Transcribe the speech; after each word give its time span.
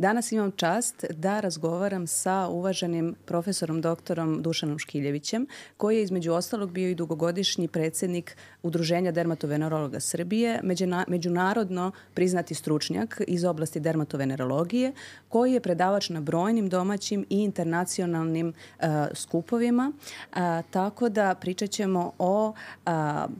Danas 0.00 0.32
imam 0.32 0.50
čast 0.50 1.04
da 1.10 1.40
razgovaram 1.40 2.06
sa 2.06 2.48
uvaženim 2.48 3.14
profesorom 3.24 3.80
doktorom 3.80 4.42
Dušanom 4.42 4.78
Škiljevićem, 4.78 5.46
koji 5.76 5.96
je 5.96 6.02
između 6.02 6.32
ostalog 6.32 6.70
bio 6.70 6.88
i 6.88 6.94
dugogodišnji 6.94 7.68
predsednik 7.68 8.36
Udruženja 8.62 9.12
dermatovenerologa 9.12 10.00
Srbije, 10.00 10.60
međunarodno 11.08 11.92
priznati 12.14 12.54
stručnjak 12.54 13.20
iz 13.26 13.44
oblasti 13.44 13.80
dermatovenerologije, 13.80 14.92
koji 15.28 15.52
je 15.52 15.60
predavač 15.60 16.08
na 16.08 16.20
brojnim 16.20 16.68
domaćim 16.68 17.26
i 17.30 17.42
internacionalnim 17.42 18.48
uh, 18.48 18.86
skupovima, 19.14 19.92
uh, 19.92 20.38
tako 20.70 21.08
da 21.08 21.34
pričat 21.34 21.70
ćemo 21.70 22.12
o 22.18 22.48
uh, 22.48 22.92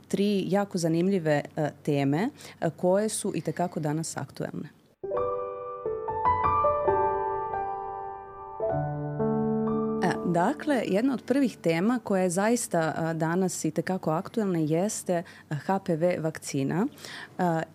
tri 0.07 0.43
jako 0.47 0.77
zanimljive 0.77 1.41
uh, 1.55 1.67
teme 1.83 2.29
uh, 2.61 2.67
koje 2.77 3.09
su 3.09 3.31
i 3.35 3.41
tekako 3.41 3.79
danas 3.79 4.17
aktuelne. 4.17 4.78
Dakle, 10.33 10.83
jedna 10.87 11.13
od 11.13 11.23
prvih 11.23 11.57
tema 11.57 11.99
koja 12.03 12.23
je 12.23 12.29
zaista 12.29 13.13
danas 13.13 13.65
i 13.65 13.71
tekako 13.71 14.11
aktuelna 14.11 14.59
jeste 14.59 15.23
HPV 15.49 16.03
vakcina 16.19 16.87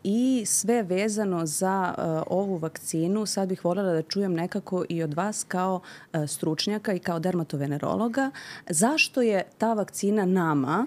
i 0.05 0.45
sve 0.47 0.83
vezano 0.83 1.47
za 1.47 1.95
ovu 2.27 2.57
vakcinu. 2.57 3.27
Sad 3.27 3.49
bih 3.49 3.65
voljela 3.65 3.93
da 3.93 4.03
čujem 4.03 4.35
nekako 4.35 4.85
i 4.89 5.03
od 5.03 5.15
vas 5.15 5.45
kao 5.49 5.81
stručnjaka 6.27 6.93
i 6.93 6.99
kao 6.99 7.19
dermatovenerologa. 7.19 8.31
Zašto 8.69 9.23
je 9.23 9.43
ta 9.59 9.73
vakcina 9.73 10.25
nama 10.25 10.87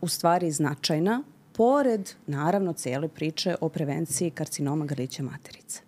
u 0.00 0.08
stvari 0.08 0.50
značajna, 0.50 1.22
pored, 1.52 2.10
naravno, 2.26 2.72
cele 2.72 3.08
priče 3.08 3.54
o 3.60 3.68
prevenciji 3.68 4.30
karcinoma 4.30 4.84
grlića 4.84 5.22
materice? 5.22 5.80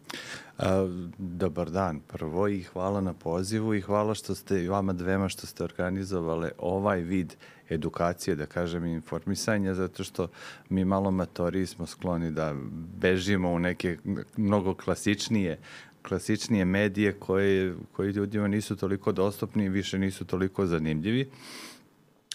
Dobar 1.19 1.71
dan 1.71 2.01
prvo 2.01 2.49
i 2.49 2.63
hvala 2.63 3.01
na 3.01 3.13
pozivu 3.13 3.75
i 3.75 3.81
hvala 3.81 4.15
što 4.15 4.35
ste 4.35 4.65
i 4.65 4.69
vama 4.69 4.93
dvema 4.93 5.29
što 5.29 5.47
ste 5.47 5.65
organizovale 5.65 6.51
ovaj 6.59 7.01
vid 7.01 7.35
edukacije, 7.69 8.37
da 8.37 8.47
kažem, 8.47 8.85
informisanja, 8.85 9.75
zato 9.75 10.05
što 10.05 10.29
mi 10.69 10.85
malo 10.85 11.11
matori 11.11 11.67
smo 11.67 11.87
skloni 11.87 12.31
da 12.31 12.55
bežimo 13.01 13.51
u 13.51 13.59
neke 13.59 13.99
mnogo 14.37 14.75
klasičnije 14.75 15.59
klasičnije 16.03 16.65
medije 16.65 17.13
koje, 17.13 17.75
koji 17.93 18.11
ljudima 18.11 18.49
nisu 18.49 18.77
toliko 18.77 19.13
dostupni 19.13 19.65
i 19.65 19.69
više 19.69 19.99
nisu 19.99 20.25
toliko 20.25 20.67
zanimljivi. 20.67 21.31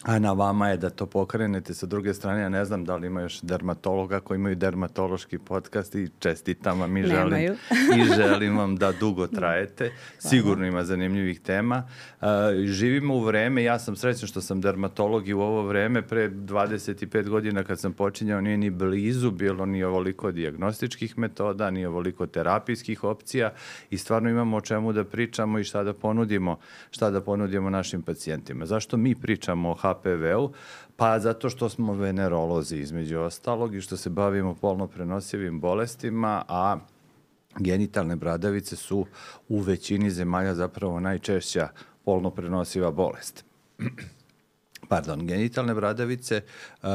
A 0.06 0.20
na 0.20 0.34
vama 0.34 0.70
je 0.70 0.78
da 0.78 0.90
to 0.90 1.06
pokrenete. 1.06 1.74
Sa 1.74 1.86
druge 1.86 2.14
strane, 2.14 2.42
ja 2.42 2.50
ne 2.50 2.66
znam 2.66 2.86
da 2.86 2.96
li 2.96 3.08
ima 3.08 3.22
još 3.22 3.42
dermatologa 3.42 4.20
koji 4.20 4.36
imaju 4.36 4.56
dermatološki 4.56 5.38
podcast 5.38 5.96
i 5.96 6.10
čestitam 6.20 6.80
vam 6.80 6.98
i 6.98 7.04
želim, 7.04 7.54
i 7.98 8.04
želim 8.16 8.58
vam 8.58 8.76
da 8.76 8.92
dugo 8.92 9.28
trajete. 9.28 9.92
Sigurno 10.20 10.66
ima 10.66 10.84
zanimljivih 10.84 11.40
tema. 11.40 11.88
Uh, 12.22 12.28
živimo 12.66 13.16
u 13.16 13.20
vreme, 13.20 13.64
ja 13.64 13.80
sam 13.80 13.96
srećan 13.96 14.28
što 14.28 14.42
sam 14.42 14.62
dermatolog 14.62 15.28
i 15.28 15.34
u 15.34 15.42
ovo 15.42 15.64
vreme 15.68 16.02
pre 16.02 16.30
25 16.30 17.30
godina 17.30 17.64
kad 17.64 17.80
sam 17.80 17.94
počinjao 17.94 18.42
nije 18.42 18.58
ni 18.58 18.70
blizu 18.70 19.32
bilo 19.32 19.66
ni 19.66 19.84
ovoliko 19.84 20.32
diagnostičkih 20.32 21.18
metoda, 21.18 21.72
ni 21.72 21.86
ovoliko 21.86 22.28
terapijskih 22.28 23.04
opcija 23.04 23.54
i 23.90 23.98
stvarno 23.98 24.30
imamo 24.30 24.58
o 24.58 24.62
čemu 24.62 24.94
da 24.94 25.04
pričamo 25.04 25.60
i 25.60 25.64
šta 25.64 25.84
da 25.84 25.94
ponudimo, 25.94 26.60
šta 26.92 27.10
da 27.10 27.22
ponudimo 27.22 27.70
našim 27.70 28.02
pacijentima. 28.02 28.66
Zašto 28.66 28.98
mi 28.98 29.16
pričamo 29.16 29.72
o 29.72 29.76
HPV-u? 29.96 30.52
Pa 30.96 31.20
zato 31.20 31.50
što 31.50 31.70
smo 31.70 31.94
venerolozi 31.94 32.78
između 32.78 33.20
ostalog 33.20 33.76
i 33.76 33.82
što 33.82 33.98
se 33.98 34.10
bavimo 34.10 34.54
polno 34.54 34.88
prenosivim 34.88 35.60
bolestima, 35.60 36.44
a 36.48 36.78
genitalne 37.60 38.16
bradavice 38.16 38.76
su 38.76 39.06
u 39.50 39.60
većini 39.60 40.12
zemalja 40.12 40.56
zapravo 40.56 41.00
najčešća 41.00 41.70
polno 42.06 42.30
prenosiva 42.30 42.92
bolest. 42.92 43.46
Pardon, 44.90 45.28
genitalne 45.28 45.74
bradavice 45.74 46.42
uh, 46.42 46.90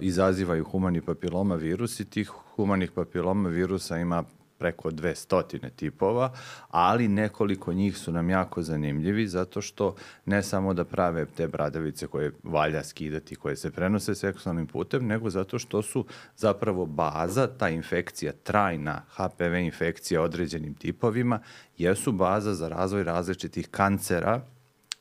izazivaju 0.00 0.64
humani 0.64 1.00
papiloma 1.00 1.54
virus 1.54 2.00
i 2.00 2.04
tih 2.04 2.30
humanih 2.56 2.90
papiloma 2.90 3.48
virusa 3.48 3.98
ima 3.98 4.24
preko 4.64 4.90
200 4.90 5.70
tipova, 5.76 6.32
ali 6.70 7.08
nekoliko 7.08 7.72
njih 7.72 7.98
su 7.98 8.12
nam 8.12 8.30
jako 8.30 8.62
zanimljivi 8.62 9.26
zato 9.28 9.60
što 9.60 9.94
ne 10.24 10.42
samo 10.42 10.74
da 10.74 10.84
prave 10.84 11.26
te 11.26 11.48
bradavice 11.48 12.06
koje 12.06 12.32
valja 12.42 12.84
skidati, 12.84 13.36
koje 13.36 13.56
se 13.56 13.70
prenose 13.70 14.14
seksualnim 14.14 14.66
putem, 14.66 15.06
nego 15.06 15.30
zato 15.30 15.58
što 15.58 15.82
su 15.82 16.06
zapravo 16.36 16.86
baza, 16.86 17.46
ta 17.46 17.68
infekcija, 17.68 18.32
trajna 18.32 19.02
HPV 19.16 19.54
infekcija 19.54 20.22
određenim 20.22 20.74
tipovima, 20.74 21.40
jesu 21.78 22.12
baza 22.12 22.54
za 22.54 22.68
razvoj 22.68 23.04
različitih 23.04 23.68
kancera, 23.68 24.40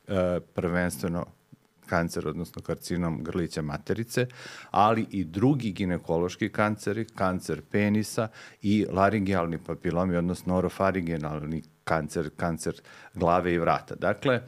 e, 0.07 0.39
prvenstveno 0.53 1.25
kancer, 1.93 2.27
odnosno 2.27 2.61
karcinom 2.61 3.23
grlića 3.23 3.61
materice, 3.61 4.27
ali 4.71 5.05
i 5.11 5.23
drugi 5.23 5.71
ginekološki 5.71 6.49
kanceri, 6.49 7.05
kancer 7.05 7.61
penisa 7.71 8.27
i 8.61 8.85
laringealni 8.91 9.57
papilomi, 9.57 10.17
odnosno 10.17 10.57
orofaringealni 10.57 11.61
kancer, 11.83 12.29
kancer 12.37 12.81
glave 13.13 13.53
i 13.53 13.59
vrata. 13.59 13.95
Dakle, 13.95 14.35
e, 14.35 14.43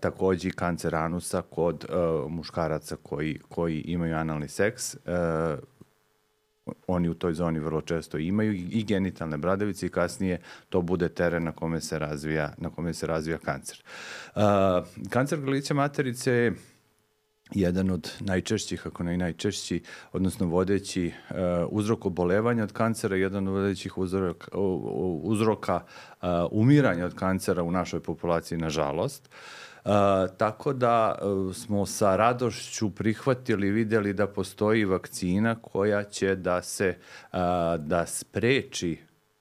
takođe 0.00 0.48
i 0.48 0.52
kancer 0.52 0.94
anusa 0.94 1.42
kod 1.42 1.84
e, 1.84 1.94
muškaraca 2.28 2.96
koji, 3.02 3.38
koji 3.48 3.80
imaju 3.80 4.16
analni 4.16 4.48
seks, 4.48 4.94
e, 4.94 4.98
oni 6.86 7.08
u 7.08 7.14
toj 7.14 7.34
zoni 7.34 7.58
vrlo 7.58 7.80
često 7.80 8.18
imaju 8.18 8.52
i 8.52 8.84
genitalne 8.84 9.36
bradavice 9.36 9.86
i 9.86 9.90
kasnije 9.90 10.40
to 10.68 10.82
bude 10.82 11.08
teren 11.08 11.44
na 11.44 11.52
kome 11.52 11.80
se 11.80 11.98
razvija, 11.98 12.54
na 12.58 12.70
kome 12.70 12.94
se 12.94 13.06
razvija 13.06 13.38
kancer. 13.38 13.82
Uh, 14.34 14.42
kancer 15.10 15.40
grlića 15.40 15.74
materice 15.74 16.32
je 16.32 16.54
jedan 17.54 17.90
od 17.90 18.12
najčešćih, 18.20 18.86
ako 18.86 19.02
ne 19.02 19.14
i 19.14 19.16
najčešći, 19.16 19.82
odnosno 20.12 20.46
vodeći 20.46 21.12
uh, 21.30 21.36
uzrok 21.70 22.06
obolevanja 22.06 22.62
od 22.62 22.72
kancera, 22.72 23.16
jedan 23.16 23.48
od 23.48 23.54
vodećih 23.54 23.98
uzroka, 23.98 24.58
uzroka 25.22 25.74
uh, 25.74 26.28
umiranja 26.50 27.06
od 27.06 27.14
kancera 27.14 27.62
u 27.62 27.70
našoj 27.70 28.00
populaciji, 28.00 28.58
nažalost. 28.58 29.28
Uh, 29.28 29.71
tako 30.36 30.72
da 30.72 31.14
uh, 31.22 31.54
smo 31.54 31.86
sa 31.86 32.16
radošću 32.16 32.90
prihvatili, 32.90 33.70
videli 33.70 34.12
da 34.12 34.26
postoji 34.26 34.84
vakcina 34.84 35.54
koja 35.54 36.04
će 36.04 36.36
da 36.36 36.62
se 36.62 36.96
da 37.78 38.06
spreči 38.06 38.98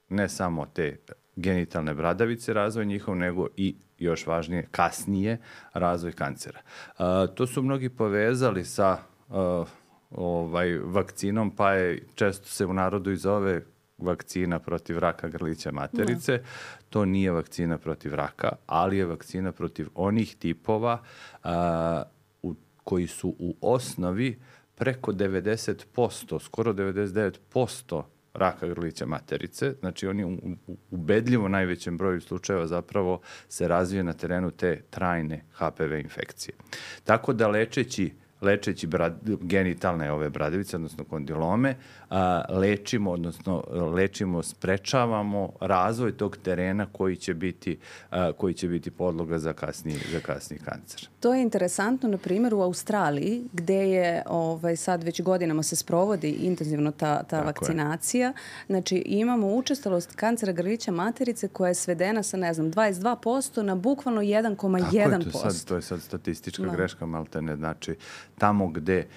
ne 0.10 0.30
samo 0.30 0.66
te 0.66 0.98
genitalne 1.36 1.94
bradavice 1.94 2.54
razvoj 2.54 2.86
njihov, 2.86 3.16
nego 3.16 3.48
i 3.58 3.76
još 4.00 4.28
važnije 4.28 4.68
kasnije 4.72 5.38
razvoj 5.74 6.12
kancera. 6.12 6.60
Uh, 7.00 7.06
to 7.36 7.48
su 7.48 7.62
mnogi 7.62 7.90
povezali 7.90 8.66
sa 8.66 8.98
uh, 9.30 9.68
ovaj 10.12 10.78
vakcinom, 10.78 11.56
pa 11.56 11.74
je 11.74 12.08
često 12.16 12.48
se 12.48 12.66
u 12.66 12.74
narodu 12.74 13.12
i 13.12 13.18
zove 13.18 13.66
vakcina 14.02 14.60
protiv 14.60 15.00
raka 15.00 15.28
grlića 15.28 15.72
materice. 15.72 16.38
Da. 16.38 16.44
To 16.90 17.06
nije 17.06 17.32
vakcina 17.32 17.78
protiv 17.78 18.14
raka, 18.14 18.50
ali 18.68 18.98
je 18.98 19.06
vakcina 19.06 19.52
protiv 19.52 19.88
onih 19.96 20.36
tipova 20.36 21.02
a, 21.44 22.04
u, 22.42 22.56
koji 22.84 23.08
su 23.08 23.36
u 23.40 23.56
osnovi 23.62 24.40
preko 24.76 25.12
90%, 25.12 26.40
skoro 26.40 26.74
99% 26.74 28.04
raka 28.34 28.68
grlića 28.68 29.06
materice, 29.06 29.74
znači 29.80 30.08
oni 30.08 30.24
u, 30.24 30.38
u 30.68 30.78
ubedljivo 30.92 31.48
najvećem 31.48 31.98
broju 31.98 32.22
slučajeva 32.22 32.68
zapravo 32.68 33.22
se 33.50 33.68
razvije 33.68 34.04
na 34.04 34.14
terenu 34.14 34.52
te 34.52 34.82
trajne 34.90 35.44
HPV 35.54 35.94
infekcije. 35.94 36.56
Tako 37.04 37.34
da 37.34 37.48
lečeći 37.48 38.14
lečeći 38.42 38.88
brad, 38.88 39.20
genitalne 39.42 40.12
ove 40.12 40.30
bradavice, 40.30 40.76
odnosno 40.76 41.04
kondilome, 41.04 41.76
a, 42.10 42.44
lečimo, 42.50 43.12
odnosno 43.12 43.64
lečimo, 43.96 44.44
sprečavamo 44.44 45.52
razvoj 45.60 46.18
tog 46.18 46.38
terena 46.38 46.86
koji 46.92 47.16
će 47.16 47.34
biti, 47.34 47.80
a, 48.10 48.32
koji 48.32 48.54
će 48.54 48.68
biti 48.68 48.92
podloga 48.92 49.40
za 49.40 49.54
kasni, 49.54 49.96
za 50.12 50.20
kasni 50.20 50.58
kancer. 50.58 51.08
To 51.20 51.34
je 51.34 51.42
interesantno, 51.42 52.10
na 52.10 52.18
primjer, 52.18 52.54
u 52.54 52.62
Australiji, 52.62 53.44
gde 53.54 53.90
je 53.90 54.24
ovaj, 54.28 54.76
sad 54.76 55.04
već 55.04 55.22
godinama 55.22 55.64
se 55.64 55.76
sprovodi 55.76 56.30
intenzivno 56.30 56.92
ta, 56.92 57.24
ta 57.24 57.42
vakcinacija. 57.42 58.28
Je. 58.28 58.34
Znači, 58.68 59.04
imamo 59.06 59.56
učestalost 59.56 60.16
kancera 60.16 60.52
grlića 60.52 60.92
materice 60.92 61.48
koja 61.48 61.68
je 61.68 61.76
svedena 61.76 62.24
sa, 62.24 62.38
ne 62.38 62.54
znam, 62.54 62.72
22% 62.72 63.62
na 63.62 63.76
bukvalno 63.76 64.22
1,1%. 64.22 65.32
To 65.32 65.48
je 65.48 65.52
sad, 65.52 65.66
to 65.66 65.76
je 65.76 65.82
sad 65.82 66.02
statistička 66.02 66.64
no. 66.64 66.70
Da. 66.70 66.76
greška, 66.76 67.06
malte 67.06 67.42
ne. 67.42 67.56
Znači, 67.56 67.96
tamo 68.42 68.68
gde 68.68 69.08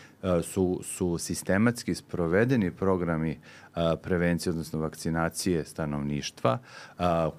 su, 0.43 0.81
su 0.83 1.19
sistematski 1.19 1.95
sprovedeni 1.95 2.71
programi 2.71 3.39
prevencije, 4.03 4.51
odnosno 4.51 4.79
vakcinacije 4.79 5.65
stanovništva, 5.65 6.59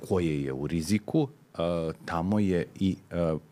koje 0.07 0.43
je 0.43 0.53
u 0.53 0.67
riziku, 0.67 1.27
tamo 2.05 2.39
je 2.39 2.65
i 2.79 2.97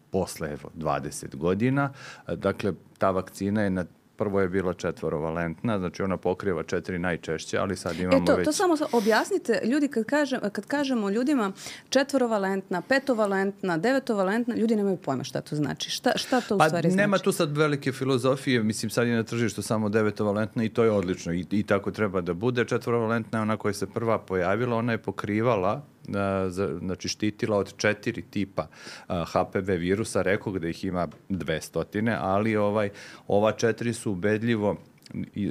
posle 0.10 0.52
evo, 0.52 0.70
20 0.78 1.36
godina. 1.36 1.92
Dakle, 2.28 2.74
ta 2.98 3.12
vakcina 3.12 3.62
je 3.62 3.70
na 3.70 3.86
prvo 4.16 4.42
je 4.42 4.50
bila 4.50 4.74
četvorovalentna, 4.74 5.80
znači 5.80 6.04
ona 6.04 6.18
pokriva 6.18 6.64
četiri 6.64 7.00
najčešće, 7.00 7.58
ali 7.58 7.76
sad 7.76 8.00
imamo 8.00 8.24
e 8.24 8.26
to, 8.26 8.36
već... 8.36 8.46
To 8.46 8.52
samo 8.52 8.76
objasnite, 8.92 9.62
ljudi 9.64 9.88
kad, 9.88 10.06
kažem, 10.06 10.40
kad 10.52 10.66
kažemo 10.66 11.10
ljudima 11.10 11.52
četvorovalentna, 11.90 12.82
petovalentna, 12.82 13.78
devetovalentna, 13.78 14.56
ljudi 14.56 14.76
nemaju 14.76 14.98
pojma 14.98 15.24
šta 15.24 15.42
to 15.42 15.56
znači. 15.56 15.90
Šta, 15.90 16.12
šta 16.16 16.42
to 16.42 16.56
u 16.56 16.58
pa, 16.58 16.68
stvari 16.68 16.90
znači? 16.90 17.02
nema 17.02 17.18
tu 17.18 17.32
sad 17.32 17.58
velike 17.58 17.92
filozofije, 17.92 18.64
mislim 18.64 18.90
sad 18.90 19.08
je 19.08 19.16
na 19.16 19.24
tržištu 19.24 19.62
samo 19.62 19.90
devetovalentna 19.90 20.64
i 20.64 20.70
to 20.70 20.84
je 20.84 20.92
odlično 20.92 21.34
i, 21.34 21.46
i 21.52 21.64
tako 21.64 21.92
treba 21.92 22.22
da 22.22 22.34
bude. 22.34 22.66
Četvorovalentna 22.66 23.40
je 23.40 23.42
ona 23.42 23.58
koja 23.58 23.74
se 23.74 23.88
prva 23.88 24.20
pojavila, 24.20 24.76
ona 24.76 24.92
je 24.92 24.98
pokrivala 24.98 25.93
znači 26.80 27.08
štitila 27.08 27.58
od 27.58 27.78
četiri 27.78 28.22
tipa 28.22 28.68
HPV 29.08 29.72
virusa, 29.72 30.22
rekao 30.22 30.54
da 30.54 30.68
ih 30.68 30.86
ima 30.86 31.08
200, 31.30 32.18
ali 32.20 32.56
ovaj 32.56 32.90
ova 33.28 33.52
četiri 33.52 33.94
su 33.94 34.12
ubedljivo 34.12 34.78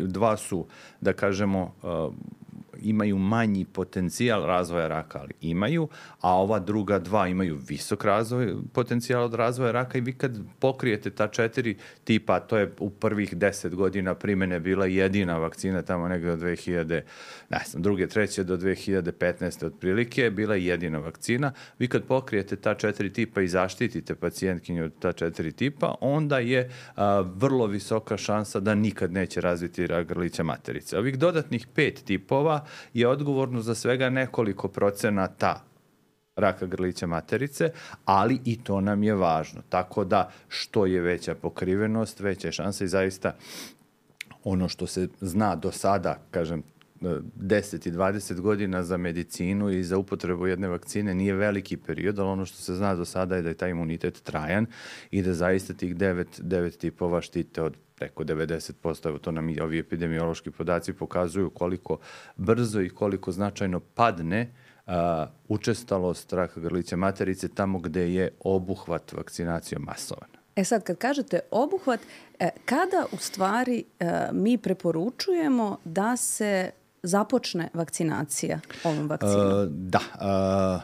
dva 0.07 0.37
su 0.37 0.67
da 1.01 1.13
kažemo 1.13 1.75
imaju 2.85 3.19
manji 3.19 3.65
potencijal 3.65 4.47
razvoja 4.47 4.89
raka, 4.89 5.19
ali 5.19 5.33
imaju, 5.41 5.89
a 6.21 6.37
ova 6.37 6.59
druga 6.59 6.99
dva 6.99 7.29
imaju 7.29 7.59
visok 7.69 8.05
razvoj, 8.05 8.55
potencijal 8.73 9.25
od 9.25 9.35
razvoja 9.35 9.73
raka 9.73 9.99
i 9.99 10.01
vi 10.01 10.13
kad 10.13 10.39
pokrijete 10.59 11.11
ta 11.11 11.29
četiri 11.29 11.77
tipa, 12.05 12.41
to 12.41 12.59
je 12.59 12.73
u 12.79 12.91
prvih 12.91 13.37
deset 13.37 13.75
godina 13.75 14.15
primene 14.15 14.61
bila 14.61 14.87
jedina 14.87 15.39
vakcina 15.39 15.83
tamo 15.83 16.09
negde 16.09 16.37
do 16.37 16.47
2000, 16.47 17.01
ne 17.51 17.63
znam, 17.67 17.83
druge, 17.83 18.07
treće 18.07 18.45
do 18.45 18.57
2015. 18.57 19.67
otprilike, 19.67 20.31
bila 20.31 20.55
jedina 20.55 20.99
vakcina. 20.99 21.53
Vi 21.79 21.89
kad 21.89 22.05
pokrijete 22.05 22.57
ta 22.57 22.75
četiri 22.75 23.13
tipa 23.13 23.43
i 23.43 23.49
zaštitite 23.49 24.15
pacijentkinju 24.15 24.85
od 24.85 24.93
ta 24.99 25.13
četiri 25.13 25.53
tipa, 25.53 25.95
onda 26.01 26.39
je 26.39 26.71
a, 26.97 27.21
vrlo 27.21 27.67
visoka 27.67 28.17
šansa 28.17 28.61
da 28.61 28.75
nikad 28.75 29.13
neće 29.13 29.41
razviti 29.41 29.87
rak 29.87 30.07
grlića 30.09 30.43
materice. 30.43 30.99
Ovih 30.99 31.19
dodatnih 31.19 31.67
pet 31.75 32.05
tipova 32.05 32.65
je 32.95 33.09
odgovorno 33.09 33.61
za 33.61 33.75
svega 33.75 34.11
nekoliko 34.11 34.69
procenata 34.69 35.65
raka 36.37 36.67
grlića 36.67 37.07
materice, 37.07 37.71
ali 38.05 38.41
i 38.45 38.65
to 38.65 38.81
nam 38.81 39.03
je 39.03 39.15
važno. 39.15 39.63
Tako 39.69 40.05
da 40.05 40.31
što 40.49 40.87
je 40.87 41.01
veća 41.01 41.35
pokrivenost, 41.35 42.21
veća 42.21 42.49
je 42.49 42.53
šansa 42.53 42.85
i 42.85 42.89
zaista 42.89 43.35
ono 44.45 44.69
što 44.69 44.87
se 44.87 45.09
zna 45.21 45.57
do 45.57 45.73
sada, 45.73 46.19
kažem, 46.31 46.63
10 47.03 47.89
i 47.89 47.93
20 47.93 48.41
godina 48.41 48.83
za 48.83 48.97
medicinu 48.97 49.71
i 49.71 49.85
za 49.85 49.99
upotrebu 49.99 50.47
jedne 50.47 50.69
vakcine 50.69 51.15
nije 51.15 51.35
veliki 51.35 51.77
period, 51.77 52.19
ali 52.19 52.29
ono 52.29 52.47
što 52.47 52.57
se 52.57 52.75
zna 52.75 52.95
do 52.95 53.05
sada 53.05 53.37
je 53.37 53.43
da 53.43 53.49
je 53.49 53.55
taj 53.55 53.71
imunitet 53.71 54.23
trajan 54.23 54.67
i 55.11 55.23
da 55.23 55.35
zaista 55.35 55.75
tih 55.75 55.97
devet, 55.97 56.41
devet 56.41 56.79
tipova 56.79 57.21
štite 57.21 57.63
od 57.63 57.77
preko 58.03 58.25
90%, 58.25 59.09
evo 59.09 59.19
to 59.19 59.31
nam 59.31 59.49
i 59.49 59.61
ovi 59.61 59.79
epidemiološki 59.79 60.51
podaci 60.51 60.93
pokazuju 60.93 61.51
koliko 61.51 61.99
brzo 62.37 62.81
i 62.81 62.89
koliko 62.89 63.33
značajno 63.33 63.81
padne 63.81 64.51
a, 64.87 65.27
učestalost 65.49 66.33
raka 66.33 66.61
grlića 66.61 66.97
materice 66.97 67.49
tamo 67.49 67.79
gde 67.79 68.15
je 68.15 68.31
obuhvat 68.41 69.13
vakcinacijom 69.13 69.83
masovan. 69.83 70.29
E 70.57 70.65
sad, 70.65 70.83
kad 70.83 70.99
kažete 70.99 71.41
obuhvat, 71.51 72.01
e, 72.39 72.51
kada 72.65 73.07
u 73.13 73.17
stvari 73.17 73.85
e, 74.01 74.29
mi 74.33 74.59
preporučujemo 74.59 75.79
da 75.85 76.17
se 76.17 76.71
započne 77.03 77.69
vakcinacija 77.75 78.61
ovom 78.85 79.09
vakcinom? 79.09 79.63
E, 79.63 79.67
da, 79.71 80.01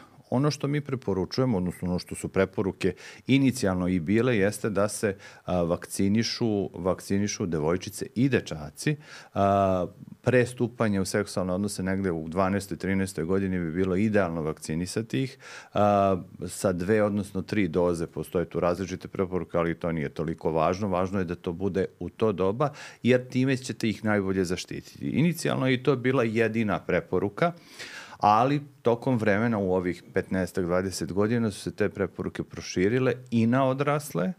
e, 0.01 0.08
Ono 0.29 0.51
što 0.51 0.67
mi 0.67 0.81
preporučujemo, 0.81 1.57
odnosno 1.57 1.89
ono 1.89 1.99
što 1.99 2.15
su 2.15 2.27
preporuke 2.27 2.93
inicijalno 3.27 3.87
i 3.87 3.99
bile, 3.99 4.37
jeste 4.37 4.69
da 4.69 4.87
se 4.87 5.15
a, 5.45 5.61
vakcinišu, 5.61 6.69
vakcinišu 6.73 7.45
devojčice 7.45 8.05
i 8.15 8.29
dečaci. 8.29 8.95
A, 9.33 9.87
pre 10.21 10.45
stupanja 10.45 11.01
u 11.01 11.05
seksualne 11.05 11.53
odnose 11.53 11.83
negde 11.83 12.11
u 12.11 12.27
12. 12.27 12.73
i 12.73 12.77
13. 12.77 13.25
godini 13.25 13.59
bi 13.59 13.71
bilo 13.71 13.95
idealno 13.95 14.41
vakcinisati 14.41 15.23
ih. 15.23 15.37
A, 15.73 16.21
sa 16.47 16.71
dve, 16.71 17.03
odnosno 17.03 17.41
tri 17.41 17.67
doze 17.67 18.07
postoje 18.07 18.45
tu 18.45 18.59
različite 18.59 19.07
preporuke, 19.07 19.57
ali 19.57 19.75
to 19.75 19.91
nije 19.91 20.09
toliko 20.09 20.51
važno. 20.51 20.87
Važno 20.87 21.19
je 21.19 21.25
da 21.25 21.35
to 21.35 21.53
bude 21.53 21.85
u 21.99 22.09
to 22.09 22.31
doba, 22.31 22.69
jer 23.03 23.27
time 23.29 23.57
ćete 23.57 23.89
ih 23.89 24.05
najbolje 24.05 24.45
zaštititi. 24.45 25.05
Inicijalno 25.05 25.67
je 25.67 25.83
to 25.83 25.95
bila 25.95 26.23
jedina 26.23 26.79
preporuka. 26.79 27.51
Uh, 27.55 27.98
ali 28.19 28.61
tokom 28.81 29.17
vremena 29.17 29.57
u 29.57 29.73
ovih 29.73 30.03
15-20 30.13 31.11
godina 31.11 31.51
su 31.51 31.59
se 31.59 31.75
te 31.75 31.89
preporuke 31.89 32.43
proširile 32.43 33.13
i 33.31 33.47
na 33.47 33.65
odrasle 33.65 34.33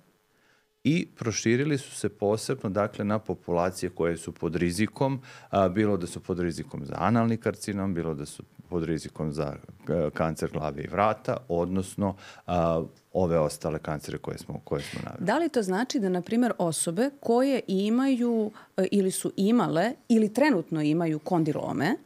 i 0.85 1.09
proširili 1.17 1.79
su 1.79 1.91
se 1.91 2.09
posebno 2.09 2.71
dakle 2.71 3.05
na 3.05 3.19
populacije 3.19 3.91
koje 3.91 4.17
su 4.17 4.33
pod 4.33 4.57
rizikom, 4.57 5.21
a, 5.51 5.69
bilo 5.69 5.97
da 5.97 6.07
su 6.07 6.21
pod 6.21 6.41
rizikom 6.41 6.85
za 6.85 6.95
analni 6.99 7.37
karcinom, 7.37 7.95
bilo 7.95 8.15
da 8.15 8.27
su 8.27 8.43
pod 8.69 8.85
rizikom 8.85 9.33
za 9.33 9.57
a, 9.89 10.11
kancer 10.15 10.51
glave 10.53 10.83
i 10.83 10.87
vrata, 10.87 11.37
odnosno 11.49 12.17
a, 12.47 12.85
ove 13.13 13.39
ostale 13.39 13.79
kancere 13.79 14.19
koje 14.19 14.39
smo, 14.39 14.61
koje 14.65 14.83
smo 14.83 15.01
naveli. 15.05 15.25
Da 15.25 15.39
li 15.39 15.49
to 15.49 15.63
znači 15.63 16.01
da, 16.01 16.09
na 16.09 16.23
primjer, 16.23 16.53
osobe 16.59 17.11
koje 17.21 17.61
imaju 17.67 18.51
e, 18.77 18.87
ili 18.93 19.11
su 19.11 19.33
imale 19.37 19.93
ili 20.09 20.35
trenutno 20.35 20.83
imaju 20.83 21.19
kondilome, 21.19 21.97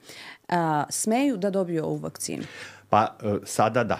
a, 0.48 0.84
smeju 0.90 1.36
da 1.36 1.50
dobiju 1.50 1.84
ovu 1.84 1.96
vakcinu? 1.96 2.44
Pa 2.88 3.16
e, 3.22 3.36
sada 3.44 3.84
da. 3.84 3.98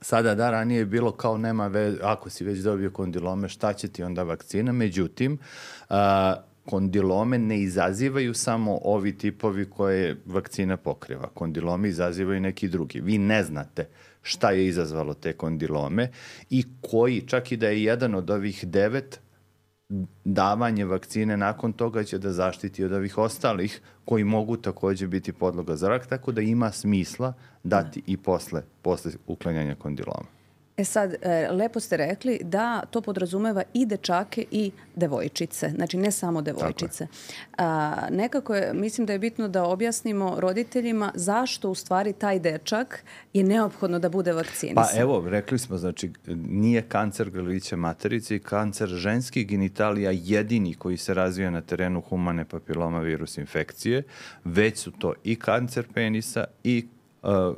Sada 0.00 0.34
da, 0.34 0.50
ranije 0.50 0.78
je 0.78 0.86
bilo 0.86 1.12
kao 1.12 1.38
nema 1.38 1.66
ve, 1.66 1.96
ako 2.02 2.30
si 2.30 2.44
već 2.44 2.58
dobio 2.58 2.90
kondilome, 2.90 3.48
šta 3.48 3.72
će 3.72 3.88
ti 3.88 4.02
onda 4.02 4.22
vakcina? 4.22 4.72
Međutim, 4.72 5.38
a, 5.88 6.34
kondilome 6.66 7.38
ne 7.38 7.60
izazivaju 7.60 8.34
samo 8.34 8.78
ovi 8.84 9.18
tipovi 9.18 9.70
koje 9.70 10.16
vakcina 10.26 10.76
pokriva. 10.76 11.28
Kondilome 11.34 11.88
izazivaju 11.88 12.40
neki 12.40 12.68
drugi. 12.68 13.00
Vi 13.00 13.18
ne 13.18 13.42
znate 13.42 13.88
šta 14.22 14.50
je 14.50 14.66
izazvalo 14.66 15.14
te 15.14 15.32
kondilome 15.32 16.10
i 16.50 16.64
koji, 16.80 17.20
čak 17.20 17.52
i 17.52 17.56
da 17.56 17.68
je 17.68 17.84
jedan 17.84 18.14
od 18.14 18.30
ovih 18.30 18.64
devet, 18.66 19.20
davanje 20.24 20.84
vakcine 20.84 21.36
nakon 21.36 21.72
toga 21.72 22.04
će 22.04 22.18
da 22.18 22.32
zaštiti 22.32 22.84
od 22.84 22.92
ovih 22.92 23.18
ostalih 23.18 23.80
koji 24.04 24.24
mogu 24.24 24.56
takođe 24.56 25.06
biti 25.06 25.32
podloga 25.32 25.76
za 25.76 25.88
rak, 25.88 26.06
tako 26.06 26.32
da 26.32 26.40
ima 26.40 26.72
smisla 26.72 27.32
dati 27.64 28.02
i 28.06 28.16
posle, 28.16 28.62
posle 28.82 29.12
uklanjanja 29.26 29.74
kondiloma. 29.74 30.37
E 30.78 30.84
sad, 30.84 31.14
e, 31.22 31.48
lepo 31.50 31.80
ste 31.80 31.96
rekli 31.96 32.40
da 32.42 32.82
to 32.90 33.00
podrazumeva 33.00 33.62
i 33.74 33.86
dečake 33.86 34.44
i 34.50 34.70
devojčice, 34.96 35.70
znači 35.70 35.96
ne 35.96 36.10
samo 36.10 36.42
devojčice. 36.42 37.06
A, 37.58 37.96
nekako 38.10 38.54
je, 38.54 38.74
mislim 38.74 39.06
da 39.06 39.12
je 39.12 39.18
bitno 39.18 39.48
da 39.48 39.64
objasnimo 39.64 40.40
roditeljima 40.40 41.12
zašto 41.14 41.70
u 41.70 41.74
stvari 41.74 42.12
taj 42.12 42.38
dečak 42.38 43.04
je 43.32 43.44
neophodno 43.44 43.98
da 43.98 44.08
bude 44.08 44.32
vakcinisan. 44.32 44.84
Pa 44.92 45.00
evo, 45.00 45.24
rekli 45.28 45.58
smo, 45.58 45.78
znači 45.78 46.12
nije 46.48 46.82
kancer 46.82 47.30
grlića 47.30 47.76
materice 47.76 48.36
i 48.36 48.40
kancer 48.40 48.88
ženskih 48.88 49.46
genitalija 49.46 50.10
jedini 50.14 50.74
koji 50.74 50.96
se 50.96 51.14
razvija 51.14 51.50
na 51.50 51.60
terenu 51.60 52.00
humane 52.00 52.44
papiloma 52.44 53.00
virus 53.00 53.38
infekcije, 53.38 54.02
već 54.44 54.78
su 54.78 54.90
to 54.90 55.14
i 55.24 55.36
kancer 55.36 55.86
penisa 55.94 56.44
i 56.64 56.86
uh, 57.22 57.56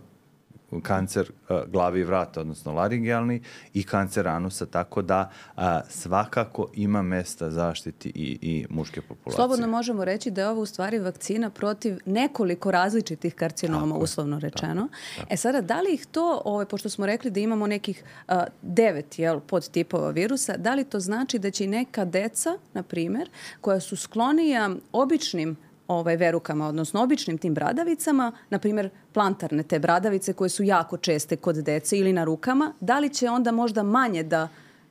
kancer 0.82 1.30
uh, 1.48 1.56
glavi 1.66 2.00
i 2.00 2.04
vrata, 2.04 2.40
odnosno 2.40 2.72
laringealni 2.72 3.42
i 3.74 3.82
kancer 3.82 4.28
anusa, 4.28 4.66
tako 4.66 5.02
da 5.02 5.30
uh, 5.56 5.62
svakako 5.88 6.68
ima 6.74 7.02
mesta 7.02 7.50
zaštiti 7.50 8.12
i, 8.14 8.38
i 8.42 8.66
muške 8.70 9.02
populacije. 9.02 9.36
Slobodno 9.36 9.66
možemo 9.66 10.04
reći 10.04 10.30
da 10.30 10.40
je 10.40 10.48
ovo 10.48 10.60
u 10.60 10.66
stvari 10.66 10.98
vakcina 10.98 11.50
protiv 11.50 11.98
nekoliko 12.06 12.70
različitih 12.70 13.34
karcinoma, 13.34 13.94
tako 13.94 14.04
uslovno 14.04 14.38
rečeno. 14.38 14.88
Tako, 14.88 15.20
tako. 15.20 15.34
E 15.34 15.36
sada, 15.36 15.60
da 15.60 15.80
li 15.80 15.94
ih 15.94 16.06
to, 16.06 16.42
ove, 16.44 16.66
pošto 16.66 16.88
smo 16.88 17.06
rekli 17.06 17.30
da 17.30 17.40
imamo 17.40 17.66
nekih 17.66 18.04
uh, 18.28 18.34
devet 18.62 19.18
jel, 19.18 19.40
podtipova 19.40 20.10
virusa, 20.10 20.56
da 20.56 20.74
li 20.74 20.84
to 20.84 21.00
znači 21.00 21.38
da 21.38 21.50
će 21.50 21.66
neka 21.66 22.04
deca, 22.04 22.58
na 22.72 22.82
primer, 22.82 23.30
koja 23.60 23.80
su 23.80 23.96
sklonija 23.96 24.70
običnim 24.92 25.56
ovaj, 25.90 26.16
verukama, 26.16 26.68
odnosno 26.68 27.02
običnim 27.02 27.38
tim 27.38 27.54
bradavicama, 27.54 28.32
na 28.50 28.58
primjer 28.58 28.90
plantarne 29.12 29.62
te 29.62 29.78
bradavice 29.78 30.32
koje 30.32 30.48
su 30.48 30.62
jako 30.62 30.96
česte 30.96 31.36
kod 31.36 31.56
dece 31.56 31.98
ili 31.98 32.12
na 32.12 32.24
rukama, 32.24 32.72
da 32.80 32.98
li 32.98 33.08
će 33.08 33.30
onda 33.30 33.52
možda 33.52 33.82
manje 33.82 34.22
da, 34.22 34.48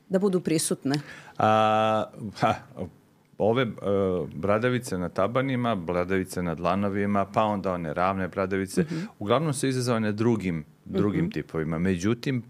da 0.08 0.18
budu 0.18 0.40
prisutne? 0.40 1.00
A, 1.38 2.04
ha, 2.40 2.54
ove 3.38 3.62
uh, 3.62 4.28
bradavice 4.34 4.98
na 4.98 5.08
tabanima, 5.08 5.74
bradavice 5.74 6.42
na 6.42 6.54
dlanovima, 6.54 7.24
pa 7.24 7.44
onda 7.44 7.72
one 7.72 7.94
ravne 7.94 8.28
bradavice, 8.28 8.82
mm 8.82 8.86
-hmm. 8.90 9.06
uglavnom 9.18 9.52
su 9.52 9.66
izazvane 9.66 10.12
drugim, 10.12 10.64
drugim 10.84 11.24
mm 11.24 11.28
-hmm. 11.28 11.34
tipovima. 11.34 11.78
Međutim, 11.78 12.42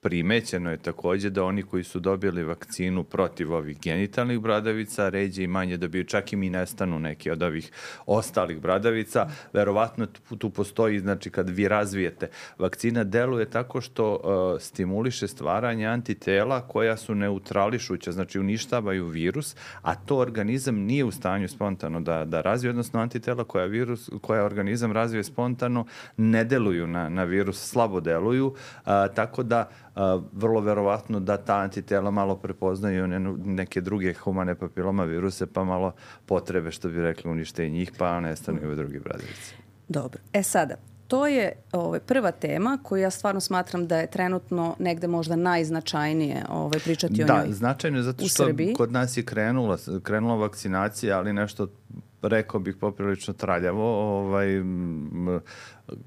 primećeno 0.00 0.70
je 0.70 0.76
takođe 0.76 1.30
da 1.30 1.44
oni 1.44 1.62
koji 1.62 1.84
su 1.84 2.00
dobili 2.00 2.44
vakcinu 2.44 3.04
protiv 3.04 3.52
ovih 3.52 3.80
genitalnih 3.80 4.40
bradavica 4.40 5.08
ređe 5.08 5.42
i 5.42 5.46
manje 5.46 5.76
dobiju, 5.76 6.04
čak 6.04 6.32
i 6.32 6.36
mi 6.36 6.50
nestanu 6.50 6.98
neki 6.98 7.30
od 7.30 7.42
ovih 7.42 7.72
ostalih 8.06 8.60
bradavica. 8.60 9.28
Verovatno 9.52 10.06
tu 10.38 10.50
postoji, 10.50 10.98
znači 11.00 11.30
kad 11.30 11.50
vi 11.50 11.68
razvijete, 11.68 12.28
vakcina 12.58 13.04
deluje 13.04 13.50
tako 13.50 13.80
što 13.80 14.12
uh, 14.14 14.60
stimuliše 14.60 15.28
stvaranje 15.28 15.86
antitela 15.86 16.60
koja 16.60 16.96
su 16.96 17.14
neutrališuća, 17.14 18.12
znači 18.12 18.38
uništavaju 18.38 19.06
virus, 19.06 19.56
a 19.82 19.94
to 19.94 20.16
organizam 20.16 20.76
nije 20.76 21.04
u 21.04 21.10
stanju 21.10 21.48
spontano 21.48 22.00
da, 22.00 22.24
da 22.24 22.40
razvije, 22.40 22.70
odnosno 22.70 23.00
antitela 23.00 23.44
koja, 23.44 23.64
virus, 23.66 24.10
koja 24.20 24.44
organizam 24.44 24.92
razvije 24.92 25.24
spontano 25.24 25.86
ne 26.16 26.44
deluju 26.44 26.86
na, 26.86 27.08
na 27.08 27.24
virus, 27.24 27.70
slabo 27.70 28.00
deluju, 28.00 28.46
uh, 28.46 28.92
tako 29.14 29.42
da 29.42 29.68
a, 29.96 30.20
vrlo 30.32 30.60
verovatno 30.60 31.20
da 31.20 31.36
ta 31.36 31.56
antitela 31.56 32.10
malo 32.10 32.36
prepoznaju 32.36 33.06
neke 33.44 33.80
druge 33.80 34.14
humane 34.14 34.54
papiloma 34.54 35.04
viruse, 35.04 35.46
pa 35.46 35.64
malo 35.64 35.92
potrebe, 36.26 36.70
što 36.70 36.88
bi 36.88 37.02
rekli, 37.02 37.30
unište 37.30 37.68
njih, 37.68 37.92
pa 37.98 38.20
nestanu 38.20 38.58
i 38.62 38.66
ove 38.66 38.76
drugi 38.76 38.98
bradavice. 38.98 39.54
Dobro. 39.88 40.20
E 40.32 40.42
sada, 40.42 40.74
to 41.08 41.26
je 41.26 41.52
ovaj, 41.72 42.00
prva 42.00 42.30
tema 42.30 42.78
koju 42.82 43.02
ja 43.02 43.10
stvarno 43.10 43.40
smatram 43.40 43.86
da 43.86 43.98
je 43.98 44.06
trenutno 44.06 44.76
negde 44.78 45.06
možda 45.06 45.36
najznačajnije 45.36 46.44
ovaj, 46.50 46.80
pričati 46.84 47.24
da, 47.24 47.34
o 47.34 47.38
njoj 47.38 47.46
Da, 47.46 47.52
značajno 47.52 47.98
je 47.98 48.02
zato 48.02 48.28
što 48.28 48.48
kod 48.76 48.92
nas 48.92 49.16
je 49.16 49.24
krenula, 49.24 49.78
krenula 50.02 50.34
vakcinacija, 50.34 51.18
ali 51.18 51.32
nešto 51.32 51.68
rekao 52.22 52.60
bih 52.60 52.76
poprilično 52.80 53.34
traljavo. 53.34 54.18
Ovaj, 54.18 54.62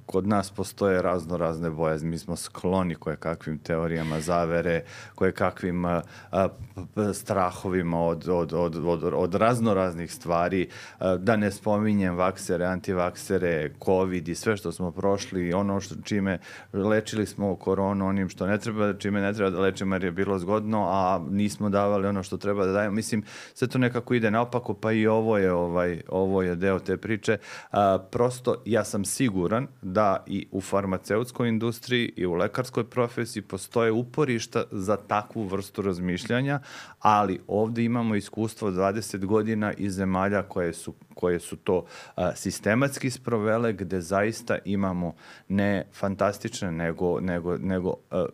kod 0.05 0.27
nas 0.27 0.51
postoje 0.51 1.01
razno 1.01 1.38
razne 1.38 1.69
bojazni. 1.69 2.09
Mi 2.09 2.17
smo 2.17 2.36
skloni 2.36 2.95
koje 2.95 3.15
kakvim 3.15 3.57
teorijama 3.57 4.19
zavere, 4.19 4.83
koje 5.15 5.31
kakvim 5.31 5.86
a, 5.86 6.01
a, 6.31 6.48
strahovima 7.13 8.01
od, 8.01 8.29
od, 8.29 8.53
od, 8.53 8.75
od, 8.86 9.03
od 9.13 9.36
razno 9.36 9.74
raznih 9.74 10.13
stvari. 10.13 10.69
A, 11.00 11.15
da 11.15 11.36
ne 11.36 11.51
spominjem 11.51 12.15
vaksere, 12.15 12.65
antivaksere, 12.65 13.71
covid 13.86 14.27
i 14.27 14.36
sve 14.36 14.57
što 14.57 14.71
smo 14.71 14.91
prošli, 14.91 15.53
ono 15.53 15.79
što, 15.79 15.95
čime 16.03 16.39
lečili 16.74 17.25
smo 17.25 17.55
koronu 17.55 18.07
onim 18.07 18.29
što 18.29 18.48
ne 18.48 18.57
treba, 18.57 18.93
čime 18.93 19.21
ne 19.21 19.33
treba 19.33 19.50
da 19.50 19.59
lečimo 19.59 19.95
jer 19.95 20.03
je 20.03 20.12
bilo 20.12 20.39
zgodno, 20.39 20.86
a 20.89 21.21
nismo 21.29 21.69
davali 21.69 22.07
ono 22.07 22.24
što 22.24 22.38
treba 22.38 22.65
da 22.65 22.71
dajemo. 22.71 22.95
Mislim, 22.95 23.24
sve 23.53 23.67
to 23.67 23.77
nekako 23.77 24.13
ide 24.13 24.31
naopako, 24.31 24.74
pa 24.74 24.91
i 24.91 25.07
ovo 25.07 25.38
je, 25.38 25.53
ovaj, 25.53 26.01
ovo 26.09 26.41
je 26.41 26.55
deo 26.55 26.79
te 26.79 26.98
priče. 26.98 27.38
A, 27.71 28.00
prosto, 28.12 28.55
ja 28.65 28.83
sam 28.83 29.05
siguran 29.05 29.68
da 29.81 30.23
i 30.27 30.47
u 30.51 30.61
farmaceutskoj 30.61 31.49
industriji 31.49 32.13
i 32.15 32.25
u 32.25 32.33
lekarskoj 32.33 32.83
profesiji 32.83 33.43
postoje 33.43 33.91
uporišta 33.91 34.63
za 34.71 34.97
takvu 34.97 35.43
vrstu 35.43 35.81
razmišljanja, 35.81 36.59
ali 36.99 37.39
ovde 37.47 37.83
imamo 37.83 38.15
iskustvo 38.15 38.71
20 38.71 39.25
godina 39.25 39.73
iz 39.73 39.93
zemalja 39.93 40.43
koje 40.43 40.73
su 40.73 40.93
koje 41.19 41.39
su 41.39 41.55
to 41.55 41.85
a, 42.15 42.35
sistematski 42.35 43.09
sprovele, 43.11 43.73
gde 43.73 44.01
zaista 44.01 44.57
imamo 44.65 45.13
ne 45.47 45.85
fantastične, 45.93 46.71
nego, 46.71 47.19
nego, 47.19 47.57
nego 47.57 47.93
a, 48.11 48.25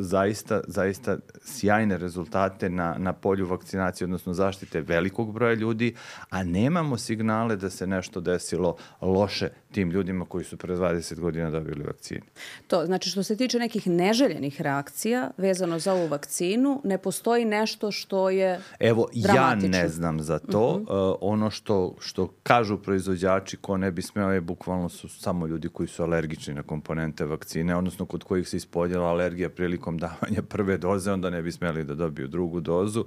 zaista, 0.00 0.60
zaista 0.66 1.18
sjajne 1.44 1.98
rezultate 1.98 2.68
na, 2.70 2.94
na 2.98 3.12
polju 3.12 3.46
vakcinacije, 3.46 4.04
odnosno 4.04 4.34
zaštite 4.34 4.80
velikog 4.80 5.32
broja 5.32 5.54
ljudi, 5.54 5.94
a 6.30 6.42
nemamo 6.42 6.96
signale 6.96 7.56
da 7.56 7.70
se 7.70 7.86
nešto 7.86 8.20
desilo 8.20 8.76
loše 9.00 9.48
tim 9.72 9.90
ljudima 9.90 10.24
koji 10.24 10.44
su 10.44 10.56
pre 10.56 10.76
20 10.76 11.20
godina 11.20 11.50
dobili 11.50 11.84
vakcinu. 11.84 12.24
To, 12.66 12.86
znači 12.86 13.10
što 13.10 13.22
se 13.22 13.36
tiče 13.36 13.58
nekih 13.58 13.86
neželjenih 13.86 14.60
reakcija 14.60 15.30
vezano 15.36 15.78
za 15.78 15.92
ovu 15.92 16.08
vakcinu, 16.08 16.80
ne 16.84 16.98
postoji 16.98 17.44
nešto 17.44 17.90
što 17.90 18.30
je 18.30 18.60
Evo, 18.80 19.08
ja 19.12 19.54
ne 19.54 19.88
znam 19.88 20.20
za 20.20 20.38
to. 20.38 20.68
Uh 20.68 20.82
-huh. 20.82 21.10
uh, 21.10 21.16
ono 21.20 21.50
što, 21.50 21.94
što 22.00 22.33
kažu 22.42 22.78
proizvođači 22.78 23.56
ko 23.56 23.76
ne 23.76 23.90
bi 23.90 24.02
smeo 24.02 24.30
je 24.30 24.40
bukvalno 24.40 24.88
su 24.88 25.08
samo 25.08 25.46
ljudi 25.46 25.68
koji 25.68 25.88
su 25.88 26.02
alergični 26.02 26.54
na 26.54 26.62
komponente 26.62 27.24
vakcine, 27.24 27.76
odnosno 27.76 28.06
kod 28.06 28.24
kojih 28.24 28.48
se 28.48 28.56
ispoljela 28.56 29.08
alergija 29.08 29.48
prilikom 29.48 29.98
davanja 29.98 30.42
prve 30.48 30.78
doze, 30.78 31.12
onda 31.12 31.30
ne 31.30 31.42
bi 31.42 31.52
smeli 31.52 31.84
da 31.84 31.94
dobiju 31.94 32.28
drugu 32.28 32.60
dozu. 32.60 33.04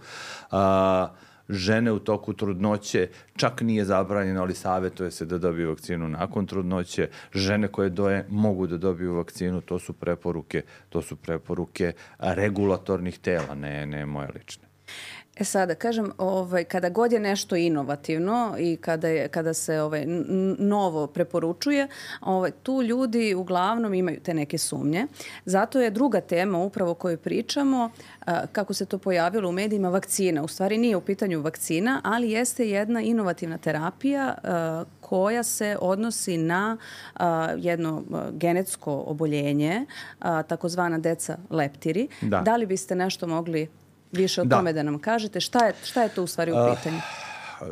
A, 0.51 1.07
žene 1.49 1.91
u 1.91 1.99
toku 1.99 2.33
trudnoće, 2.33 3.09
čak 3.35 3.61
nije 3.61 3.85
zabranjeno, 3.85 4.41
ali 4.41 4.55
savjetuje 4.55 5.11
se 5.11 5.25
da 5.25 5.37
dobiju 5.37 5.69
vakcinu 5.69 6.09
nakon 6.09 6.45
trudnoće. 6.45 7.09
Žene 7.33 7.67
koje 7.67 7.89
doje 7.89 8.25
mogu 8.29 8.67
da 8.67 8.77
dobiju 8.77 9.15
vakcinu, 9.15 9.61
to 9.61 9.79
su 9.79 9.93
preporuke, 9.93 10.61
to 10.89 11.01
su 11.01 11.15
preporuke 11.15 11.93
regulatornih 12.19 13.19
tela, 13.19 13.55
ne, 13.55 13.85
ne 13.85 14.05
moje 14.05 14.29
lične. 14.35 14.67
E 15.39 15.43
sada, 15.43 15.75
kažem, 15.75 16.11
ovaj, 16.17 16.63
kada 16.63 16.89
god 16.89 17.11
je 17.11 17.19
nešto 17.19 17.55
inovativno 17.55 18.55
i 18.59 18.77
kada, 18.77 19.07
je, 19.07 19.27
kada 19.27 19.53
se 19.53 19.81
ovaj, 19.81 20.05
novo 20.57 21.07
preporučuje, 21.07 21.87
ovaj, 22.21 22.51
tu 22.51 22.81
ljudi 22.81 23.35
uglavnom 23.35 23.93
imaju 23.93 24.19
te 24.19 24.33
neke 24.33 24.57
sumnje. 24.57 25.07
Zato 25.45 25.81
je 25.81 25.89
druga 25.89 26.21
tema 26.21 26.57
upravo 26.57 26.93
koju 26.93 27.17
pričamo, 27.17 27.91
a, 28.25 28.47
kako 28.51 28.73
se 28.73 28.85
to 28.85 28.97
pojavilo 28.97 29.49
u 29.49 29.51
medijima, 29.51 29.89
vakcina. 29.89 30.43
U 30.43 30.47
stvari 30.47 30.77
nije 30.77 30.97
u 30.97 31.01
pitanju 31.01 31.41
vakcina, 31.41 32.01
ali 32.03 32.31
jeste 32.31 32.69
jedna 32.69 33.01
inovativna 33.01 33.57
terapija 33.57 34.35
a, 34.43 34.83
koja 35.01 35.43
se 35.43 35.77
odnosi 35.81 36.37
na 36.37 36.77
a, 37.15 37.49
jedno 37.57 38.03
genetsko 38.31 39.03
oboljenje, 39.07 39.85
takozvana 40.47 40.97
deca 40.97 41.37
leptiri. 41.49 42.07
Da. 42.21 42.41
da 42.41 42.55
li 42.55 42.65
biste 42.65 42.95
nešto 42.95 43.27
mogli 43.27 43.67
više 44.11 44.41
o 44.41 44.45
da. 44.45 44.55
tome 44.55 44.73
da 44.73 44.83
nam 44.83 44.99
kažete. 44.99 45.39
Šta 45.39 45.65
je, 45.65 45.73
šta 45.83 46.03
je 46.03 46.09
to 46.09 46.23
u 46.23 46.27
stvari 46.27 46.51
u 46.51 46.55
pitanju? 46.75 46.97
Uh, 46.97 47.67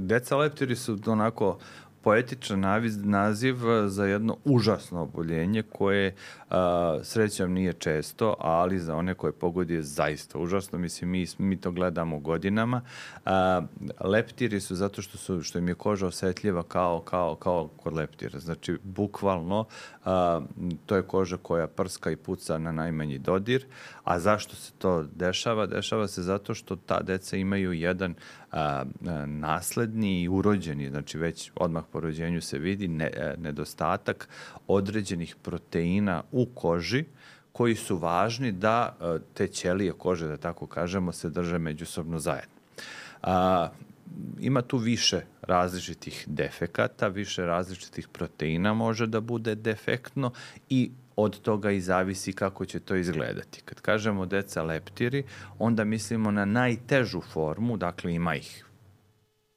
deca 0.00 0.36
leptiri 0.36 0.76
su 0.76 0.98
onako 1.06 1.58
poetičan 2.02 2.64
naziv 3.04 3.56
za 3.86 4.04
jedno 4.04 4.36
užasno 4.44 5.02
oboljenje 5.02 5.62
koje 5.62 6.14
a, 6.50 6.98
srećam 7.02 7.52
nije 7.52 7.72
često, 7.72 8.34
ali 8.38 8.78
za 8.78 8.96
one 8.96 9.14
koje 9.14 9.32
pogodi 9.32 9.74
je 9.74 9.82
zaista 9.82 10.38
užasno. 10.38 10.78
Mislim, 10.78 11.10
mi, 11.10 11.26
mi 11.38 11.60
to 11.60 11.70
gledamo 11.70 12.18
godinama. 12.18 12.80
A, 13.24 13.62
leptiri 14.00 14.60
su 14.60 14.74
zato 14.74 15.02
što, 15.02 15.18
su, 15.18 15.42
što 15.42 15.58
im 15.58 15.68
je 15.68 15.74
koža 15.74 16.06
osetljiva 16.06 16.62
kao, 16.62 17.00
kao, 17.00 17.34
kao 17.34 17.68
kod 17.76 17.94
leptira. 17.94 18.38
Znači, 18.38 18.78
bukvalno, 18.82 19.64
a, 20.04 20.40
to 20.86 20.96
je 20.96 21.02
koža 21.02 21.36
koja 21.36 21.66
prska 21.66 22.10
i 22.10 22.16
puca 22.16 22.58
na 22.58 22.72
najmanji 22.72 23.18
dodir. 23.18 23.66
A 24.04 24.18
zašto 24.18 24.56
se 24.56 24.72
to 24.78 25.02
dešava? 25.02 25.66
Dešava 25.66 26.08
se 26.08 26.22
zato 26.22 26.54
što 26.54 26.76
ta 26.76 27.02
deca 27.02 27.36
imaju 27.36 27.72
jedan 27.72 28.14
a, 28.52 28.58
a, 28.60 28.84
nasledni 29.26 30.22
i 30.22 30.28
urođeni, 30.28 30.88
znači 30.88 31.18
već 31.18 31.52
odmah 31.56 31.84
po 31.92 32.00
rođenju 32.00 32.40
se 32.40 32.58
vidi 32.58 32.88
ne, 32.88 33.10
a, 33.16 33.34
nedostatak 33.38 34.28
određenih 34.66 35.36
proteina 35.42 36.22
koži 36.46 37.04
koji 37.52 37.74
su 37.74 37.96
važni 37.96 38.52
da 38.52 38.96
a, 39.00 39.18
te 39.34 39.48
ćelije 39.48 39.92
kože, 39.92 40.28
da 40.28 40.36
tako 40.36 40.66
kažemo, 40.66 41.12
se 41.12 41.30
drže 41.30 41.58
međusobno 41.58 42.18
zajedno. 42.18 42.54
A, 43.22 43.68
ima 44.40 44.62
tu 44.62 44.76
više 44.76 45.20
različitih 45.42 46.24
defekata, 46.26 47.08
više 47.08 47.44
različitih 47.44 48.08
proteina 48.08 48.74
može 48.74 49.06
da 49.06 49.20
bude 49.20 49.54
defektno 49.54 50.32
i 50.68 50.90
od 51.16 51.40
toga 51.40 51.70
i 51.70 51.80
zavisi 51.80 52.32
kako 52.32 52.64
će 52.64 52.80
to 52.80 52.96
izgledati. 52.96 53.62
Kad 53.64 53.80
kažemo 53.80 54.26
deca 54.26 54.62
leptiri, 54.62 55.22
onda 55.58 55.84
mislimo 55.84 56.30
na 56.30 56.44
najtežu 56.44 57.20
formu, 57.20 57.76
dakle 57.76 58.14
ima 58.14 58.36
ih 58.36 58.64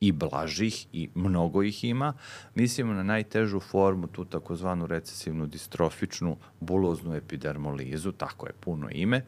i 0.01 0.11
blažih 0.11 0.87
i 0.93 1.09
mnogo 1.15 1.63
ih 1.63 1.83
ima. 1.83 2.13
Mislimo 2.55 2.93
na 2.93 3.03
najtežu 3.03 3.59
formu, 3.59 4.07
tu 4.07 4.25
takozvanu 4.25 4.87
recesivnu 4.87 5.47
distrofičnu 5.47 6.37
buloznu 6.59 7.15
epidermolizu, 7.15 8.11
tako 8.11 8.47
je 8.47 8.53
puno 8.59 8.89
ime. 8.91 9.17
E, 9.17 9.25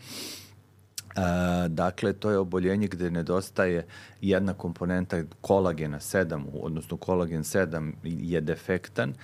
dakle, 1.69 2.13
to 2.13 2.31
je 2.31 2.37
oboljenje 2.37 2.87
gde 2.87 3.11
nedostaje 3.11 3.85
jedna 4.21 4.53
komponenta 4.53 5.23
kolagena 5.41 5.99
7, 5.99 6.43
odnosno 6.61 6.97
kolagen 6.97 7.43
7 7.43 7.93
je 8.03 8.41
defektan 8.41 9.09
e, 9.09 9.15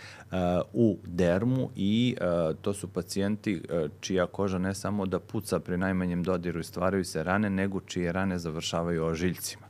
u 0.73 0.97
dermu 1.03 1.69
i 1.75 2.15
e, 2.21 2.25
to 2.61 2.73
su 2.73 2.87
pacijenti 2.87 3.61
e, 3.69 3.87
čija 3.99 4.27
koža 4.27 4.57
ne 4.57 4.75
samo 4.75 5.05
da 5.05 5.19
puca 5.19 5.59
pri 5.59 5.77
najmanjem 5.77 6.23
dodiru 6.23 6.59
i 6.59 6.63
stvaraju 6.63 7.05
se 7.05 7.23
rane, 7.23 7.49
nego 7.49 7.79
čije 7.79 8.11
rane 8.11 8.39
završavaju 8.39 9.05
ožiljcima. 9.05 9.68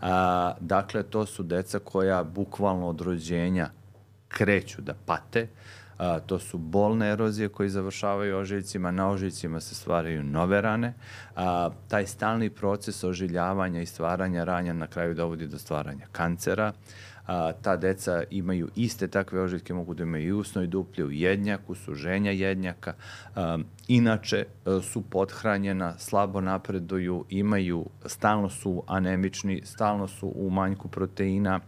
A, 0.00 0.54
dakle, 0.60 1.02
to 1.02 1.26
su 1.26 1.42
deca 1.42 1.78
koja 1.78 2.24
bukvalno 2.24 2.88
od 2.88 3.00
rođenja 3.00 3.70
kreću 4.28 4.82
da 4.82 4.94
pate, 5.06 5.48
a, 5.98 6.20
to 6.20 6.38
su 6.38 6.58
bolne 6.58 7.10
erozije 7.10 7.48
koje 7.48 7.68
završavaju 7.68 8.38
ožiljcima, 8.38 8.90
na 8.90 9.10
ožiljcima 9.10 9.60
se 9.60 9.74
stvaraju 9.74 10.22
nove 10.22 10.60
rane, 10.60 10.94
a, 11.36 11.70
taj 11.88 12.06
stalni 12.06 12.50
proces 12.50 13.04
ožiljavanja 13.04 13.80
i 13.80 13.86
stvaranja 13.86 14.44
ranja 14.44 14.72
na 14.72 14.86
kraju 14.86 15.14
dovodi 15.14 15.46
do 15.46 15.58
stvaranja 15.58 16.06
kancera, 16.12 16.72
a, 17.26 17.52
ta 17.52 17.76
deca 17.76 18.22
imaju 18.30 18.68
iste 18.76 19.08
takve 19.08 19.40
ožiljke, 19.40 19.74
mogu 19.74 19.94
da 19.94 20.02
imaju 20.02 20.28
i 20.28 20.32
usnoj 20.32 20.66
duplje, 20.66 21.04
u 21.04 21.10
jednjaku, 21.10 21.74
suženja 21.74 22.30
jednjaka, 22.30 22.94
a, 23.34 23.58
inače 23.88 24.44
a, 24.64 24.80
su 24.82 25.02
podhranjena, 25.02 25.98
slabo 25.98 26.40
napreduju, 26.40 27.24
imaju, 27.28 27.86
stalno 28.06 28.48
su 28.48 28.82
anemični, 28.86 29.62
stalno 29.64 30.08
su 30.08 30.32
u 30.34 30.50
manjku 30.50 30.88
proteina, 30.88 31.60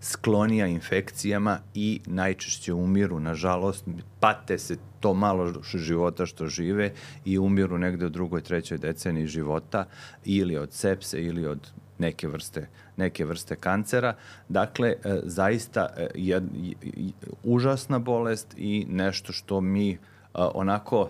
sklonija 0.00 0.66
infekcijama 0.66 1.58
i 1.74 2.00
najčešće 2.06 2.72
umiru, 2.72 3.20
nažalost, 3.20 3.84
pate 4.20 4.58
se 4.58 4.76
to 5.00 5.14
malo 5.14 5.52
života 5.74 6.26
što 6.26 6.46
žive 6.46 6.92
i 7.24 7.38
umiru 7.38 7.78
negde 7.78 8.06
u 8.06 8.10
drugoj, 8.10 8.40
trećoj 8.40 8.78
deceniji 8.78 9.26
života 9.26 9.86
ili 10.24 10.56
od 10.56 10.72
sepse 10.72 11.22
ili 11.22 11.46
od 11.46 11.72
neke 12.02 12.28
vrste 12.28 12.66
neke 12.96 13.24
vrste 13.24 13.56
kancera. 13.56 14.14
Dakle, 14.48 14.88
e, 14.88 15.20
zaista 15.24 15.88
je, 15.96 16.08
je, 16.14 16.42
je 16.82 17.12
užasna 17.42 17.98
bolest 17.98 18.54
i 18.56 18.86
nešto 18.88 19.32
što 19.32 19.60
mi 19.60 19.98
onako 20.34 21.08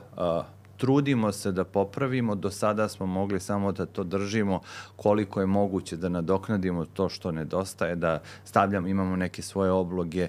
trudimo 0.83 1.33
se 1.33 1.53
da 1.53 1.65
popravimo, 1.65 2.35
do 2.35 2.51
sada 2.51 2.89
smo 2.89 3.07
mogli 3.07 3.41
samo 3.41 3.73
da 3.73 3.87
to 3.87 4.05
držimo 4.05 4.61
koliko 4.97 5.41
je 5.41 5.47
moguće 5.47 5.97
da 5.97 6.09
nadoknadimo 6.09 6.85
to 6.85 7.09
što 7.09 7.33
nedostaje, 7.33 7.97
da 7.97 8.19
stavljamo, 8.45 8.89
imamo 8.89 9.17
neke 9.17 9.43
svoje 9.43 9.71
obloge, 9.71 10.29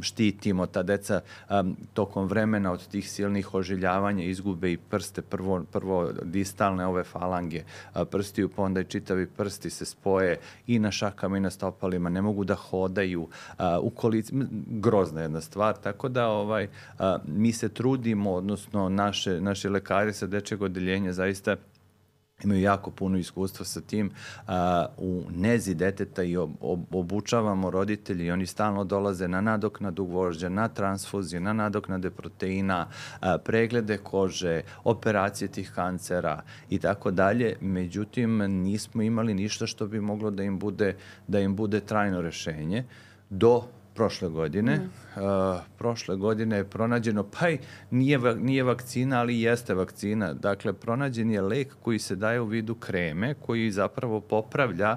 štitimo, 0.00 0.66
ta 0.66 0.82
deca 0.82 1.20
tokom 1.94 2.26
vremena 2.26 2.72
od 2.72 2.86
tih 2.88 3.10
silnih 3.10 3.54
ožiljavanja 3.54 4.24
izgube 4.24 4.72
i 4.72 4.76
prste, 4.76 5.22
prvo, 5.22 5.64
prvo 5.72 6.10
distalne 6.22 6.86
ove 6.86 7.04
falange 7.04 7.62
a, 7.92 8.04
prstiju, 8.04 8.48
pa 8.48 8.62
onda 8.62 8.80
i 8.80 8.84
čitavi 8.84 9.26
prsti 9.26 9.70
se 9.70 9.84
spoje 9.84 10.38
i 10.66 10.78
na 10.78 10.90
šakama 10.90 11.36
i 11.36 11.40
na 11.40 11.50
stopalima, 11.50 12.08
ne 12.08 12.22
mogu 12.22 12.44
da 12.44 12.54
hodaju 12.54 13.28
u 13.80 13.90
kolici, 13.90 14.32
grozna 14.66 15.20
jedna 15.20 15.40
stvar, 15.40 15.76
tako 15.76 16.08
da 16.08 16.28
ovaj, 16.28 16.68
mi 17.26 17.52
se 17.52 17.68
trudimo, 17.68 18.32
odnosno 18.32 18.88
naše, 18.88 19.40
naše 19.40 19.61
naši 19.62 19.68
lekari 19.68 20.12
sa 20.12 20.26
dečeg 20.26 20.62
odeljenja 20.62 21.12
zaista 21.12 21.56
imaju 22.44 22.60
jako 22.60 22.90
puno 22.90 23.18
iskustva 23.18 23.64
sa 23.64 23.80
tim 23.80 24.10
u 24.98 25.22
nezi 25.30 25.74
deteta 25.74 26.22
i 26.22 26.36
ob, 26.36 26.50
ob, 26.60 26.94
obučavamo 26.94 27.70
roditelji 27.70 28.26
i 28.26 28.30
oni 28.30 28.46
stalno 28.46 28.84
dolaze 28.84 29.28
na 29.28 29.40
nadoknadu 29.40 30.04
vožđa, 30.04 30.48
na 30.48 30.68
transfuzije, 30.68 31.40
na 31.40 31.52
nadoknade 31.52 32.10
proteina, 32.10 32.88
preglede 33.44 33.98
kože, 33.98 34.62
operacije 34.84 35.48
tih 35.48 35.70
kancera 35.74 36.42
i 36.70 36.78
tako 36.78 37.10
dalje. 37.10 37.56
Međutim, 37.60 38.38
nismo 38.38 39.02
imali 39.02 39.34
ništa 39.34 39.66
što 39.66 39.86
bi 39.86 40.00
moglo 40.00 40.30
da 40.30 40.42
im 40.42 40.58
bude, 40.58 40.96
da 41.28 41.40
im 41.40 41.56
bude 41.56 41.80
trajno 41.80 42.22
rešenje 42.22 42.84
do 43.30 43.62
prošle 43.94 44.28
godine. 44.28 44.76
Mm. 44.76 45.20
Uh, 45.22 45.60
prošle 45.78 46.16
godine 46.16 46.56
je 46.56 46.64
pronađeno, 46.64 47.22
pa 47.22 47.50
i 47.50 47.58
nije, 47.90 48.18
nije 48.36 48.62
vakcina, 48.62 49.20
ali 49.20 49.40
jeste 49.40 49.74
vakcina. 49.74 50.32
Dakle, 50.32 50.72
pronađen 50.72 51.30
je 51.30 51.40
lek 51.40 51.74
koji 51.82 51.98
se 51.98 52.16
daje 52.16 52.40
u 52.40 52.46
vidu 52.46 52.74
kreme, 52.74 53.34
koji 53.34 53.70
zapravo 53.70 54.20
popravlja 54.20 54.96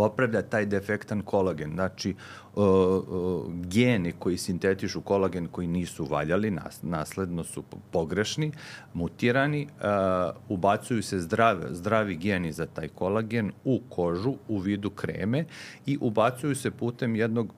popravlja 0.00 0.42
taj 0.42 0.66
defektan 0.66 1.22
kolagen. 1.22 1.74
Znači, 1.74 2.14
uh, 2.54 2.64
uh, 2.64 3.52
geni 3.52 4.12
koji 4.18 4.38
sintetišu 4.38 5.00
kolagen 5.00 5.48
koji 5.52 5.66
nisu 5.66 6.04
valjali, 6.04 6.50
nas, 6.50 6.82
nasledno 6.82 7.44
su 7.44 7.64
pogrešni, 7.90 8.52
mutirani, 8.94 9.66
uh, 9.66 10.36
ubacuju 10.48 11.02
se 11.02 11.18
zdrave, 11.20 11.74
zdravi 11.74 12.16
geni 12.16 12.52
za 12.52 12.66
taj 12.66 12.88
kolagen 12.88 13.52
u 13.64 13.80
kožu 13.88 14.34
u 14.48 14.58
vidu 14.58 14.90
kreme 14.90 15.44
i 15.86 15.98
ubacuju 16.00 16.54
se 16.54 16.70
putem 16.70 17.16
jednog 17.16 17.54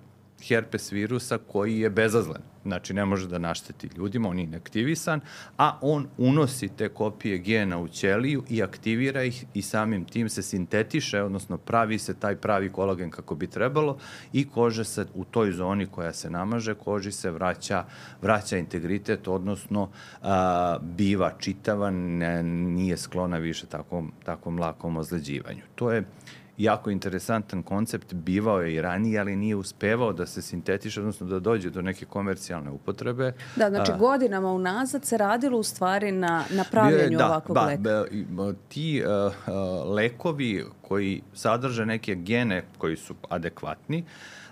herpes 0.48 0.92
virusa 0.92 1.38
koji 1.38 1.78
je 1.78 1.90
bezazlen. 1.90 2.42
Znači, 2.62 2.94
ne 2.94 3.04
može 3.04 3.28
da 3.28 3.38
našteti 3.38 3.88
ljudima, 3.96 4.28
on 4.28 4.38
je 4.38 4.44
inaktivisan, 4.44 5.20
a 5.58 5.78
on 5.80 6.06
unosi 6.18 6.68
te 6.68 6.88
kopije 6.88 7.38
gena 7.38 7.78
u 7.78 7.88
ćeliju 7.88 8.44
i 8.48 8.62
aktivira 8.62 9.22
ih 9.22 9.44
i 9.54 9.62
samim 9.62 10.04
tim 10.04 10.28
se 10.28 10.42
sintetiše, 10.42 11.22
odnosno 11.22 11.58
pravi 11.58 11.98
se 11.98 12.14
taj 12.14 12.36
pravi 12.36 12.72
kolagen 12.72 13.10
kako 13.10 13.34
bi 13.34 13.46
trebalo 13.46 13.98
i 14.32 14.48
kože 14.48 14.84
se 14.84 15.06
u 15.14 15.24
toj 15.24 15.52
zoni 15.52 15.86
koja 15.86 16.12
se 16.12 16.30
namaže, 16.30 16.74
koži 16.74 17.12
se 17.12 17.30
vraća, 17.30 17.84
vraća 18.22 18.58
integritet, 18.58 19.28
odnosno 19.28 19.90
a, 20.22 20.78
biva 20.82 21.32
čitava, 21.38 21.90
ne, 21.90 22.42
nije 22.42 22.96
sklona 22.96 23.36
više 23.38 23.66
takvom, 23.66 24.12
takvom 24.24 24.58
lakom 24.58 24.96
ozleđivanju. 24.96 25.62
To 25.74 25.92
je 25.92 26.04
jako 26.58 26.90
interesantan 26.90 27.62
koncept, 27.62 28.14
bivao 28.14 28.60
je 28.62 28.74
i 28.74 28.82
ranije, 28.82 29.20
ali 29.20 29.36
nije 29.36 29.56
uspevao 29.56 30.12
da 30.12 30.26
se 30.26 30.42
sintetiše, 30.42 31.00
odnosno 31.00 31.26
da 31.26 31.40
dođe 31.40 31.70
do 31.70 31.82
neke 31.82 32.04
komercijalne 32.04 32.70
upotrebe. 32.70 33.32
Da, 33.56 33.70
znači 33.70 33.92
godinama 33.98 34.52
unazad 34.52 35.04
se 35.04 35.18
radilo 35.18 35.58
u 35.58 35.62
stvari 35.62 36.12
na, 36.12 36.44
na 36.50 36.64
pravljenju 36.70 37.18
da, 37.18 37.26
ovakvog 37.26 37.54
ba, 37.54 37.64
leka. 37.64 37.82
Da, 37.82 38.04
ti 38.68 39.02
uh, 39.04 39.32
uh, 39.32 39.94
lekovi 39.94 40.64
koji 40.82 41.22
sadrže 41.34 41.86
neke 41.86 42.14
gene 42.14 42.64
koji 42.78 42.96
su 42.96 43.14
adekvatni, 43.28 44.04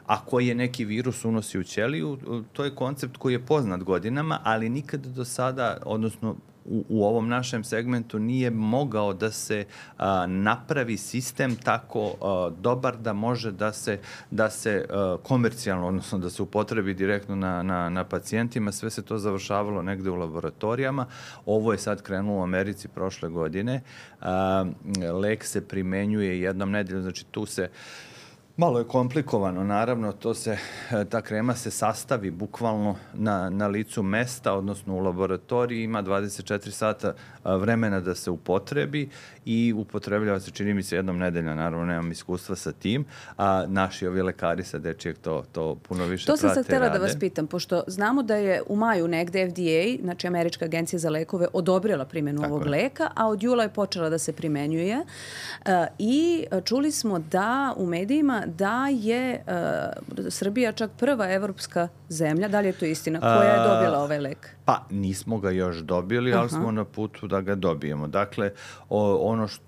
a 0.06 0.24
koji 0.24 0.46
je 0.46 0.54
neki 0.54 0.84
virus 0.84 1.24
unosi 1.24 1.58
u 1.58 1.64
ćeliju, 1.64 2.18
to 2.52 2.64
je 2.64 2.74
koncept 2.74 3.16
koji 3.16 3.32
je 3.32 3.46
poznat 3.46 3.82
godinama, 3.82 4.40
ali 4.44 4.68
nikada 4.68 5.08
do 5.08 5.24
sada, 5.24 5.78
odnosno 5.86 6.36
u, 6.70 6.84
u 6.88 7.04
ovom 7.04 7.28
našem 7.28 7.64
segmentu 7.64 8.18
nije 8.18 8.50
mogao 8.50 9.12
da 9.12 9.30
se 9.30 9.64
a, 9.98 10.26
napravi 10.26 10.96
sistem 10.96 11.56
tako 11.56 12.14
a, 12.20 12.50
dobar 12.60 12.96
da 12.96 13.12
može 13.12 13.52
da 13.52 13.72
se 13.72 13.98
da 14.30 14.50
se 14.50 14.86
a, 14.90 15.16
komercijalno 15.22 15.88
odnosno 15.88 16.18
da 16.18 16.30
se 16.30 16.42
upotrebi 16.42 16.94
direktno 16.94 17.36
na, 17.36 17.62
na, 17.62 17.88
na 17.88 18.04
pacijentima. 18.04 18.72
Sve 18.72 18.90
se 18.90 19.02
to 19.02 19.18
završavalo 19.18 19.82
negde 19.82 20.10
u 20.10 20.14
laboratorijama. 20.14 21.06
Ovo 21.46 21.72
je 21.72 21.78
sad 21.78 22.02
krenulo 22.02 22.40
u 22.40 22.42
Americi 22.42 22.88
prošle 22.88 23.28
godine. 23.28 23.80
A, 24.20 24.64
lek 25.22 25.44
se 25.44 25.68
primenjuje 25.68 26.40
jednom 26.40 26.70
nedeljom. 26.70 27.02
Znači 27.02 27.24
tu 27.24 27.46
se 27.46 27.68
Malo 28.56 28.78
je 28.78 28.84
komplikovano, 28.84 29.64
naravno, 29.64 30.12
to 30.12 30.34
se, 30.34 30.58
ta 31.10 31.22
krema 31.22 31.54
se 31.54 31.70
sastavi 31.70 32.30
bukvalno 32.30 32.96
na, 33.14 33.50
na 33.50 33.66
licu 33.66 34.02
mesta, 34.02 34.52
odnosno 34.54 34.94
u 34.94 34.98
laboratoriji, 34.98 35.82
ima 35.82 36.02
24 36.02 36.70
sata 36.70 37.14
vremena 37.44 38.00
da 38.00 38.14
se 38.14 38.30
upotrebi 38.30 39.08
i 39.44 39.74
upotrebljava 39.76 40.40
se, 40.40 40.50
čini 40.50 40.74
mi 40.74 40.82
se, 40.82 40.96
jednom 40.96 41.18
nedelja, 41.18 41.54
naravno 41.54 41.86
nemam 41.86 42.12
iskustva 42.12 42.56
sa 42.56 42.72
tim, 42.72 43.04
a 43.36 43.64
naši 43.68 44.06
ovi 44.06 44.22
lekari 44.22 44.64
sa 44.64 44.78
dečijeg 44.78 45.18
to, 45.18 45.44
to 45.52 45.74
puno 45.74 46.04
više 46.04 46.26
to 46.26 46.32
prate, 46.32 46.42
To 46.42 46.48
sam 46.48 46.54
sad 46.54 46.64
htela 46.64 46.88
da 46.88 46.98
vas 46.98 47.16
pitam, 47.20 47.46
pošto 47.46 47.82
znamo 47.86 48.22
da 48.22 48.36
je 48.36 48.62
u 48.68 48.76
maju 48.76 49.08
negde 49.08 49.50
FDA, 49.50 50.02
znači 50.02 50.26
Američka 50.26 50.64
agencija 50.64 50.98
za 50.98 51.10
lekove, 51.10 51.46
odobrila 51.52 52.04
primjenu 52.04 52.42
Tako 52.42 52.54
ovog 52.54 52.66
je. 52.66 52.70
leka, 52.70 53.10
a 53.14 53.28
od 53.28 53.42
jula 53.42 53.62
je 53.62 53.68
počela 53.68 54.08
da 54.08 54.18
se 54.18 54.32
primenjuje 54.32 55.04
i 55.98 56.44
čuli 56.64 56.92
smo 56.92 57.18
da 57.18 57.74
u 57.76 57.86
medijima 57.86 58.39
da 58.46 58.88
je 58.92 59.44
uh, 59.46 60.30
Srbija 60.30 60.72
čak 60.72 60.90
prva 60.98 61.32
evropska 61.32 61.88
zemlja, 62.08 62.48
da 62.48 62.60
li 62.60 62.66
je 62.66 62.72
to 62.72 62.84
istina, 62.84 63.20
koja 63.20 63.42
je 63.42 63.68
dobila 63.68 63.98
ovaj 63.98 64.18
lek? 64.18 64.48
Pa 64.64 64.86
nismo 64.90 65.38
ga 65.38 65.50
još 65.50 65.76
dobili, 65.76 66.32
Aha. 66.32 66.40
ali 66.40 66.50
smo 66.50 66.72
na 66.72 66.84
putu 66.84 67.26
da 67.26 67.40
ga 67.40 67.54
dobijemo. 67.54 68.06
Dakle, 68.06 68.52
o, 68.88 69.16
ono 69.16 69.48
što 69.48 69.64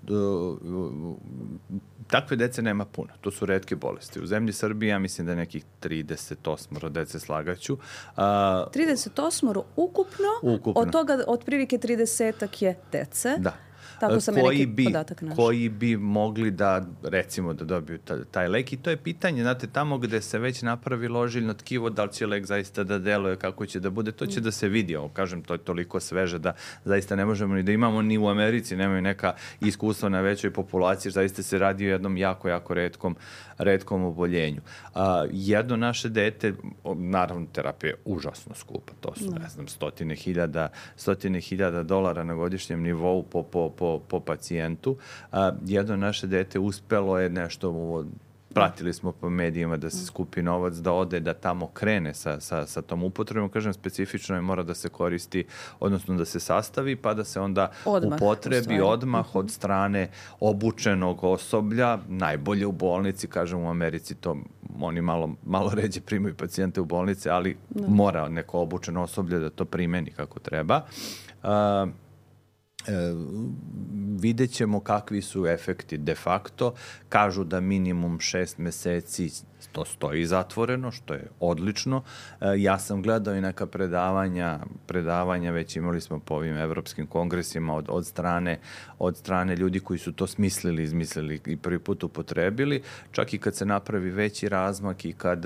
takve 2.07 2.35
dece 2.35 2.61
nema 2.61 2.85
puno. 2.85 3.09
To 3.21 3.31
su 3.31 3.45
redke 3.45 3.75
bolesti. 3.75 4.21
U 4.21 4.25
zemlji 4.25 4.53
Srbije 4.53 4.89
ja 4.89 4.99
mislim 4.99 5.25
da 5.25 5.31
je 5.31 5.35
nekih 5.35 5.65
38 5.81 6.89
dece 6.89 7.19
slagaću. 7.19 7.77
A, 8.15 8.65
38 8.73 9.61
ukupno, 9.75 10.27
ukupno, 10.41 10.81
od 10.81 10.91
toga 10.91 11.23
otprilike 11.27 11.77
30 11.77 12.63
je 12.63 12.75
dece. 12.91 13.35
Da. 13.37 13.53
Tako 13.99 14.19
sam 14.19 14.35
koji 14.35 14.57
neki 14.57 14.71
bi, 14.71 14.83
podatak. 14.83 15.23
Koji 15.35 15.69
bi 15.69 15.97
mogli 15.97 16.51
da, 16.51 16.85
recimo, 17.03 17.53
da 17.53 17.65
dobiju 17.65 17.99
taj 18.31 18.47
lek. 18.47 18.73
I 18.73 18.77
to 18.77 18.89
je 18.89 18.97
pitanje, 18.97 19.41
znate, 19.41 19.67
tamo 19.67 19.97
gde 19.97 20.21
se 20.21 20.39
već 20.39 20.61
napravi 20.61 21.07
ložiljno 21.07 21.53
tkivo, 21.53 21.89
da 21.89 22.03
li 22.03 22.13
će 22.13 22.27
lek 22.27 22.45
zaista 22.45 22.83
da 22.83 22.99
deluje, 22.99 23.35
kako 23.35 23.65
će 23.65 23.79
da 23.79 23.89
bude, 23.89 24.11
to 24.11 24.25
će 24.25 24.39
mm. 24.39 24.43
da 24.43 24.51
se 24.51 24.67
vidi. 24.67 24.95
Ovo, 24.95 25.09
kažem, 25.09 25.41
to 25.41 25.53
je 25.53 25.57
toliko 25.57 25.99
sveže 25.99 26.39
da 26.39 26.53
zaista 26.85 27.15
ne 27.15 27.25
možemo 27.25 27.55
ni 27.55 27.63
da 27.63 27.71
imamo 27.71 28.01
ni 28.01 28.17
u 28.17 28.27
Americi, 28.27 28.75
nemaju 28.75 29.01
neka 29.01 29.33
iskustva 29.61 30.09
na 30.09 30.21
većoj 30.21 30.51
populaciji, 30.53 31.11
zaista 31.11 31.43
se 31.43 31.59
radi 31.59 31.87
o 31.87 31.91
jednom 31.91 32.17
jako, 32.17 32.49
jako 32.49 32.73
redkom, 32.73 33.15
redkom 33.57 34.03
oboljenju. 34.03 34.61
A, 34.95 35.25
jedno 35.31 35.77
naše 35.77 36.09
dete, 36.09 36.53
naravno, 36.95 37.47
terapija 37.51 37.89
je 37.89 37.97
užasno 38.05 38.55
skupa, 38.55 38.93
to 39.01 39.15
su, 39.15 39.25
no. 39.25 39.31
Da. 39.31 39.39
ne 39.39 39.49
znam, 39.49 39.67
stotine 39.67 40.15
hiljada, 40.15 40.69
stotine 40.95 41.41
hiljada 41.41 41.83
dolara 41.83 42.23
na 42.23 42.33
godišnjem 42.33 42.81
nivou 42.81 43.23
po, 43.23 43.43
po, 43.43 43.69
po 43.69 43.92
po, 43.99 44.19
pacijentu. 44.19 44.97
A, 45.31 45.51
jedno 45.65 45.95
naše 45.95 46.27
dete 46.27 46.59
uspelo 46.59 47.19
je 47.19 47.29
nešto 47.29 47.71
pratili 48.53 48.93
smo 48.93 49.11
po 49.11 49.29
medijima 49.29 49.77
da 49.77 49.89
se 49.89 50.05
skupi 50.05 50.41
novac, 50.41 50.73
da 50.73 50.91
ode, 50.91 51.19
da 51.19 51.33
tamo 51.33 51.67
krene 51.67 52.13
sa, 52.13 52.39
sa, 52.39 52.67
sa 52.67 52.81
tom 52.81 53.03
upotrebom. 53.03 53.49
Kažem, 53.49 53.73
specifično 53.73 54.35
je 54.35 54.41
mora 54.41 54.63
da 54.63 54.73
se 54.73 54.89
koristi, 54.89 55.45
odnosno 55.79 56.15
da 56.15 56.25
se 56.25 56.39
sastavi, 56.39 56.95
pa 56.95 57.13
da 57.13 57.23
se 57.23 57.39
onda 57.39 57.71
odmah, 57.85 58.17
upotrebi 58.17 58.81
odmah 58.81 59.35
od 59.35 59.51
strane 59.51 60.09
obučenog 60.39 61.23
osoblja, 61.23 61.97
najbolje 62.07 62.65
u 62.65 62.71
bolnici, 62.71 63.27
kažem 63.27 63.59
u 63.59 63.69
Americi 63.69 64.15
to 64.15 64.37
oni 64.79 65.01
malo, 65.01 65.35
malo 65.45 65.71
ređe 65.75 66.01
primaju 66.01 66.35
pacijente 66.35 66.81
u 66.81 66.85
bolnice, 66.85 67.29
ali 67.29 67.57
da. 67.69 67.87
mora 67.87 68.29
neko 68.29 68.59
obučeno 68.59 69.03
osoblje 69.03 69.39
da 69.39 69.49
to 69.49 69.65
primeni 69.65 70.11
kako 70.11 70.39
treba. 70.39 70.81
Uh, 71.43 71.49
e, 72.87 72.91
vidjet 74.19 74.51
ćemo 74.51 74.79
kakvi 74.79 75.21
su 75.21 75.47
efekti 75.47 75.97
de 75.97 76.15
facto. 76.15 76.73
Kažu 77.09 77.43
da 77.43 77.59
minimum 77.59 78.19
šest 78.19 78.57
meseci 78.57 79.31
to 79.71 79.85
stoji 79.85 80.25
zatvoreno, 80.25 80.91
što 80.91 81.13
je 81.13 81.27
odlično. 81.39 82.03
E, 82.41 82.45
ja 82.57 82.79
sam 82.79 83.01
gledao 83.01 83.35
i 83.35 83.41
neka 83.41 83.65
predavanja, 83.65 84.59
predavanja 84.87 85.51
već 85.51 85.75
imali 85.75 86.01
smo 86.01 86.19
po 86.19 86.35
ovim 86.35 86.57
evropskim 86.57 87.07
kongresima 87.07 87.75
od, 87.75 87.85
od, 87.89 88.05
strane, 88.05 88.59
od 88.99 89.17
strane 89.17 89.55
ljudi 89.55 89.79
koji 89.79 89.99
su 89.99 90.11
to 90.11 90.27
smislili, 90.27 90.83
izmislili 90.83 91.41
i 91.45 91.57
prvi 91.57 91.79
put 91.79 92.03
upotrebili. 92.03 92.81
Čak 93.11 93.33
i 93.33 93.37
kad 93.37 93.55
se 93.55 93.65
napravi 93.65 94.09
veći 94.09 94.49
razmak 94.49 95.05
i 95.05 95.13
kad 95.13 95.45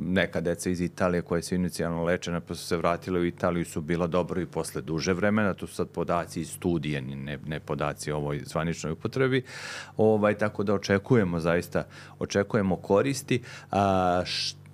neka 0.00 0.40
deca 0.40 0.70
iz 0.70 0.80
Italije 0.80 1.22
koje 1.22 1.42
su 1.42 1.54
inicijalno 1.54 2.04
lečena 2.04 2.40
pa 2.40 2.54
su 2.54 2.66
se 2.66 2.76
vratile 2.76 3.20
u 3.20 3.24
Italiju 3.24 3.64
su 3.64 3.80
bila 3.80 4.06
dobro 4.06 4.40
i 4.40 4.46
posle 4.46 4.82
duže 4.82 5.12
vremena, 5.12 5.54
to 5.54 5.66
su 5.66 5.74
sad 5.74 5.88
podaci 5.88 6.40
iz 6.40 6.50
studije, 6.50 7.00
ne, 7.00 7.38
ne 7.46 7.60
podaci 7.60 8.12
o 8.12 8.16
ovoj 8.16 8.42
zvaničnoj 8.44 8.92
upotrebi. 8.92 9.42
Ovaj, 9.96 10.34
tako 10.34 10.62
da 10.62 10.74
očekujemo 10.74 11.40
zaista, 11.40 11.84
očekujemo 12.18 12.76
koristi 12.76 13.41
a, 13.70 14.22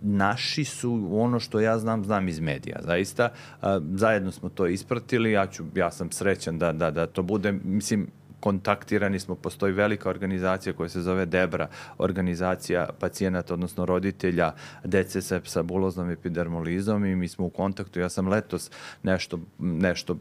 naši 0.01 0.65
su 0.65 1.09
ono 1.13 1.41
što 1.41 1.61
ja 1.61 1.79
znam, 1.79 2.05
znam 2.05 2.29
iz 2.29 2.41
medija. 2.41 2.79
Zaista, 2.83 3.29
a, 3.63 3.81
zajedno 3.95 4.33
smo 4.33 4.49
to 4.49 4.67
ispratili, 4.67 5.33
ja, 5.33 5.47
ću, 5.47 5.65
ja 5.75 5.91
sam 5.91 6.11
srećan 6.11 6.59
da, 6.59 6.73
da, 6.73 6.91
da 6.91 7.07
to 7.07 7.23
bude, 7.23 7.53
mislim, 7.53 8.07
kontaktirani 8.41 9.21
smo, 9.21 9.35
postoji 9.35 9.73
velika 9.73 10.11
organizacija 10.11 10.73
koja 10.73 10.89
se 10.89 11.03
zove 11.03 11.27
DEBRA, 11.27 11.69
organizacija 11.99 12.89
pacijenata, 13.01 13.55
odnosno 13.55 13.87
roditelja 13.87 14.53
dece 14.85 15.23
sa, 15.23 15.41
sa 15.45 15.63
buloznom 15.63 16.11
epidermolizom 16.11 17.05
i 17.05 17.17
mi 17.17 17.29
smo 17.29 17.47
u 17.47 17.51
kontaktu. 17.51 18.01
Ja 18.01 18.09
sam 18.09 18.29
letos 18.29 18.71
nešto, 19.03 19.39
nešto 19.59 20.17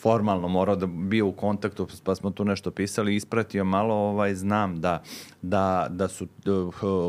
formalno 0.00 0.48
morao 0.48 0.76
da 0.76 0.86
bio 0.86 1.26
u 1.26 1.32
kontaktu, 1.32 1.86
pa 2.04 2.14
smo 2.14 2.30
tu 2.30 2.44
nešto 2.44 2.70
pisali, 2.70 3.16
ispratio 3.16 3.64
malo, 3.64 3.94
ovaj, 3.94 4.34
znam 4.34 4.80
da, 4.80 5.02
da, 5.42 5.86
da 5.90 6.08
su, 6.08 6.26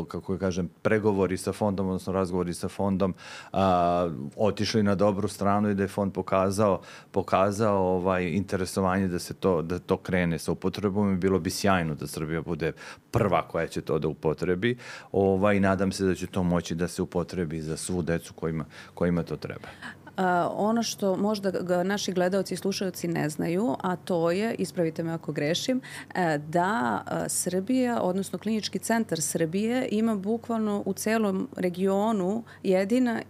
kako 0.08 0.38
kažem, 0.38 0.68
pregovori 0.82 1.36
sa 1.36 1.52
fondom, 1.52 1.86
odnosno 1.86 2.12
razgovori 2.12 2.54
sa 2.54 2.68
fondom 2.68 3.14
a, 3.52 4.10
otišli 4.36 4.82
na 4.82 4.94
dobru 4.94 5.28
stranu 5.28 5.70
i 5.70 5.74
da 5.74 5.82
je 5.82 5.88
fond 5.88 6.12
pokazao, 6.12 6.80
pokazao 7.10 7.78
ovaj, 7.78 8.24
interesovanje 8.24 9.08
da 9.08 9.18
se 9.18 9.34
to, 9.34 9.62
da 9.62 9.78
to 9.78 9.96
krene 9.96 10.38
sa 10.38 10.51
upotrebom 10.52 11.12
i 11.12 11.16
bilo 11.16 11.38
bi 11.38 11.50
sjajno 11.50 11.94
da 11.94 12.06
Srbija 12.06 12.42
bude 12.42 12.72
prva 13.10 13.48
koja 13.48 13.66
će 13.66 13.80
to 13.80 13.98
da 13.98 14.08
upotrebi. 14.08 14.76
Ovaj, 15.12 15.60
nadam 15.60 15.92
se 15.92 16.04
da 16.04 16.14
će 16.14 16.26
to 16.26 16.42
moći 16.42 16.74
da 16.74 16.88
se 16.88 17.02
upotrebi 17.02 17.60
za 17.60 17.76
svu 17.76 18.02
decu 18.02 18.34
kojima, 18.34 18.64
kojima 18.94 19.22
to 19.22 19.36
treba. 19.36 19.68
A, 20.16 20.48
ono 20.56 20.82
što 20.82 21.16
možda 21.16 21.50
ga 21.50 21.82
naši 21.82 22.12
gledalci 22.12 22.54
i 22.54 22.56
slušalci 22.56 23.08
ne 23.08 23.28
znaju, 23.28 23.76
a 23.82 23.96
to 23.96 24.30
je, 24.30 24.54
ispravite 24.54 25.02
me 25.02 25.12
ako 25.12 25.32
grešim, 25.32 25.80
e, 26.14 26.38
da 26.38 27.02
Srbija, 27.28 28.02
odnosno 28.02 28.38
klinički 28.38 28.78
centar 28.78 29.20
Srbije 29.20 29.88
ima 29.90 30.16
bukvalno 30.16 30.82
u 30.86 30.92
celom 30.92 31.48
regionu 31.56 32.44
jedina 32.62 33.22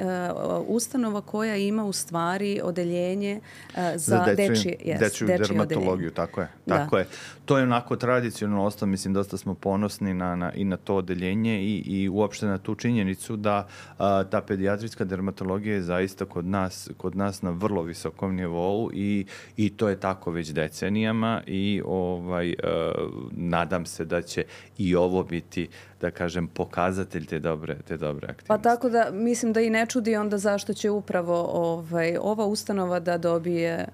ustanova 0.67 1.21
koja 1.21 1.57
ima 1.57 1.85
u 1.85 1.93
stvari 1.93 2.61
odeljenje 2.65 3.41
za, 3.77 3.97
za 3.97 4.35
dečiju, 4.35 4.75
yes, 4.85 4.99
dečiju 4.99 5.29
dermatologiju, 5.29 5.93
odeljenje. 5.93 6.15
tako 6.15 6.41
je. 6.41 6.49
Da. 6.67 6.77
Tako 6.77 6.97
da. 6.97 7.01
je. 7.01 7.07
To 7.45 7.59
je 7.59 7.63
onako 7.63 7.97
tradicionalno 7.97 8.65
ostalo, 8.65 8.91
mislim, 8.91 9.15
dosta 9.15 9.37
smo 9.37 9.55
ponosni 9.55 10.15
na, 10.15 10.37
na, 10.37 10.53
i 10.53 10.65
na 10.65 10.77
to 10.77 10.97
odeljenje 10.97 11.63
i, 11.63 11.83
i 11.87 12.09
uopšte 12.09 12.47
na 12.47 12.59
tu 12.59 12.75
činjenicu 12.75 13.37
da 13.37 13.69
a, 13.99 14.25
ta 14.25 14.41
pediatrijska 14.41 15.05
dermatologija 15.05 15.75
je 15.75 15.83
zaista 15.83 16.25
kod 16.25 16.47
nas 16.47 16.82
kod 16.97 17.17
nas 17.17 17.43
na 17.43 17.51
vrlo 17.51 17.83
visokom 17.83 18.35
nivou 18.35 18.91
i, 18.95 19.27
i 19.57 19.77
to 19.77 19.89
je 19.89 20.01
tako 20.01 20.31
već 20.31 20.49
decenijama 20.49 21.43
i 21.47 21.83
ovaj, 21.85 22.49
uh, 22.49 23.13
nadam 23.31 23.87
se 23.87 24.05
da 24.05 24.23
će 24.23 24.45
i 24.79 24.95
ovo 24.95 25.25
biti 25.25 25.69
da 26.01 26.11
kažem, 26.11 26.47
pokazatelj 26.47 27.27
te 27.27 27.39
dobre, 27.39 27.79
te 27.89 27.97
dobre 27.97 28.27
aktivnosti. 28.27 28.49
Pa 28.49 28.59
tako 28.59 28.89
da, 28.89 29.09
mislim 29.13 29.53
da 29.53 29.61
i 29.61 29.71
ne 29.71 29.87
čudi 29.87 30.17
onda 30.17 30.39
zašto 30.39 30.75
će 30.75 30.91
upravo 30.91 31.49
ovaj, 31.53 32.17
ova 32.21 32.47
ustanova 32.47 33.01
da 33.01 33.19
dobije 33.19 33.87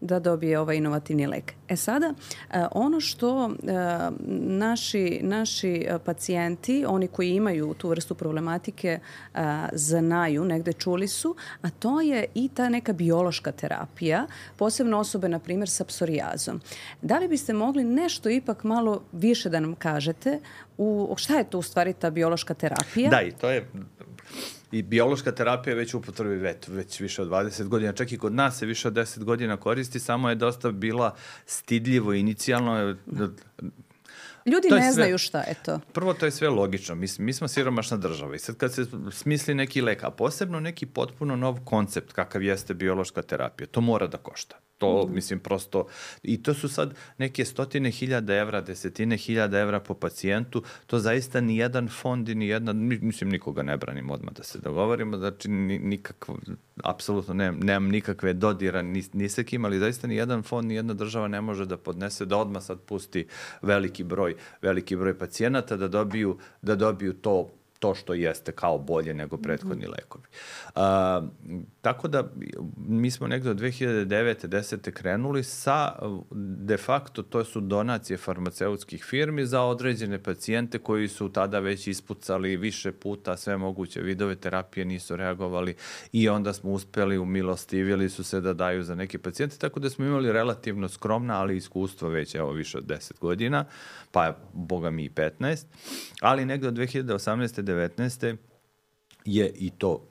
da 0.00 0.18
dobije 0.18 0.58
ovaj 0.58 0.76
inovativni 0.76 1.26
lek. 1.26 1.52
E 1.68 1.76
sada, 1.76 2.14
e, 2.50 2.64
ono 2.72 3.00
što 3.00 3.46
e, 3.46 3.72
naši, 4.36 5.20
naši 5.22 5.86
pacijenti, 6.04 6.84
oni 6.88 7.08
koji 7.08 7.30
imaju 7.30 7.74
tu 7.78 7.88
vrstu 7.88 8.14
problematike, 8.14 8.98
e, 9.34 9.40
znaju, 9.72 10.44
negde 10.44 10.72
čuli 10.72 11.08
su, 11.08 11.36
a 11.62 11.70
to 11.70 12.00
je 12.00 12.26
i 12.34 12.48
ta 12.48 12.68
neka 12.68 12.92
biološka 12.92 13.52
terapija, 13.52 14.26
posebno 14.56 14.98
osobe, 14.98 15.28
na 15.28 15.38
primjer, 15.38 15.68
sa 15.68 15.84
psorijazom. 15.84 16.60
Da 17.02 17.18
li 17.18 17.28
biste 17.28 17.52
mogli 17.52 17.84
nešto 17.84 18.28
ipak 18.28 18.64
malo 18.64 19.02
više 19.12 19.48
da 19.48 19.60
nam 19.60 19.74
kažete 19.74 20.40
u 20.78 21.14
šta 21.16 21.38
je 21.38 21.50
to 21.50 21.58
u 21.58 21.62
stvari 21.62 21.92
ta 21.92 22.10
biološka 22.10 22.54
terapija? 22.54 23.10
Da, 23.10 23.22
i 23.22 23.32
to 23.32 23.50
je 23.50 23.70
i 24.72 24.82
biološka 24.82 25.32
terapija 25.32 25.72
je 25.72 25.76
već 25.76 25.94
u 25.94 25.98
upotrebi 25.98 26.36
već, 26.36 26.68
već 26.68 27.00
više 27.00 27.22
od 27.22 27.28
20 27.28 27.68
godina, 27.68 27.92
čak 27.92 28.12
i 28.12 28.18
kod 28.18 28.32
nas 28.32 28.58
se 28.58 28.66
više 28.66 28.88
od 28.88 28.94
10 28.94 29.24
godina 29.24 29.56
koristi, 29.56 30.00
samo 30.00 30.28
je 30.28 30.34
dosta 30.34 30.70
bila 30.70 31.14
stidljivo 31.46 32.12
inicijalno. 32.12 32.96
Ljudi 34.46 34.68
ne 34.70 34.82
sve, 34.82 34.92
znaju 34.92 35.18
šta 35.18 35.38
je 35.38 35.54
to. 35.64 35.80
Prvo, 35.92 36.14
to 36.14 36.26
je 36.26 36.30
sve 36.30 36.48
logično. 36.48 36.94
Mi, 36.94 37.06
mi 37.18 37.32
smo 37.32 37.48
siromašna 37.48 37.96
država 37.96 38.34
i 38.34 38.38
sad 38.38 38.56
kad 38.56 38.74
se 38.74 38.86
smisli 39.12 39.54
neki 39.54 39.80
lek, 39.80 40.04
a 40.04 40.10
posebno 40.10 40.60
neki 40.60 40.86
potpuno 40.86 41.36
nov 41.36 41.58
koncept 41.64 42.12
kakav 42.12 42.42
jeste 42.42 42.74
biološka 42.74 43.22
terapija, 43.22 43.66
to 43.66 43.80
mora 43.80 44.06
da 44.06 44.18
košta. 44.18 44.56
To, 44.78 45.06
mm. 45.06 45.14
mislim, 45.14 45.38
prosto, 45.38 45.86
i 46.22 46.42
to 46.42 46.54
su 46.54 46.68
sad 46.68 46.94
neke 47.18 47.44
stotine 47.44 47.90
hiljada 47.90 48.34
evra, 48.34 48.60
desetine 48.60 49.16
hiljada 49.16 49.58
evra 49.58 49.80
po 49.80 49.94
pacijentu, 49.94 50.62
to 50.86 50.98
zaista 50.98 51.40
ni 51.40 51.56
jedan 51.56 51.88
fond 51.88 52.28
i 52.28 52.34
ni 52.34 52.48
jedna, 52.48 52.72
mislim, 52.72 53.30
nikoga 53.30 53.62
ne 53.62 53.76
branim 53.76 54.10
odmah 54.10 54.34
da 54.34 54.42
se 54.42 54.58
dogovorimo, 54.58 55.16
znači 55.16 55.48
nikakvo, 55.48 56.38
apsolutno 56.84 57.34
nemam, 57.34 57.60
nemam 57.60 57.88
nikakve 57.90 58.32
dodira 58.32 58.82
ni, 58.82 59.04
ni 59.12 59.28
sa 59.28 59.42
kim, 59.42 59.64
ali 59.64 59.78
zaista 59.78 60.06
ni 60.06 60.16
jedan 60.16 60.42
fond, 60.42 60.68
ni 60.68 60.74
jedna 60.74 60.94
država 60.94 61.28
ne 61.28 61.40
može 61.40 61.66
da 61.66 61.76
podnese 61.76 62.24
da 62.24 62.36
odmah 62.36 62.62
sad 62.62 62.80
pusti 62.80 63.26
veliki 63.62 64.04
broj, 64.04 64.34
veliki 64.62 64.96
broj 64.96 65.18
pacijenata 65.18 65.76
da 65.76 65.88
dobiju, 65.88 66.38
da 66.62 66.76
dobiju 66.76 67.12
to 67.12 67.50
to 67.78 67.94
što 67.94 68.14
jeste 68.14 68.52
kao 68.52 68.78
bolje 68.78 69.14
nego 69.14 69.36
prethodni 69.36 69.86
mm 69.86 69.88
-hmm. 69.88 69.96
lekovi. 69.98 70.24
A, 70.74 71.22
tako 71.80 72.08
da 72.08 72.30
mi 72.76 73.10
smo 73.10 73.26
nekdo 73.26 73.50
od 73.50 73.60
2009. 73.60 74.48
10. 74.48 74.90
krenuli 74.90 75.44
sa 75.44 75.92
de 76.66 76.76
facto 76.76 77.22
to 77.22 77.44
su 77.44 77.60
donacije 77.60 78.16
farmaceutskih 78.16 79.04
firmi 79.04 79.46
za 79.46 79.62
određene 79.62 80.22
pacijente 80.22 80.78
koji 80.78 81.08
su 81.08 81.28
tada 81.28 81.58
već 81.58 81.86
ispucali 81.86 82.56
više 82.56 82.92
puta 82.92 83.36
sve 83.36 83.56
moguće 83.56 84.00
vidove 84.00 84.36
terapije, 84.36 84.84
nisu 84.84 85.16
reagovali 85.16 85.74
i 86.12 86.28
onda 86.28 86.52
smo 86.52 86.70
uspeli, 86.70 87.18
umilostivili 87.18 88.08
su 88.08 88.24
se 88.24 88.40
da 88.40 88.52
daju 88.52 88.84
za 88.84 88.94
neke 88.94 89.18
pacijente, 89.18 89.58
tako 89.58 89.80
da 89.80 89.90
smo 89.90 90.04
imali 90.04 90.32
relativno 90.32 90.88
skromna, 90.88 91.40
ali 91.40 91.56
iskustvo 91.56 92.08
već 92.08 92.34
evo 92.34 92.52
više 92.52 92.78
od 92.78 92.84
10 92.84 93.18
godina, 93.20 93.64
pa 94.10 94.36
boga 94.52 94.90
mi 94.90 95.04
i 95.04 95.10
15, 95.10 95.64
ali 96.20 96.44
negde 96.44 96.68
od 96.68 96.74
2018. 96.74 97.62
19. 97.66 98.36
je 99.24 99.48
i 99.48 99.70
to 99.70 100.08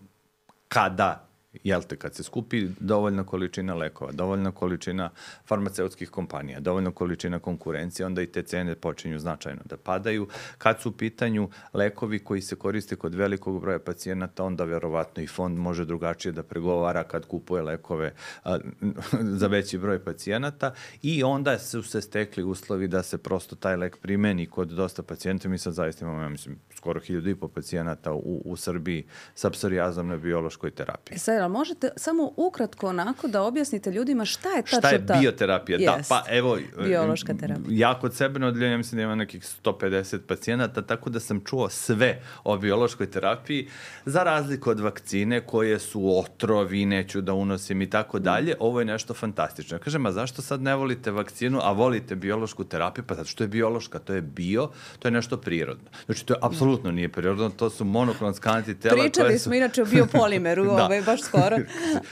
kada 0.67 1.24
jel 1.63 1.81
te, 1.81 1.95
kad 1.95 2.15
se 2.15 2.23
skupi 2.23 2.67
dovoljna 2.79 3.23
količina 3.23 3.73
lekova, 3.75 4.11
dovoljna 4.11 4.51
količina 4.51 5.09
farmaceutskih 5.45 6.09
kompanija, 6.09 6.59
dovoljna 6.59 6.91
količina 6.91 7.39
konkurencije, 7.39 8.05
onda 8.05 8.21
i 8.21 8.27
te 8.27 8.43
cene 8.43 8.75
počinju 8.75 9.19
značajno 9.19 9.61
da 9.65 9.77
padaju. 9.77 10.27
Kad 10.57 10.81
su 10.81 10.89
u 10.89 10.91
pitanju 10.91 11.49
lekovi 11.73 12.19
koji 12.19 12.41
se 12.41 12.55
koriste 12.55 12.95
kod 12.95 13.15
velikog 13.15 13.61
broja 13.61 13.79
pacijenata, 13.79 14.43
onda 14.43 14.63
verovatno 14.63 15.23
i 15.23 15.27
fond 15.27 15.57
može 15.57 15.85
drugačije 15.85 16.31
da 16.31 16.43
pregovara 16.43 17.03
kad 17.03 17.25
kupuje 17.25 17.63
lekove 17.63 18.13
a, 18.43 18.57
za 19.39 19.47
veći 19.47 19.77
broj 19.77 20.03
pacijenata 20.03 20.73
i 21.01 21.23
onda 21.23 21.59
su 21.59 21.83
se 21.83 22.01
stekli 22.01 22.43
uslovi 22.43 22.87
da 22.87 23.03
se 23.03 23.17
prosto 23.17 23.55
taj 23.55 23.75
lek 23.75 23.97
primeni 23.97 24.45
kod 24.45 24.67
dosta 24.67 25.03
pacijenta. 25.03 25.49
Mi 25.49 25.57
sad 25.57 25.73
zaista 25.73 26.05
imamo, 26.05 26.21
ja 26.21 26.29
mislim, 26.29 26.59
skoro 26.75 26.99
hiljadu 26.99 27.29
i 27.29 27.35
po 27.35 27.47
pacijenata 27.47 28.13
u, 28.13 28.41
u 28.45 28.55
Srbiji 28.55 29.05
sa 29.35 29.49
psorijazom 29.49 30.07
na 30.07 30.17
biološkoj 30.17 30.71
terapiji. 30.71 31.15
E 31.15 31.19
sad, 31.19 31.44
ali 31.45 31.53
možete 31.53 31.89
samo 31.95 32.31
ukratko 32.35 32.87
onako 32.87 33.27
da 33.27 33.43
objasnite 33.43 33.91
ljudima 33.91 34.25
šta 34.25 34.49
je 34.49 34.61
tačno 34.61 34.81
ta... 34.81 34.87
Šta 34.87 34.95
je 34.95 35.05
ta... 35.05 35.19
bioterapija? 35.19 35.79
Yes. 35.79 35.85
Da, 35.85 36.01
pa 36.09 36.23
evo... 36.29 36.57
Biološka 36.83 37.33
terapija. 37.33 37.67
Ja 37.69 37.99
kod 37.99 38.15
sebe 38.15 38.39
na 38.39 38.47
odljenju 38.47 38.77
mislim 38.77 38.97
da 38.97 39.03
ima 39.03 39.15
nekih 39.15 39.43
150 39.63 40.19
pacijenata, 40.27 40.81
tako 40.81 41.09
da 41.09 41.19
sam 41.19 41.41
čuo 41.45 41.69
sve 41.69 42.21
o 42.43 42.57
biološkoj 42.57 43.11
terapiji, 43.11 43.67
za 44.05 44.23
razliku 44.23 44.69
od 44.69 44.79
vakcine 44.79 45.41
koje 45.45 45.79
su 45.79 46.19
otrovi, 46.19 46.85
neću 46.85 47.21
da 47.21 47.33
unosim 47.33 47.81
i 47.81 47.89
tako 47.89 48.19
dalje, 48.19 48.55
ovo 48.59 48.79
je 48.79 48.85
nešto 48.85 49.13
fantastično. 49.13 49.79
Kažem, 49.79 50.05
a 50.05 50.11
zašto 50.11 50.41
sad 50.41 50.61
ne 50.61 50.75
volite 50.75 51.11
vakcinu, 51.11 51.59
a 51.63 51.71
volite 51.71 52.15
biološku 52.15 52.63
terapiju? 52.63 53.03
Pa 53.07 53.15
zato 53.15 53.27
što 53.27 53.43
je 53.43 53.47
biološka, 53.47 53.99
to 53.99 54.13
je 54.13 54.21
bio, 54.21 54.69
to 54.99 55.07
je 55.07 55.11
nešto 55.11 55.37
prirodno. 55.37 55.89
Znači, 56.05 56.25
to 56.25 56.33
je 56.33 56.39
apsolutno 56.41 56.91
nije 56.91 57.09
prirodno, 57.09 57.49
to 57.49 57.69
su 57.69 57.85
monoklonska 57.85 58.51
antitela. 58.51 59.01
Pričali 59.01 59.39
smo 59.39 59.53
inače 59.53 59.81
o 59.81 59.85
biopolimeru, 59.85 60.65
da. 60.77 60.85
ovaj, 60.85 61.01
baš 61.01 61.21
skoro. 61.37 61.57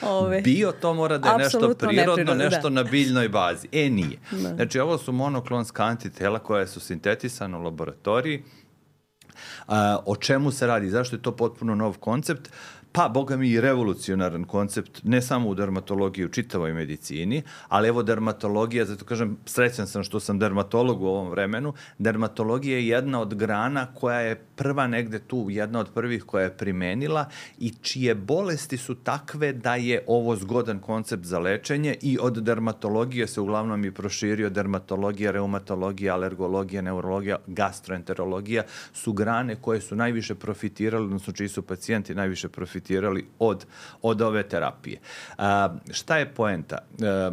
Ove. 0.19 0.41
Bio 0.41 0.71
to 0.71 0.93
mora 0.93 1.17
da 1.17 1.29
je 1.29 1.45
Absolutno 1.45 1.67
nešto 1.69 1.87
prirodno, 1.87 2.15
neprirodno, 2.15 2.43
nešto 2.43 2.69
da. 2.69 2.69
na 2.69 2.83
biljnoj 2.83 3.29
bazi. 3.29 3.67
E, 3.71 3.89
nije. 3.89 4.19
Da. 4.31 4.37
Znači, 4.37 4.79
ovo 4.79 4.97
su 4.97 5.11
monoklonska 5.11 5.83
antitela 5.83 6.39
koja 6.39 6.67
su 6.67 6.79
sintetisana 6.79 7.57
u 7.57 7.61
laboratoriji. 7.61 8.43
A, 9.67 9.99
o 10.05 10.15
čemu 10.15 10.51
se 10.51 10.67
radi? 10.67 10.89
Zašto 10.89 11.15
je 11.15 11.21
to 11.21 11.35
potpuno 11.35 11.75
nov 11.75 11.97
koncept? 11.97 12.49
Pa, 12.93 13.09
boga 13.09 13.37
mi, 13.37 13.49
i 13.49 13.61
revolucionaran 13.61 14.43
koncept, 14.43 14.99
ne 15.03 15.21
samo 15.21 15.49
u 15.49 15.55
dermatologiji, 15.55 16.25
u 16.25 16.29
čitavoj 16.29 16.73
medicini, 16.73 17.41
ali 17.67 17.87
evo 17.87 18.03
dermatologija, 18.03 18.85
zato 18.85 19.05
kažem, 19.05 19.37
srećan 19.45 19.87
sam 19.87 20.03
što 20.03 20.19
sam 20.19 20.39
dermatolog 20.39 21.01
u 21.01 21.05
ovom 21.05 21.29
vremenu, 21.29 21.73
dermatologija 21.97 22.77
je 22.77 22.87
jedna 22.87 23.21
od 23.21 23.33
grana 23.33 23.85
koja 23.93 24.19
je 24.19 24.35
prva 24.55 24.87
negde 24.87 25.19
tu, 25.19 25.47
jedna 25.49 25.79
od 25.79 25.89
prvih 25.93 26.23
koja 26.23 26.43
je 26.43 26.57
primenila 26.57 27.25
i 27.57 27.73
čije 27.81 28.15
bolesti 28.15 28.77
su 28.77 28.95
takve 28.95 29.53
da 29.53 29.75
je 29.75 30.03
ovo 30.07 30.35
zgodan 30.35 30.79
koncept 30.79 31.25
za 31.25 31.39
lečenje 31.39 31.95
i 32.01 32.17
od 32.21 32.43
dermatologije 32.43 33.27
se 33.27 33.41
uglavnom 33.41 33.85
i 33.85 33.91
proširio 33.91 34.49
dermatologija, 34.49 35.31
reumatologija, 35.31 36.13
alergologija, 36.13 36.81
neurologija, 36.81 37.37
gastroenterologija 37.47 38.63
su 38.93 39.13
grane 39.13 39.55
koje 39.55 39.81
su 39.81 39.95
najviše 39.95 40.35
profitirali, 40.35 41.05
odnosno 41.05 41.33
čiji 41.33 41.47
su 41.47 41.61
pacijenti 41.61 42.15
najviše 42.15 42.49
profitirali 42.49 42.82
profitirali 42.83 43.25
od, 43.39 43.65
od 44.01 44.21
ove 44.21 44.43
terapije. 44.43 44.99
A, 45.37 45.69
šta 45.91 46.17
je 46.17 46.33
poenta? 46.33 46.77
A, 47.01 47.31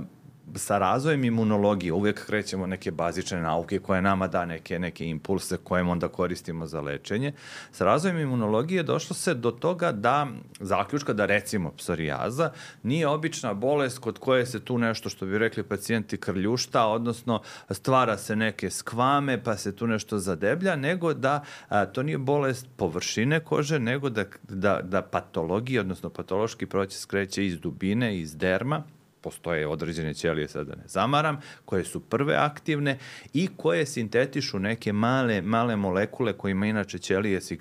sa 0.55 0.79
razvojem 0.79 1.25
imunologije 1.25 1.93
uvek 1.93 2.27
krećemo 2.27 2.67
neke 2.67 2.91
bazične 2.91 3.41
nauke 3.41 3.79
koje 3.79 4.03
nama 4.03 4.29
da 4.29 4.45
neke, 4.45 4.79
neke 4.79 5.07
impulse 5.07 5.57
koje 5.57 5.83
onda 5.83 6.09
koristimo 6.09 6.67
za 6.67 6.81
lečenje. 6.81 7.33
Sa 7.73 7.85
razvojem 7.85 8.19
imunologije 8.19 8.83
došlo 8.83 9.15
se 9.17 9.35
do 9.35 9.51
toga 9.51 9.93
da, 9.93 10.27
zaključka 10.61 11.13
da 11.13 11.27
recimo 11.27 11.71
psorijaza 11.71 12.51
nije 12.83 13.09
obična 13.09 13.55
bolest 13.55 13.99
kod 13.99 14.19
koje 14.19 14.47
se 14.47 14.61
tu 14.61 14.79
nešto 14.79 15.09
što 15.09 15.27
bi 15.27 15.39
rekli 15.39 15.63
pacijenti 15.63 16.17
krljušta, 16.17 16.87
odnosno 16.87 17.43
stvara 17.71 18.19
se 18.19 18.37
neke 18.37 18.71
skvame 18.71 19.45
pa 19.45 19.57
se 19.57 19.77
tu 19.77 19.87
nešto 19.87 20.19
zadeblja, 20.19 20.77
nego 20.77 21.15
da 21.15 21.45
a, 21.69 21.87
to 21.87 22.03
nije 22.03 22.19
bolest 22.19 22.67
površine 22.77 23.41
kože, 23.41 23.79
nego 23.79 24.11
da, 24.11 24.25
da, 24.49 24.81
da 24.83 25.03
patologija, 25.03 25.81
odnosno 25.81 26.11
patološki 26.11 26.67
proces 26.67 27.05
kreće 27.05 27.47
iz 27.47 27.61
dubine, 27.61 28.19
iz 28.19 28.37
derma, 28.37 28.83
postoje 29.21 29.67
određene 29.67 30.15
ćelije, 30.15 30.49
sad 30.49 30.67
da 30.67 30.75
ne 30.75 30.89
zamaram, 30.89 31.41
koje 31.65 31.85
su 31.85 32.01
prve 32.01 32.35
aktivne 32.35 32.99
i 33.33 33.49
koje 33.57 33.87
sintetišu 33.87 34.59
neke 34.59 34.93
male, 34.93 35.43
male 35.43 35.77
molekule 35.77 36.33
kojima 36.33 36.67
inače 36.67 36.99
ćelije 36.99 37.39
e, 37.39 37.57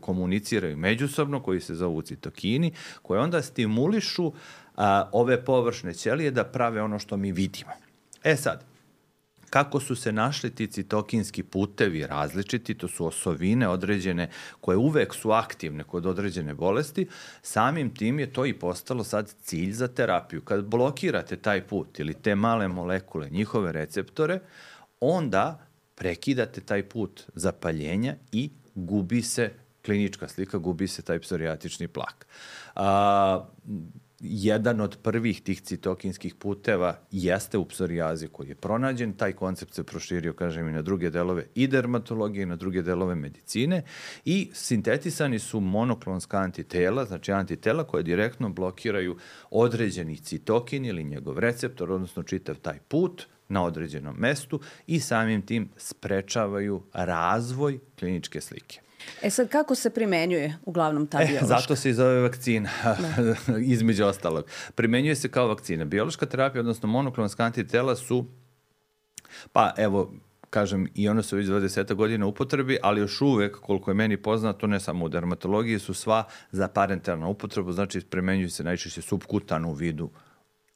komuniciraju 0.00 0.76
međusobno, 0.76 1.42
koji 1.42 1.60
se 1.60 1.74
zovu 1.74 2.02
citokini, 2.02 2.72
koje 3.02 3.20
onda 3.20 3.42
stimulišu 3.42 4.32
a, 4.76 5.08
ove 5.12 5.44
površne 5.44 5.94
ćelije 5.94 6.30
da 6.30 6.44
prave 6.44 6.82
ono 6.82 6.98
što 6.98 7.16
mi 7.16 7.32
vidimo. 7.32 7.72
E 8.24 8.36
sad, 8.36 8.71
kako 9.52 9.80
su 9.80 9.96
se 9.96 10.12
našli 10.12 10.50
ti 10.50 10.66
citokinski 10.66 11.42
putevi 11.42 12.06
različiti, 12.06 12.74
to 12.74 12.88
su 12.88 13.06
osovine 13.06 13.68
određene 13.68 14.30
koje 14.60 14.76
uvek 14.76 15.14
su 15.14 15.30
aktivne 15.30 15.84
kod 15.84 16.06
određene 16.06 16.54
bolesti, 16.54 17.08
samim 17.42 17.94
tim 17.94 18.18
je 18.18 18.32
to 18.32 18.46
i 18.46 18.54
postalo 18.54 19.04
sad 19.04 19.34
cilj 19.42 19.72
za 19.72 19.88
terapiju. 19.88 20.40
Kad 20.40 20.64
blokirate 20.64 21.36
taj 21.36 21.66
put 21.66 22.00
ili 22.00 22.14
te 22.14 22.34
male 22.34 22.68
molekule, 22.68 23.30
njihove 23.30 23.72
receptore, 23.72 24.40
onda 25.00 25.66
prekidate 25.94 26.60
taj 26.60 26.88
put 26.88 27.22
zapaljenja 27.34 28.16
i 28.32 28.50
gubi 28.74 29.22
se 29.22 29.52
klinička 29.84 30.28
slika, 30.28 30.58
gubi 30.58 30.88
se 30.88 31.02
taj 31.02 31.18
psorijatični 31.18 31.88
plak. 31.88 32.26
A, 32.74 33.44
jedan 34.24 34.80
od 34.80 34.98
prvih 35.02 35.42
tih 35.42 35.62
citokinskih 35.62 36.34
puteva 36.34 36.98
jeste 37.10 37.58
u 37.58 37.64
psorijazi 37.64 38.28
koji 38.28 38.48
je 38.48 38.54
pronađen. 38.54 39.12
Taj 39.12 39.32
koncept 39.32 39.74
se 39.74 39.84
proširio, 39.84 40.32
kažem, 40.32 40.68
i 40.68 40.72
na 40.72 40.82
druge 40.82 41.10
delove 41.10 41.46
i 41.54 41.66
dermatologije, 41.66 42.42
i 42.42 42.46
na 42.46 42.56
druge 42.56 42.82
delove 42.82 43.14
medicine 43.14 43.82
i 44.24 44.50
sintetisani 44.52 45.38
su 45.38 45.60
monoklonska 45.60 46.38
antitela, 46.38 47.04
znači 47.04 47.32
antitela 47.32 47.84
koje 47.84 48.02
direktno 48.02 48.48
blokiraju 48.48 49.16
određeni 49.50 50.16
citokin 50.16 50.84
ili 50.84 51.04
njegov 51.04 51.38
receptor, 51.38 51.92
odnosno 51.92 52.22
čitav 52.22 52.56
taj 52.56 52.78
put 52.88 53.26
na 53.52 53.64
određenom 53.64 54.16
mestu 54.18 54.60
i 54.86 55.00
samim 55.00 55.42
tim 55.42 55.68
sprečavaju 55.76 56.82
razvoj 56.92 57.78
kliničke 57.98 58.40
slike. 58.40 58.80
E 59.22 59.30
sad, 59.30 59.48
kako 59.48 59.74
se 59.74 59.90
primenjuje 59.90 60.56
uglavnom 60.64 61.06
ta 61.06 61.22
e, 61.22 61.26
biološka? 61.26 61.46
Zato 61.46 61.76
se 61.76 61.90
i 61.90 61.94
zove 61.94 62.20
vakcina, 62.20 62.70
da. 63.46 63.58
između 63.74 64.04
ostalog. 64.04 64.44
Primenjuje 64.74 65.16
se 65.16 65.28
kao 65.28 65.48
vakcina. 65.48 65.84
Biološka 65.84 66.26
terapija, 66.26 66.60
odnosno 66.60 66.88
monoklonska 66.88 67.44
antitela 67.44 67.96
su, 67.96 68.26
pa 69.52 69.74
evo, 69.76 70.12
kažem, 70.50 70.88
i 70.94 71.08
one 71.08 71.22
su 71.22 71.36
već 71.36 71.46
20 71.46 71.94
godina 71.94 72.26
upotrebi, 72.26 72.78
ali 72.82 73.00
još 73.00 73.20
uvek, 73.20 73.56
koliko 73.60 73.90
je 73.90 73.94
meni 73.94 74.16
poznato, 74.16 74.66
ne 74.66 74.80
samo 74.80 75.04
u 75.04 75.08
dermatologiji, 75.08 75.78
su 75.78 75.94
sva 75.94 76.24
za 76.50 76.68
parenteralnu 76.68 77.30
upotrebu, 77.30 77.72
znači 77.72 78.00
primenjuju 78.00 78.50
se 78.50 78.64
najčešće 78.64 79.02
subkutano 79.02 79.70
u 79.70 79.74
vidu 79.74 80.10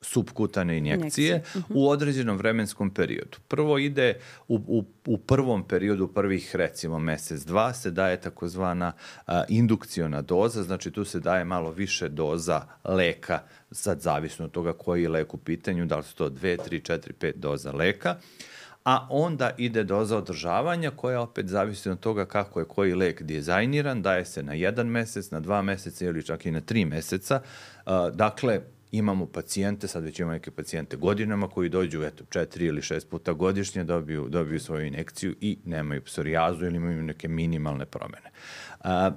subkutane 0.07 0.79
injekcije 0.79 1.37
uh 1.37 1.63
-huh. 1.63 1.63
u 1.75 1.89
određenom 1.89 2.37
vremenskom 2.37 2.91
periodu. 2.91 3.39
Prvo 3.49 3.79
ide 3.79 4.15
u, 4.49 4.55
u, 4.55 4.85
u 5.07 5.19
prvom 5.19 5.69
periodu, 5.69 6.09
prvih 6.09 6.57
recimo 6.57 6.99
mesec, 6.99 7.43
dva, 7.43 7.73
se 7.73 7.91
daje 7.91 8.21
takozvana 8.21 8.93
a, 9.27 9.45
indukciona 9.49 10.23
doza, 10.23 10.63
znači 10.63 10.91
tu 10.91 11.05
se 11.05 11.21
daje 11.21 11.45
malo 11.45 11.71
više 11.71 12.09
doza 12.09 12.63
leka, 12.85 13.41
sad 13.71 14.01
zavisno 14.01 14.45
od 14.45 14.51
toga 14.51 14.73
koji 14.73 15.03
je 15.03 15.09
lek 15.09 15.35
u 15.35 15.37
pitanju, 15.37 15.87
da 15.87 15.97
li 15.97 16.03
su 16.03 16.15
to 16.15 16.31
2, 16.31 16.59
3, 16.71 16.93
4, 16.93 17.13
5 17.21 17.33
doza 17.37 17.73
leka 17.73 18.17
a 18.87 19.07
onda 19.11 19.51
ide 19.57 19.85
doza 19.85 20.19
održavanja 20.19 20.91
koja 20.91 21.21
opet 21.21 21.49
zavisi 21.49 21.91
od 21.91 22.01
toga 22.01 22.25
kako 22.25 22.61
je 22.61 22.67
koji 22.67 22.95
lek 22.95 23.23
dizajniran, 23.23 24.03
daje 24.03 24.25
se 24.25 24.43
na 24.43 24.55
jedan 24.55 24.87
mesec, 24.87 25.31
na 25.31 25.41
dva 25.41 25.63
meseca 25.63 26.05
ili 26.05 26.23
čak 26.23 26.47
i 26.47 26.51
na 26.51 26.61
tri 26.61 26.85
meseca. 26.85 27.41
Dakle, 28.13 28.61
imamo 28.93 29.27
pacijente, 29.27 29.89
sad 29.89 30.05
već 30.05 30.19
imamo 30.19 30.33
neke 30.33 30.51
pacijente 30.51 30.97
godinama 30.97 31.49
koji 31.49 31.69
dođu 31.69 32.03
eto, 32.03 32.25
četiri 32.31 32.67
ili 32.67 32.83
šest 32.83 33.11
puta 33.11 33.33
godišnje, 33.33 33.85
dobiju, 33.85 34.29
dobiju 34.29 34.61
svoju 34.61 34.87
inekciju 34.87 35.35
i 35.41 35.59
nemaju 35.65 36.03
psorijazu 36.03 36.67
ili 36.67 36.77
imaju 36.77 37.03
neke 37.03 37.29
minimalne 37.29 37.87
promene. 37.87 38.31
A, 38.81 39.11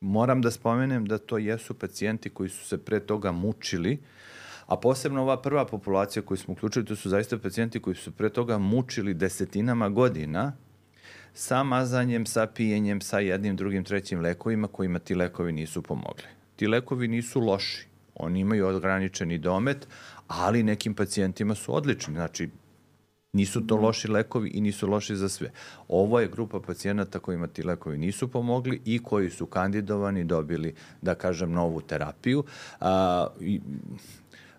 moram 0.00 0.42
da 0.42 0.50
spomenem 0.50 1.06
da 1.06 1.18
to 1.18 1.38
jesu 1.38 1.74
pacijenti 1.74 2.30
koji 2.30 2.48
su 2.48 2.66
se 2.66 2.78
pre 2.78 3.00
toga 3.00 3.32
mučili, 3.32 3.98
a 4.66 4.76
posebno 4.76 5.22
ova 5.22 5.42
prva 5.42 5.66
populacija 5.66 6.22
koju 6.22 6.38
smo 6.38 6.52
uključili, 6.52 6.84
to 6.84 6.96
su 6.96 7.08
zaista 7.08 7.38
pacijenti 7.38 7.80
koji 7.80 7.96
su 7.96 8.12
pre 8.12 8.28
toga 8.30 8.58
mučili 8.58 9.14
desetinama 9.14 9.88
godina 9.88 10.52
sa 11.34 11.62
mazanjem, 11.62 12.26
sa 12.26 12.46
pijenjem, 12.46 13.00
sa 13.00 13.18
jednim, 13.18 13.56
drugim, 13.56 13.84
trećim 13.84 14.20
lekovima 14.20 14.68
kojima 14.68 14.98
ti 14.98 15.14
lekovi 15.14 15.52
nisu 15.52 15.82
pomogli. 15.82 16.24
Ti 16.56 16.66
lekovi 16.66 17.08
nisu 17.08 17.40
loši, 17.40 17.86
Oni 18.16 18.40
imaju 18.40 18.66
ograničeni 18.66 19.38
domet, 19.38 19.88
ali 20.28 20.62
nekim 20.62 20.94
pacijentima 20.94 21.54
su 21.54 21.74
odlični. 21.74 22.14
Znači, 22.14 22.48
nisu 23.32 23.66
to 23.66 23.76
loši 23.76 24.08
lekovi 24.08 24.50
i 24.54 24.60
nisu 24.60 24.88
loši 24.88 25.16
za 25.16 25.28
sve. 25.28 25.50
Ovo 25.88 26.20
je 26.20 26.28
grupa 26.28 26.60
pacijenata 26.60 27.18
kojima 27.18 27.46
ti 27.46 27.62
lekovi 27.62 27.98
nisu 27.98 28.28
pomogli 28.28 28.80
i 28.84 29.02
koji 29.02 29.30
su 29.30 29.46
kandidovani, 29.46 30.24
dobili, 30.24 30.74
da 31.02 31.14
kažem, 31.14 31.52
novu 31.52 31.80
terapiju. 31.80 32.44
A, 32.80 33.26
i, 33.40 33.60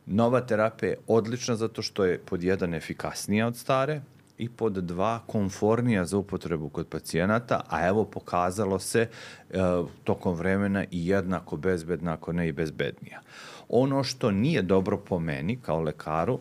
nova 0.05 0.41
terapija 0.41 0.89
je 0.89 0.97
odlična 1.07 1.55
zato 1.55 1.81
što 1.81 2.05
je 2.05 2.17
pod 2.17 2.43
jedan 2.43 2.73
efikasnija 2.73 3.47
od 3.47 3.57
stare, 3.57 4.01
i 4.37 4.49
pod 4.49 4.73
dva 4.73 5.19
konfornija 5.27 6.05
za 6.05 6.17
upotrebu 6.17 6.69
kod 6.69 6.87
pacijenata, 6.87 7.61
a 7.69 7.87
evo 7.87 8.05
pokazalo 8.05 8.79
se 8.79 9.01
e, 9.01 9.57
tokom 10.03 10.35
vremena 10.35 10.85
i 10.91 11.07
jednako 11.07 11.57
bezbedna, 11.57 12.13
ako 12.13 12.33
ne 12.33 12.47
i 12.47 12.51
bezbednija. 12.51 13.21
Ono 13.69 14.03
što 14.03 14.31
nije 14.31 14.61
dobro 14.61 14.97
po 14.97 15.19
meni 15.19 15.59
kao 15.61 15.81
lekaru 15.81 16.39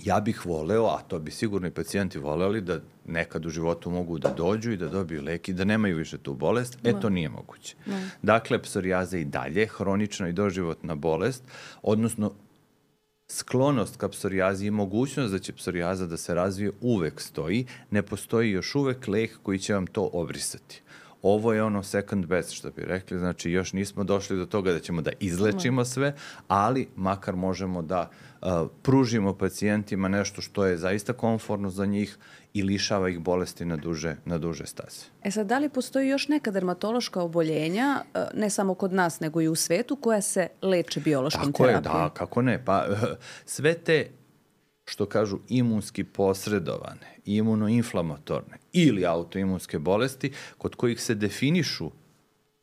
ja 0.00 0.20
bih 0.20 0.46
voleo, 0.46 0.86
a 0.86 1.00
to 1.08 1.18
bi 1.18 1.30
sigurno 1.30 1.68
i 1.68 1.70
pacijenti 1.70 2.18
voleli, 2.18 2.60
da 2.60 2.80
nekad 3.06 3.46
u 3.46 3.50
životu 3.50 3.90
mogu 3.90 4.18
da 4.18 4.34
dođu 4.36 4.72
i 4.72 4.76
da 4.76 4.88
dobiju 4.88 5.22
lek 5.22 5.48
i 5.48 5.52
da 5.52 5.64
nemaju 5.64 5.96
više 5.96 6.18
tu 6.18 6.34
bolest. 6.34 6.78
E, 6.84 7.00
to 7.00 7.08
nije 7.08 7.28
moguće. 7.28 7.76
Ne. 7.86 8.10
Dakle, 8.22 8.62
psorijaza 8.62 9.18
i 9.18 9.24
dalje, 9.24 9.66
hronična 9.66 10.28
i 10.28 10.32
doživotna 10.32 10.94
bolest, 10.94 11.44
odnosno 11.82 12.32
sklonost 13.32 13.96
ka 13.96 14.08
psorijazi 14.08 14.66
i 14.66 14.70
mogućnost 14.70 15.32
da 15.32 15.38
će 15.38 15.52
psorijaza 15.52 16.06
da 16.06 16.16
se 16.16 16.34
razvije 16.34 16.72
uvek 16.80 17.20
stoji, 17.20 17.66
ne 17.90 18.02
postoji 18.02 18.50
još 18.50 18.74
uvek 18.74 19.08
lek 19.08 19.38
koji 19.42 19.58
će 19.58 19.74
vam 19.74 19.86
to 19.86 20.10
obrisati. 20.12 20.82
Ovo 21.22 21.52
je 21.52 21.62
ono 21.62 21.82
second 21.82 22.26
best, 22.26 22.52
što 22.52 22.70
bi 22.70 22.82
rekli, 22.84 23.18
znači 23.18 23.50
još 23.50 23.72
nismo 23.72 24.04
došli 24.04 24.36
do 24.36 24.46
toga 24.46 24.72
da 24.72 24.80
ćemo 24.80 25.02
da 25.02 25.10
izlečimo 25.20 25.84
sve, 25.84 26.14
ali 26.48 26.88
makar 26.96 27.36
možemo 27.36 27.82
da 27.82 28.00
uh, 28.00 28.31
pružimo 28.82 29.34
pacijentima 29.34 30.08
nešto 30.08 30.42
što 30.42 30.66
je 30.66 30.76
zaista 30.76 31.12
konforno 31.12 31.70
za 31.70 31.86
njih 31.86 32.18
i 32.54 32.62
lišava 32.62 33.08
ih 33.08 33.18
bolesti 33.18 33.64
na 33.64 33.76
duže, 33.76 34.16
na 34.24 34.38
duže 34.38 34.66
staze. 34.66 35.06
E 35.22 35.30
sad, 35.30 35.46
da 35.46 35.58
li 35.58 35.68
postoji 35.68 36.08
još 36.08 36.28
neka 36.28 36.50
dermatološka 36.50 37.22
oboljenja, 37.22 38.02
ne 38.34 38.50
samo 38.50 38.74
kod 38.74 38.92
nas, 38.92 39.20
nego 39.20 39.40
i 39.40 39.48
u 39.48 39.54
svetu, 39.54 39.96
koja 39.96 40.22
se 40.22 40.48
leče 40.62 41.00
biološkom 41.00 41.52
Tako 41.52 41.64
terapijom? 41.64 41.82
Tako 41.82 41.98
je, 41.98 42.02
da, 42.02 42.10
kako 42.14 42.42
ne. 42.42 42.64
Pa 42.64 42.86
sve 43.44 43.74
te 43.74 44.10
što 44.84 45.06
kažu 45.06 45.38
imunski 45.48 46.04
posredovane, 46.04 47.16
imunoinflamatorne 47.24 48.58
ili 48.72 49.06
autoimunske 49.06 49.78
bolesti 49.78 50.32
kod 50.58 50.74
kojih 50.74 51.00
se 51.00 51.14
definišu 51.14 51.90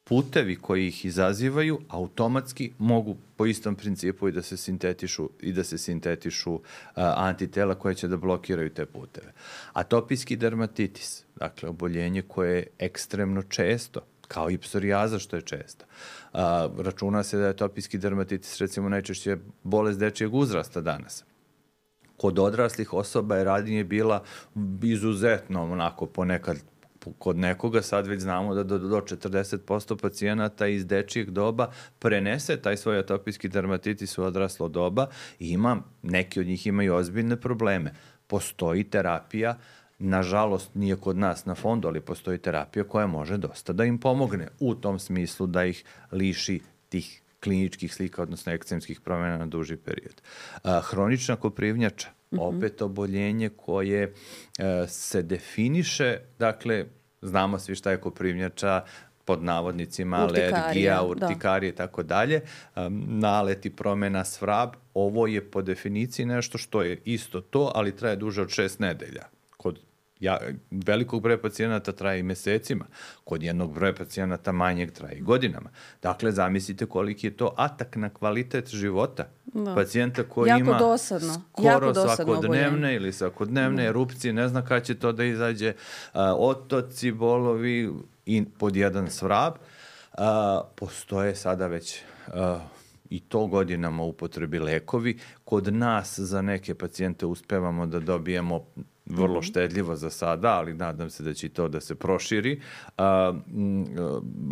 putevi 0.10 0.56
koji 0.56 0.88
ih 0.88 1.06
izazivaju 1.06 1.80
automatski 1.88 2.72
mogu 2.78 3.18
po 3.36 3.46
istom 3.46 3.76
principu 3.76 4.28
i 4.28 4.32
da 4.32 4.42
se 4.42 4.58
sintetišu 4.58 5.30
i 5.40 5.54
da 5.54 5.64
se 5.64 5.78
sintetišu 5.78 6.54
uh, 6.54 6.62
antitela 6.96 7.76
koje 7.76 7.96
će 7.96 8.08
da 8.08 8.18
blokiraju 8.18 8.70
te 8.70 8.86
puteve. 8.86 9.34
Atopijski 9.74 10.36
dermatitis, 10.36 11.24
dakle 11.36 11.70
oboljenje 11.70 12.22
koje 12.22 12.56
je 12.56 12.68
ekstremno 12.80 13.42
često 13.42 14.02
kao 14.28 14.50
i 14.52 14.58
psorijaza 14.58 15.20
što 15.20 15.36
je 15.36 15.42
često. 15.42 15.86
A, 16.34 16.70
računa 16.78 17.24
se 17.24 17.38
da 17.38 17.44
je 17.44 17.50
atopijski 17.50 17.98
dermatitis 17.98 18.58
recimo 18.62 18.90
najčešće 18.90 19.38
bolest 19.64 20.00
dečijeg 20.00 20.34
uzrasta 20.34 20.82
danas 20.82 21.24
kod 22.18 22.40
odraslih 22.40 22.94
osoba 22.94 23.36
je 23.36 23.44
radnje 23.44 23.84
bila 23.84 24.24
izuzetno 24.84 25.64
onako 25.72 26.06
ponekad 26.06 26.58
kod 27.18 27.38
nekoga 27.38 27.82
sad 27.82 28.08
već 28.08 28.22
znamo 28.22 28.56
da 28.56 28.64
do, 28.64 28.78
do 28.78 29.02
40% 29.02 30.02
pacijenata 30.02 30.68
iz 30.68 30.86
dečijeg 30.86 31.30
doba 31.32 31.72
prenese 32.00 32.58
taj 32.58 32.78
svoj 32.78 33.00
atopijski 33.00 33.50
dermatitis 33.50 34.18
u 34.18 34.24
odraslo 34.24 34.68
doba 34.68 35.08
i 35.40 35.50
ima, 35.50 35.82
neki 36.02 36.40
od 36.40 36.46
njih 36.46 36.68
imaju 36.68 36.96
ozbiljne 36.96 37.36
probleme. 37.36 37.94
Postoji 38.28 38.84
terapija 38.84 39.58
Nažalost, 40.02 40.76
nije 40.76 40.96
kod 40.96 41.18
nas 41.18 41.46
na 41.46 41.56
fondu, 41.56 41.88
ali 41.88 42.02
postoji 42.02 42.38
terapija 42.38 42.84
koja 42.84 43.08
može 43.08 43.38
dosta 43.38 43.74
da 43.74 43.86
im 43.86 43.98
pomogne 43.98 44.48
u 44.60 44.76
tom 44.76 45.00
smislu 45.00 45.48
da 45.48 45.66
ih 45.66 45.84
liši 46.12 46.62
tih 46.90 47.22
kliničkih 47.40 47.94
slika, 47.94 48.22
odnosno 48.22 48.52
ekcemskih 48.52 49.02
promjena 49.02 49.38
na 49.38 49.46
duži 49.46 49.78
period. 49.78 50.22
A, 50.64 50.82
hronična 50.82 51.36
koprivnjača. 51.36 52.08
Opet 52.38 52.82
oboljenje 52.82 53.50
koje 53.50 54.04
e, 54.04 54.12
se 54.88 55.22
definiše, 55.22 56.18
dakle, 56.40 56.86
znamo 57.22 57.60
svi 57.60 57.76
šta 57.76 57.92
je 57.92 58.02
koprivnjača, 58.02 58.84
pod 59.30 59.44
navodnicima 59.44 60.18
alergija, 60.18 60.96
da. 60.96 61.04
urtikarije 61.04 61.70
i 61.70 61.76
tako 61.76 62.04
dalje, 62.04 62.42
naleti 63.08 63.70
promena 63.70 64.26
svrab, 64.26 64.70
ovo 64.94 65.28
je 65.28 65.52
po 65.52 65.62
definiciji 65.62 66.26
nešto 66.26 66.58
što 66.58 66.82
je 66.82 67.02
isto 67.06 67.42
to, 67.42 67.72
ali 67.76 67.96
traje 67.96 68.16
duže 68.16 68.42
od 68.42 68.50
šest 68.50 68.80
nedelja. 68.80 69.28
Kod 69.58 69.80
ja, 70.20 70.40
velikog 70.72 71.22
broja 71.22 71.38
pacijenata 71.38 71.92
traje 71.92 72.20
i 72.20 72.24
mesecima, 72.24 72.86
kod 73.24 73.44
jednog 73.44 73.74
broja 73.74 73.94
pacijenata 73.94 74.52
manjeg 74.52 74.92
traje 74.92 75.18
i 75.18 75.22
godinama. 75.22 75.70
Dakle, 76.02 76.32
zamislite 76.32 76.86
koliki 76.86 77.28
je 77.28 77.38
to 77.38 77.54
atak 77.58 77.96
na 77.96 78.10
kvalitet 78.10 78.68
života 78.68 79.30
da. 79.54 79.76
pacijenta 79.76 80.24
koji 80.24 80.50
jako 80.50 80.60
ima 80.60 80.78
dosadno. 80.78 81.34
skoro 81.52 81.70
jako 81.70 81.86
dosadno 81.86 82.16
svakodnevne 82.16 82.68
oboljenje. 82.68 82.96
ili 82.96 83.14
svakodnevne 83.14 83.84
da. 83.84 83.90
erupcije, 83.90 84.34
ne 84.34 84.48
zna 84.48 84.66
kada 84.66 84.82
će 84.82 84.96
to 84.96 85.12
da 85.12 85.24
izađe, 85.24 85.74
a, 86.14 86.36
otoci, 86.36 87.12
bolovi 87.12 87.92
i 88.26 88.46
pod 88.58 88.76
jedan 88.76 89.10
svrab. 89.10 89.54
A, 90.18 90.62
postoje 90.76 91.36
sada 91.36 91.68
već 91.68 92.02
a, 92.28 92.60
i 93.10 93.20
to 93.20 93.48
godinama 93.48 94.04
upotrebi 94.04 94.60
lekovi. 94.60 95.18
Kod 95.44 95.74
nas 95.74 96.20
za 96.20 96.42
neke 96.42 96.76
pacijente 96.76 97.26
uspevamo 97.26 97.86
da 97.86 98.00
dobijemo 98.00 98.66
vrlo 99.06 99.40
mhm. 99.40 99.46
štedljivo 99.46 99.96
za 99.96 100.10
sada, 100.10 100.50
ali 100.50 100.74
nadam 100.74 101.10
se 101.10 101.24
da 101.24 101.34
će 101.34 101.50
to 101.50 101.68
da 101.68 101.82
se 101.82 101.96
proširi, 101.96 102.62
a, 102.98 103.34
m, 103.48 103.86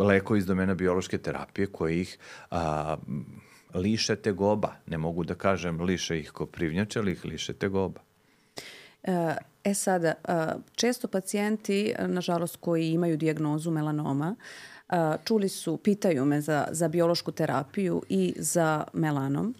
leko 0.00 0.36
iz 0.36 0.46
domena 0.46 0.74
biološke 0.74 1.18
terapije 1.18 1.66
koje 1.66 2.00
ih 2.00 2.18
a, 2.50 2.96
liše 3.74 4.16
tegoba. 4.16 4.72
Ne 4.86 4.98
mogu 4.98 5.24
da 5.24 5.34
kažem 5.34 5.80
liše 5.80 6.18
ih 6.18 6.30
ko 6.30 6.46
privnjače, 6.46 6.98
ali 6.98 7.12
ih 7.12 7.24
liše 7.24 7.52
tegoba. 7.52 8.00
E, 9.02 9.36
e 9.64 9.74
sada, 9.74 10.14
često 10.72 11.08
pacijenti, 11.08 11.94
nažalost, 12.06 12.56
koji 12.56 12.88
imaju 12.88 13.16
dijagnozu 13.16 13.70
melanoma, 13.70 14.36
čuli 15.24 15.48
su, 15.48 15.76
pitaju 15.76 16.24
me 16.24 16.40
za, 16.40 16.68
za 16.70 16.88
biološku 16.88 17.32
terapiju 17.32 18.02
i 18.08 18.34
za 18.36 18.84
melanom 18.92 19.54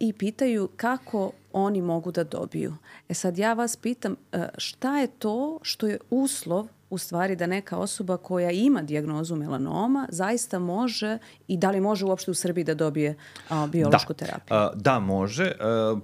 i 0.00 0.12
pitaju 0.12 0.68
kako 0.76 1.32
oni 1.52 1.82
mogu 1.82 2.12
da 2.12 2.24
dobiju. 2.24 2.76
E 3.08 3.14
sad 3.14 3.38
ja 3.38 3.52
vas 3.52 3.76
pitam 3.76 4.16
šta 4.58 4.98
je 4.98 5.06
to 5.06 5.58
što 5.62 5.86
je 5.86 5.98
uslov 6.10 6.68
u 6.90 6.98
stvari 6.98 7.36
da 7.36 7.46
neka 7.46 7.78
osoba 7.78 8.16
koja 8.16 8.50
ima 8.50 8.82
dijagnozu 8.82 9.36
melanoma 9.36 10.06
zaista 10.10 10.58
može 10.58 11.18
i 11.48 11.56
da 11.56 11.70
li 11.70 11.80
može 11.80 12.04
uopšte 12.04 12.30
u 12.30 12.34
Srbiji 12.34 12.64
da 12.64 12.74
dobije 12.74 13.14
a, 13.48 13.66
biološku 13.66 14.12
da. 14.12 14.26
terapiju? 14.26 14.56
A, 14.56 14.70
da, 14.74 14.98
može. 14.98 15.52
A, 15.60 15.96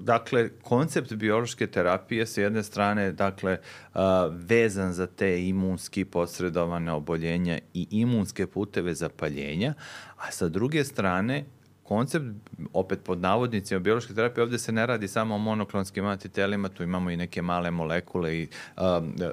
dakle, 0.00 0.48
koncept 0.62 1.12
biološke 1.12 1.66
terapije 1.66 2.26
sa 2.26 2.40
jedne 2.40 2.62
strane 2.62 3.12
dakle, 3.12 3.58
a, 3.94 4.28
vezan 4.32 4.92
za 4.92 5.06
te 5.06 5.48
imunski 5.48 6.04
posredovane 6.04 6.92
oboljenja 6.92 7.58
i 7.74 7.86
imunske 7.90 8.46
puteve 8.46 8.94
zapaljenja, 8.94 9.74
a 10.16 10.30
sa 10.30 10.48
druge 10.48 10.84
strane 10.84 11.44
koncept, 11.92 12.26
opet 12.72 13.04
pod 13.04 13.20
navodnicima 13.20 13.80
biološke 13.80 14.14
terapije, 14.14 14.44
ovde 14.44 14.58
se 14.58 14.72
ne 14.72 14.86
radi 14.86 15.08
samo 15.08 15.34
o 15.34 15.38
monoklonskim 15.38 16.06
antitelima, 16.06 16.68
tu 16.68 16.82
imamo 16.82 17.10
i 17.10 17.16
neke 17.16 17.42
male 17.42 17.70
molekule 17.70 18.36
i 18.36 18.46
uh, 18.76 18.82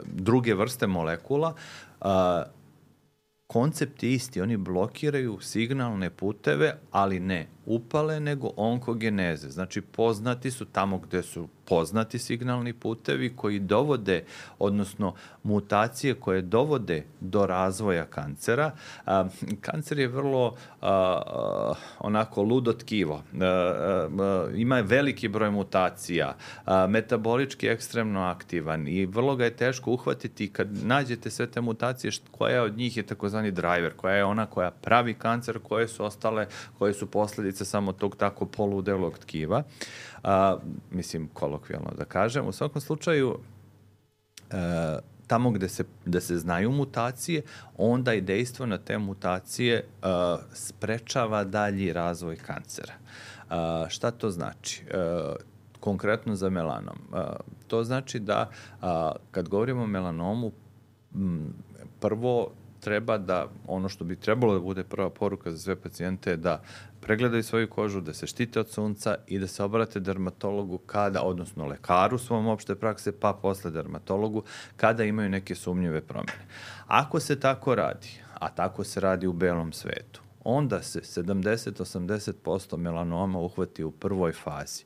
druge 0.05 0.55
vrste 0.55 0.87
molekula. 0.87 1.53
Uh, 2.01 2.07
koncept 3.47 4.03
je 4.03 4.11
isti, 4.13 4.41
oni 4.41 4.57
blokiraju 4.57 5.37
signalne 5.41 6.09
puteve, 6.09 6.73
ali 6.91 7.19
ne 7.19 7.47
upale, 7.69 8.19
nego 8.19 8.51
onkogeneze. 8.55 9.49
Znači, 9.49 9.81
poznati 9.81 10.51
su 10.51 10.65
tamo 10.65 10.97
gde 10.97 11.23
su 11.23 11.47
poznati 11.69 12.19
signalni 12.19 12.73
putevi 12.73 13.35
koji 13.35 13.59
dovode, 13.59 14.23
odnosno 14.59 15.13
mutacije 15.43 16.13
koje 16.13 16.41
dovode 16.41 17.03
do 17.19 17.45
razvoja 17.45 18.05
kancera. 18.05 18.71
A, 19.05 19.25
kancer 19.61 19.99
je 19.99 20.07
vrlo 20.07 20.55
a, 20.81 20.89
a, 20.89 21.73
onako 21.99 22.43
ludo 22.43 22.73
tkivo. 22.73 23.23
A, 23.41 23.45
a, 23.45 24.47
ima 24.55 24.79
veliki 24.79 25.27
broj 25.27 25.51
mutacija, 25.51 26.35
a, 26.65 26.87
metabolički 26.87 27.67
ekstremno 27.67 28.21
aktivan 28.21 28.87
i 28.87 29.05
vrlo 29.05 29.35
ga 29.35 29.45
je 29.45 29.55
teško 29.55 29.91
uhvatiti 29.91 30.53
kad 30.53 30.67
nađete 30.83 31.29
sve 31.29 31.47
te 31.47 31.61
mutacije, 31.61 32.11
koja 32.31 32.63
od 32.63 32.77
njih 32.77 32.97
je 32.97 33.03
takozvani 33.03 33.51
driver, 33.51 33.93
koja 33.95 34.15
je 34.15 34.25
ona 34.25 34.45
koja 34.45 34.71
pravi 34.71 35.13
kancer, 35.13 35.59
koje 35.59 35.87
su 35.87 36.05
ostale, 36.05 36.47
koje 36.79 36.93
su 36.93 37.05
posledice 37.05 37.58
samo 37.65 37.91
tog 37.91 38.15
tako 38.15 38.45
poludelog 38.45 39.17
tkiva. 39.17 39.63
A, 40.23 40.57
mislim, 40.91 41.29
kolokvijalno 41.33 41.91
da 41.97 42.05
kažem. 42.05 42.47
U 42.47 42.51
svakom 42.51 42.81
slučaju, 42.81 43.39
e, 44.51 44.99
tamo 45.29 45.51
gde 45.51 45.69
se, 45.69 45.83
da 46.05 46.21
se 46.21 46.37
znaju 46.37 46.71
mutacije, 46.71 47.41
onda 47.77 48.13
i 48.13 48.21
dejstvo 48.21 48.65
na 48.65 48.77
te 48.77 48.97
mutacije 48.97 49.85
uh, 49.85 50.09
sprečava 50.53 51.43
dalji 51.43 51.93
razvoj 51.93 52.35
kancera. 52.35 52.93
Uh, 53.49 53.55
šta 53.89 54.11
to 54.11 54.29
znači? 54.29 54.83
Uh, 54.85 55.35
konkretno 55.79 56.35
za 56.35 56.49
melanom. 56.49 56.97
Uh, 57.11 57.19
to 57.67 57.83
znači 57.83 58.19
da 58.19 58.49
uh, 58.49 58.87
kad 59.31 59.49
govorimo 59.49 59.83
o 59.83 59.87
melanomu, 59.87 60.51
m, 61.15 61.53
prvo 61.99 62.51
treba 62.79 63.17
da, 63.17 63.47
ono 63.67 63.89
što 63.89 64.03
bi 64.03 64.15
trebalo 64.15 64.53
da 64.53 64.59
bude 64.59 64.83
prva 64.83 65.09
poruka 65.09 65.51
za 65.51 65.57
sve 65.57 65.75
pacijente 65.75 66.29
je 66.29 66.37
da 66.37 66.61
pregledaju 67.01 67.43
svoju 67.43 67.69
kožu, 67.69 68.01
da 68.01 68.13
se 68.13 68.27
štite 68.27 68.59
od 68.59 68.69
sunca 68.69 69.15
i 69.27 69.39
da 69.39 69.47
se 69.47 69.63
obrate 69.63 69.99
dermatologu 69.99 70.77
kada, 70.77 71.21
odnosno 71.21 71.65
lekaru 71.65 72.17
svom 72.17 72.47
opšte 72.47 72.75
prakse, 72.75 73.19
pa 73.19 73.33
posle 73.33 73.71
dermatologu, 73.71 74.43
kada 74.77 75.03
imaju 75.03 75.29
neke 75.29 75.55
sumnjive 75.55 76.01
promene. 76.01 76.45
Ako 76.87 77.19
se 77.19 77.39
tako 77.39 77.75
radi, 77.75 78.21
a 78.33 78.49
tako 78.49 78.83
se 78.83 78.99
radi 78.99 79.27
u 79.27 79.33
belom 79.33 79.73
svetu, 79.73 80.21
onda 80.43 80.81
se 80.81 80.99
70-80% 80.99 82.77
melanoma 82.77 83.39
uhvati 83.39 83.83
u 83.83 83.91
prvoj 83.91 84.31
fazi 84.31 84.85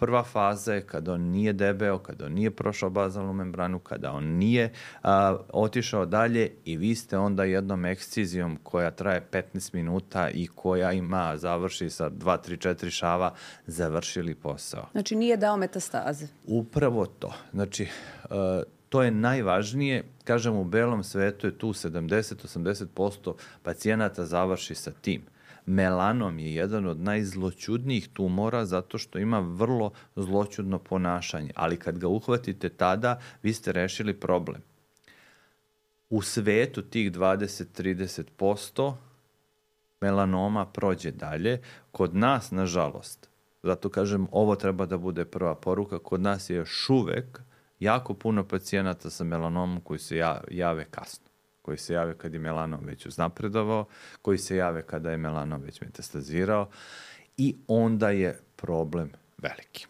prva 0.00 0.22
faza 0.22 0.74
je 0.74 0.86
kada 0.86 1.12
on 1.12 1.20
nije 1.20 1.52
debeo, 1.52 1.98
kada 1.98 2.26
on 2.26 2.32
nije 2.32 2.50
prošao 2.50 2.90
bazalnu 2.90 3.32
membranu, 3.32 3.78
kada 3.78 4.12
on 4.12 4.24
nije 4.24 4.72
a, 5.02 5.36
otišao 5.52 6.06
dalje 6.06 6.50
i 6.64 6.76
vi 6.76 6.94
ste 6.94 7.18
onda 7.18 7.44
jednom 7.44 7.84
ekscizijom 7.84 8.58
koja 8.62 8.90
traje 8.90 9.26
15 9.32 9.74
minuta 9.74 10.30
i 10.30 10.46
koja 10.46 10.92
ima, 10.92 11.36
završi 11.36 11.90
sa 11.90 12.10
2, 12.10 12.38
3, 12.48 12.68
4 12.68 12.90
šava, 12.90 13.34
završili 13.66 14.34
posao. 14.34 14.86
Znači 14.92 15.16
nije 15.16 15.36
dao 15.36 15.56
metastaze. 15.56 16.26
Upravo 16.46 17.06
to. 17.06 17.32
Znači, 17.52 17.88
a, 18.30 18.62
to 18.88 19.02
je 19.02 19.10
najvažnije. 19.10 20.04
Kažem, 20.24 20.56
u 20.56 20.64
belom 20.64 21.04
svetu 21.04 21.46
je 21.46 21.58
tu 21.58 21.68
70-80% 21.68 23.34
pacijenata 23.62 24.24
završi 24.24 24.74
sa 24.74 24.90
tim. 24.90 25.22
Melanom 25.70 26.38
je 26.38 26.54
jedan 26.54 26.86
od 26.86 27.00
najzloćudnijih 27.00 28.08
tumora 28.08 28.64
zato 28.64 28.98
što 28.98 29.18
ima 29.18 29.38
vrlo 29.38 29.90
zloćudno 30.16 30.78
ponašanje, 30.78 31.50
ali 31.54 31.76
kad 31.76 31.98
ga 31.98 32.08
uhvatite 32.08 32.68
tada, 32.68 33.20
vi 33.42 33.52
ste 33.52 33.72
rešili 33.72 34.20
problem. 34.20 34.62
U 36.10 36.22
svetu 36.22 36.82
tih 36.82 37.12
20-30% 37.12 38.94
melanoma 40.00 40.66
prođe 40.66 41.10
dalje. 41.10 41.60
Kod 41.92 42.16
nas, 42.16 42.50
nažalost, 42.50 43.28
zato 43.62 43.88
kažem, 43.88 44.26
ovo 44.32 44.56
treba 44.56 44.86
da 44.86 44.98
bude 44.98 45.24
prva 45.24 45.54
poruka, 45.54 45.98
kod 45.98 46.20
nas 46.20 46.50
je 46.50 46.56
još 46.56 46.90
uvek 46.90 47.40
jako 47.80 48.14
puno 48.14 48.48
pacijenata 48.48 49.10
sa 49.10 49.24
melanomom 49.24 49.80
koji 49.80 49.98
se 49.98 50.16
jave 50.50 50.84
kasno 50.84 51.29
koji 51.62 51.78
se 51.78 51.94
jave 51.94 52.18
kad 52.18 52.34
je 52.34 52.40
melanom 52.40 52.80
već 52.84 53.06
uznapredovao, 53.06 53.84
koji 54.22 54.38
se 54.38 54.56
jave 54.56 54.82
kada 54.82 55.10
je 55.10 55.16
melanom 55.16 55.62
već 55.62 55.80
metastazirao 55.80 56.70
i 57.36 57.56
onda 57.66 58.10
je 58.10 58.38
problem 58.56 59.12
veliki. 59.38 59.86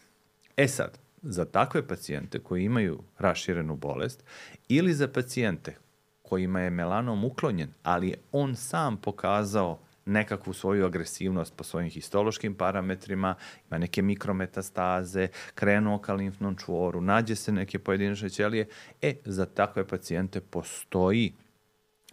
E 0.56 0.68
sad, 0.68 0.98
za 1.22 1.44
takve 1.44 1.86
pacijente 1.86 2.38
koji 2.38 2.64
imaju 2.64 3.02
raširenu 3.18 3.76
bolest 3.76 4.24
ili 4.68 4.94
za 4.94 5.08
pacijente 5.08 5.76
kojima 6.22 6.60
je 6.60 6.70
melanom 6.70 7.24
uklonjen, 7.24 7.70
ali 7.82 8.08
je 8.08 8.16
on 8.32 8.56
sam 8.56 8.96
pokazao 8.96 9.80
nekakvu 10.04 10.52
svoju 10.52 10.86
agresivnost 10.86 11.56
po 11.56 11.64
svojim 11.64 11.90
histološkim 11.90 12.54
parametrima, 12.54 13.34
ima 13.68 13.78
neke 13.78 14.02
mikrometastaze, 14.02 15.28
krenuo 15.54 15.98
ka 15.98 16.14
limfnom 16.14 16.56
čvoru, 16.56 17.00
nađe 17.00 17.36
se 17.36 17.52
neke 17.52 17.78
pojedinačne 17.78 18.30
ćelije, 18.30 18.68
e, 19.02 19.14
za 19.24 19.46
takve 19.46 19.86
pacijente 19.86 20.40
postoji 20.40 21.32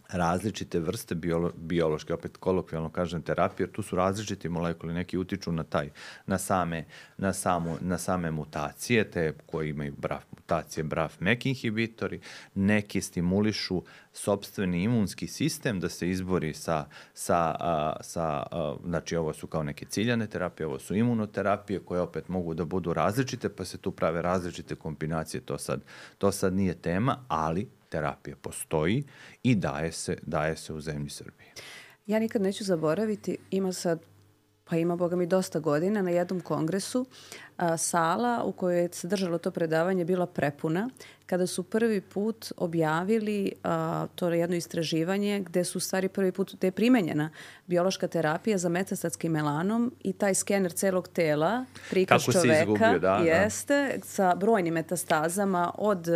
različite 0.08 0.78
vrste 0.78 1.14
biolo, 1.14 1.52
biološke, 1.56 2.14
opet 2.14 2.36
kolokvijalno 2.36 2.90
kažem 2.90 3.22
terapije, 3.22 3.64
jer 3.64 3.72
tu 3.72 3.82
su 3.82 3.96
različiti 3.96 4.48
molekuli, 4.48 4.94
neki 4.94 5.18
utiču 5.18 5.52
na 5.52 5.64
taj, 5.64 5.90
na 6.26 6.38
same, 6.38 6.84
na 7.16 7.32
samu, 7.32 7.76
na 7.80 7.98
same 7.98 8.30
mutacije, 8.30 9.10
te 9.10 9.32
koji 9.46 9.70
imaju 9.70 9.94
BRAF 9.98 10.24
mutacije, 10.36 10.84
BRAF 10.84 11.20
MEK 11.20 11.46
inhibitori, 11.46 12.20
neki 12.54 13.00
stimulišu 13.00 13.82
sobstveni 14.12 14.82
imunski 14.82 15.26
sistem 15.26 15.80
da 15.80 15.88
se 15.88 16.10
izbori 16.10 16.54
sa, 16.54 16.84
sa, 17.14 17.56
a, 17.60 17.96
sa 18.00 18.24
a, 18.50 18.76
znači 18.84 19.16
ovo 19.16 19.32
su 19.32 19.46
kao 19.46 19.62
neke 19.62 19.86
ciljane 19.86 20.26
terapije, 20.26 20.66
ovo 20.66 20.78
su 20.78 20.94
imunoterapije 20.94 21.80
koje 21.80 22.00
opet 22.00 22.28
mogu 22.28 22.54
da 22.54 22.64
budu 22.64 22.92
različite, 22.92 23.48
pa 23.48 23.64
se 23.64 23.78
tu 23.78 23.90
prave 23.90 24.22
različite 24.22 24.74
kombinacije, 24.74 25.40
to 25.40 25.58
sad, 25.58 25.80
to 26.18 26.32
sad 26.32 26.52
nije 26.54 26.74
tema, 26.74 27.24
ali 27.28 27.77
terapija 27.88 28.36
postoji 28.36 29.04
i 29.42 29.54
daje 29.54 29.92
se, 29.92 30.16
daje 30.22 30.56
se 30.56 30.72
u 30.72 30.80
zemlji 30.80 31.10
Srbije. 31.10 31.52
Ja 32.06 32.18
nikad 32.18 32.42
neću 32.42 32.64
zaboraviti, 32.64 33.36
ima 33.50 33.72
sad 33.72 34.00
pa 34.64 34.76
ima, 34.76 34.96
boga 34.96 35.16
mi, 35.16 35.26
dosta 35.26 35.58
godina, 35.58 36.02
na 36.02 36.10
jednom 36.10 36.40
kongresu 36.40 37.06
a, 37.58 37.76
sala 37.76 38.42
u 38.44 38.52
kojoj 38.52 38.88
se 38.92 39.08
držalo 39.08 39.38
to 39.38 39.50
predavanje 39.50 40.04
bila 40.04 40.26
prepuna 40.26 40.88
kada 41.26 41.46
su 41.46 41.62
prvi 41.62 42.00
put 42.00 42.52
objavili 42.56 43.52
a, 43.64 44.06
to 44.14 44.28
jedno 44.28 44.56
istraživanje 44.56 45.40
gde 45.40 45.64
su 45.64 45.80
stvari 45.80 46.08
prvi 46.08 46.32
put, 46.32 46.54
gde 46.54 46.66
je 46.66 46.72
primenjena 46.72 47.30
biološka 47.66 48.08
terapija 48.08 48.58
za 48.58 48.68
metastatski 48.68 49.28
melanom 49.28 49.92
i 50.02 50.12
taj 50.12 50.34
skener 50.34 50.72
celog 50.72 51.08
tela, 51.08 51.64
prikaz 51.90 52.26
Kako 52.26 52.32
čoveka, 52.32 52.60
izgubio, 52.60 52.92
da, 52.92 52.98
da. 52.98 53.16
jeste 53.16 53.94
da. 53.96 54.04
sa 54.04 54.34
brojnim 54.34 54.74
metastazama 54.74 55.72
od 55.78 56.08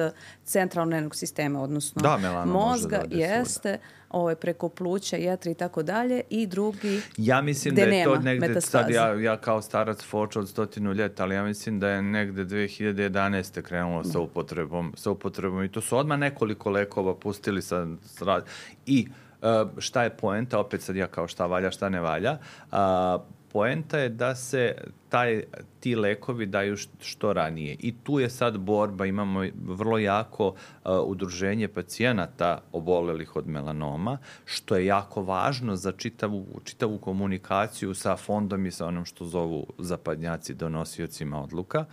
centralnog 0.45 1.17
sistema, 1.17 1.63
odnosno 1.63 2.03
da, 2.03 2.45
mozga, 2.45 3.03
da 3.07 3.17
jeste. 3.17 3.79
Svuda 3.79 4.03
ovaj, 4.13 4.35
preko 4.35 4.69
pluća, 4.69 5.17
jetra 5.17 5.51
i 5.51 5.55
tako 5.55 5.83
dalje 5.83 6.21
i 6.31 6.47
drugi 6.47 7.01
Ja 7.17 7.43
mislim 7.43 7.75
da 7.75 7.83
je 7.83 8.05
to 8.05 8.19
negde, 8.19 8.49
metastaze. 8.49 8.85
sad 8.85 8.91
ja, 8.91 9.21
ja 9.21 9.37
kao 9.37 9.63
starac 9.63 10.03
foča 10.05 10.41
od 10.41 10.49
stotinu 10.49 10.93
ljeta, 10.93 11.23
ali 11.23 11.32
ja 11.33 11.45
mislim 11.45 11.81
da 11.81 11.89
je 11.89 12.03
negde 12.03 12.45
2011. 12.45 13.63
krenulo 13.63 14.05
sa 14.05 14.21
upotrebom, 14.21 14.93
sa 14.97 15.11
upotrebom 15.11 15.65
i 15.65 15.73
to 15.73 15.81
su 15.81 15.97
odmah 15.97 16.19
nekoliko 16.19 16.71
lekova 16.71 17.15
pustili 17.15 17.63
sa, 17.63 17.87
sa 18.05 18.41
i 18.87 19.07
uh, 19.43 19.79
šta 19.79 20.03
je 20.03 20.11
poenta, 20.11 20.59
opet 20.59 20.83
sad 20.83 20.97
ja 20.97 21.07
kao 21.07 21.29
šta 21.29 21.47
valja, 21.47 21.71
šta 21.71 21.89
ne 21.89 22.01
valja, 22.01 22.39
uh, 22.73 22.79
poenta 23.53 23.99
je 23.99 24.09
da 24.09 24.35
se 24.35 24.75
taj, 25.09 25.43
ti 25.81 25.97
lekovi 25.97 26.47
daju 26.47 26.77
što 27.01 27.33
ranije. 27.33 27.77
I 27.79 27.95
tu 28.03 28.21
je 28.21 28.31
sad 28.31 28.59
borba, 28.59 29.07
imamo 29.07 29.45
vrlo 29.65 29.99
jako 29.99 30.47
uh, 30.49 30.55
udruženje 31.05 31.69
pacijenata 31.69 32.63
obolelih 32.73 33.37
od 33.37 33.49
melanoma, 33.49 34.19
što 34.45 34.77
je 34.77 34.87
jako 34.87 35.23
važno 35.23 35.77
za 35.77 35.93
čitavu, 35.93 36.47
čitavu 36.65 36.99
komunikaciju 36.99 37.95
sa 37.95 38.17
fondom 38.17 38.67
i 38.67 38.71
sa 38.71 38.87
onom 38.87 39.05
što 39.05 39.25
zovu 39.25 39.67
zapadnjaci 39.79 40.55
donosiocima 40.55 41.43
odluka. 41.43 41.85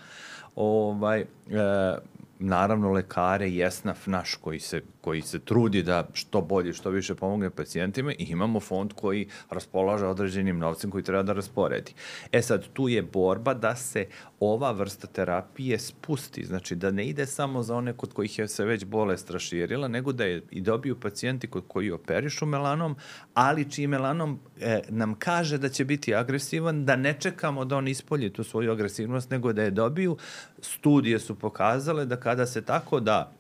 Ovaj, 0.56 1.22
uh, 1.22 1.98
naravno 2.40 2.92
lekare 2.92 3.50
i 3.50 3.62
esnaf 3.62 4.08
naš 4.08 4.36
koji 4.36 4.60
se, 4.60 4.82
koji 5.02 5.22
se 5.22 5.40
trudi 5.40 5.84
da 5.84 6.08
što 6.14 6.42
bolje, 6.42 6.74
što 6.74 6.90
više 6.90 7.16
pomogne 7.16 7.50
pacijentima 7.50 8.12
i 8.12 8.24
imamo 8.30 8.60
fond 8.60 8.94
koji 8.94 9.28
raspolaže 9.50 10.06
određenim 10.06 10.60
novcem 10.60 10.92
koji 10.92 11.04
treba 11.04 11.24
da 11.24 11.34
rasporedi. 11.34 11.94
E 12.32 12.42
sad, 12.42 12.68
tu 12.74 12.90
je 12.90 13.02
borba 13.02 13.54
da 13.54 13.76
se 13.76 14.08
ova 14.40 14.72
vrsta 14.72 15.08
terapije 15.08 15.80
spusti, 15.80 16.46
znači 16.46 16.76
da 16.76 16.92
ne 16.92 17.08
ide 17.08 17.26
samo 17.26 17.64
za 17.64 17.76
one 17.76 17.94
kod 17.94 18.14
kojih 18.14 18.40
je 18.40 18.48
se 18.48 18.66
već 18.66 18.86
bolest 18.86 19.32
raširila, 19.32 19.88
nego 19.88 20.12
da 20.12 20.26
je 20.26 20.44
i 20.52 20.62
dobiju 20.62 21.00
pacijenti 21.00 21.48
kod 21.48 21.64
koji 21.68 21.92
operišu 21.92 22.46
melanom, 22.46 22.96
ali 23.34 23.72
čiji 23.72 23.88
melanom 23.88 24.40
e, 24.62 24.82
nam 24.90 25.16
kaže 25.20 25.58
da 25.58 25.70
će 25.70 25.86
biti 25.86 26.16
agresivan, 26.16 26.86
da 26.86 26.96
ne 26.96 27.14
čekamo 27.20 27.66
da 27.66 27.78
on 27.78 27.88
ispolji 27.88 28.34
tu 28.34 28.44
svoju 28.44 28.72
agresivnost, 28.72 29.30
nego 29.30 29.54
da 29.54 29.64
je 29.64 29.72
dobiju. 29.72 30.18
Studije 30.62 31.20
su 31.20 31.36
pokazale 31.36 32.06
da 32.06 32.16
kada 32.16 32.46
se 32.46 32.62
tako 32.62 33.00
da 33.00 33.39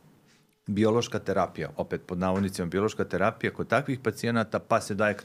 biološka 0.69 1.19
terapija, 1.19 1.69
opet 1.77 2.01
pod 2.05 2.19
navodnicima 2.19 2.67
biološka 2.67 3.03
terapija 3.03 3.53
kod 3.53 3.67
takvih 3.67 3.99
pacijenata, 3.99 4.59
pa 4.59 4.81
se 4.81 4.95
daje 4.95 5.17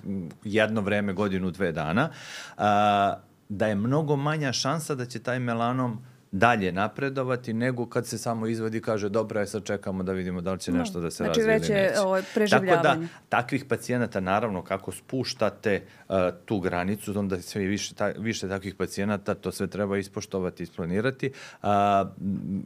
jedno 0.45 0.81
vreme, 0.81 1.13
godinu, 1.13 1.51
dve 1.51 1.73
dana, 1.73 2.09
a, 2.57 3.17
da 3.49 3.67
je 3.67 3.75
mnogo 3.75 4.17
manja 4.17 4.53
šansa 4.53 4.95
da 4.95 5.07
će 5.07 5.19
taj 5.19 5.39
melanom 5.39 5.99
dalje 6.35 6.73
napredovati 6.73 7.53
nego 7.53 7.87
kad 7.87 8.07
se 8.07 8.19
samo 8.19 8.47
izvodi 8.47 8.79
i 8.79 8.81
kaže 8.81 9.09
dobro 9.09 9.41
je 9.41 9.47
sad 9.47 9.65
čekamo 9.65 10.03
da 10.03 10.13
vidimo 10.13 10.41
da 10.41 10.53
li 10.53 10.59
će 10.59 10.73
nešto 10.73 11.01
da 11.01 11.11
se 11.11 11.25
znači, 11.25 11.41
razvije 11.41 11.57
ili 11.57 11.61
neće. 11.61 12.01
Ovo, 12.01 12.21
preživljavanje. 12.35 12.83
Tako 12.83 13.01
da 13.01 13.07
takvih 13.29 13.65
pacijenata 13.65 14.21
naravno 14.21 14.63
kako 14.63 14.93
spuštate 14.93 15.83
uh, 16.09 16.15
tu 16.45 16.61
granicu 16.61 17.19
onda 17.19 17.43
sve 17.43 17.63
više, 17.63 17.95
ta, 17.95 18.07
više 18.07 18.49
takvih 18.49 18.75
pacijenata 18.75 19.35
to 19.35 19.53
sve 19.53 19.67
treba 19.67 19.99
ispoštovati, 19.99 20.63
isplanirati. 20.63 21.33
Uh, 21.63 21.69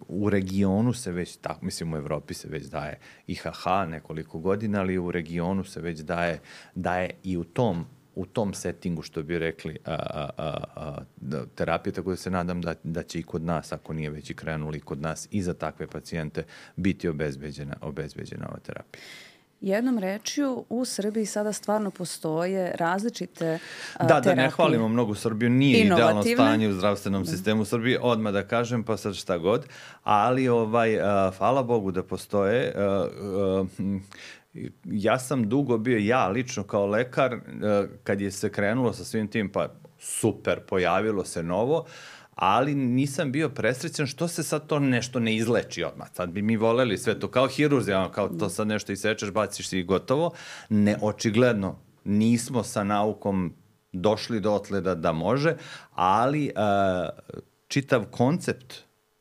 u 0.08 0.30
regionu 0.30 0.92
se 0.92 1.12
već, 1.12 1.36
tako, 1.36 1.64
mislim 1.64 1.94
u 1.94 1.96
Evropi 1.96 2.34
se 2.34 2.48
već 2.48 2.66
daje 2.66 2.98
IHH 3.26 3.66
nekoliko 3.88 4.38
godina, 4.38 4.80
ali 4.80 4.98
u 4.98 5.10
regionu 5.10 5.64
se 5.64 5.80
već 5.80 6.00
daje, 6.00 6.40
daje 6.74 7.10
i 7.22 7.36
u 7.36 7.44
tom 7.44 7.86
u 8.18 8.26
tom 8.26 8.54
settingu, 8.54 9.02
što 9.02 9.22
bi 9.22 9.38
rekli, 9.38 9.78
a, 9.84 9.92
a, 9.92 10.28
a, 10.36 10.64
a, 10.76 10.98
da, 11.16 11.46
terapije, 11.54 11.92
tako 11.92 12.10
da 12.10 12.16
se 12.16 12.30
nadam 12.30 12.60
da, 12.60 12.74
da 12.82 13.02
će 13.02 13.18
i 13.18 13.22
kod 13.22 13.42
nas, 13.42 13.72
ako 13.72 13.92
nije 13.92 14.10
već 14.10 14.30
i 14.30 14.34
krenuli 14.34 14.80
kod 14.80 15.00
nas, 15.00 15.28
i 15.30 15.42
za 15.42 15.54
takve 15.54 15.86
pacijente 15.86 16.44
biti 16.76 17.08
obezbeđena, 17.08 17.76
obezbeđena 17.80 18.46
ova 18.48 18.58
terapija. 18.58 19.02
Jednom 19.60 19.98
rečju, 19.98 20.64
u 20.68 20.84
Srbiji 20.84 21.26
sada 21.26 21.52
stvarno 21.52 21.90
postoje 21.90 22.72
različite 22.74 23.58
a, 23.96 24.04
Da, 24.04 24.08
terapije. 24.08 24.34
da 24.34 24.42
ne 24.42 24.50
hvalimo 24.50 24.88
mnogo 24.88 25.14
Srbiju, 25.14 25.50
nije 25.50 25.84
idealno 25.84 26.22
stanje 26.22 26.68
u 26.68 26.72
zdravstvenom 26.72 27.24
da. 27.24 27.30
sistemu 27.30 27.64
Srbije, 27.64 28.00
odmah 28.00 28.32
da 28.32 28.46
kažem, 28.46 28.84
pa 28.84 28.96
sad 28.96 29.14
šta 29.14 29.38
god, 29.38 29.66
ali 30.02 30.48
ovaj, 30.48 31.00
a, 31.00 31.32
hvala 31.38 31.62
Bogu 31.62 31.90
da 31.90 32.02
postoje. 32.02 32.72
A, 32.76 32.80
a, 32.82 33.64
ja 34.84 35.18
sam 35.18 35.48
dugo 35.48 35.78
bio, 35.78 35.98
ja 35.98 36.28
lično 36.28 36.62
kao 36.62 36.86
lekar, 36.86 37.34
e, 37.34 37.40
kad 38.04 38.20
je 38.20 38.30
se 38.30 38.52
krenulo 38.52 38.92
sa 38.92 39.04
svim 39.04 39.28
tim, 39.28 39.52
pa 39.52 39.68
super, 39.98 40.61
pojavilo 40.61 41.24
se 41.24 41.42
novo, 41.42 41.86
ali 42.34 42.74
nisam 42.74 43.32
bio 43.32 43.48
presrećan 43.48 44.06
što 44.06 44.28
se 44.28 44.42
sad 44.42 44.66
to 44.66 44.78
nešto 44.78 45.20
ne 45.20 45.36
izleči 45.36 45.84
odmah. 45.84 46.09
Sad 46.12 46.30
bi 46.30 46.42
mi 46.42 46.56
voleli 46.56 46.98
sve 46.98 47.20
to 47.20 47.28
kao 47.28 47.48
hirurzi, 47.48 47.92
kao 48.12 48.28
to 48.28 48.48
sad 48.48 48.68
nešto 48.68 48.92
isečeš, 48.92 49.30
baciš 49.30 49.72
i 49.72 49.82
gotovo. 49.82 50.30
Ne, 50.68 50.96
očigledno, 51.02 51.78
nismo 52.04 52.62
sa 52.62 52.84
naukom 52.84 53.54
došli 53.92 54.40
do 54.40 54.52
otle 54.52 54.80
da, 54.80 55.12
može, 55.12 55.56
ali 55.90 56.52
uh, 56.56 57.09
čitav 57.68 58.04
koncept 58.11 58.74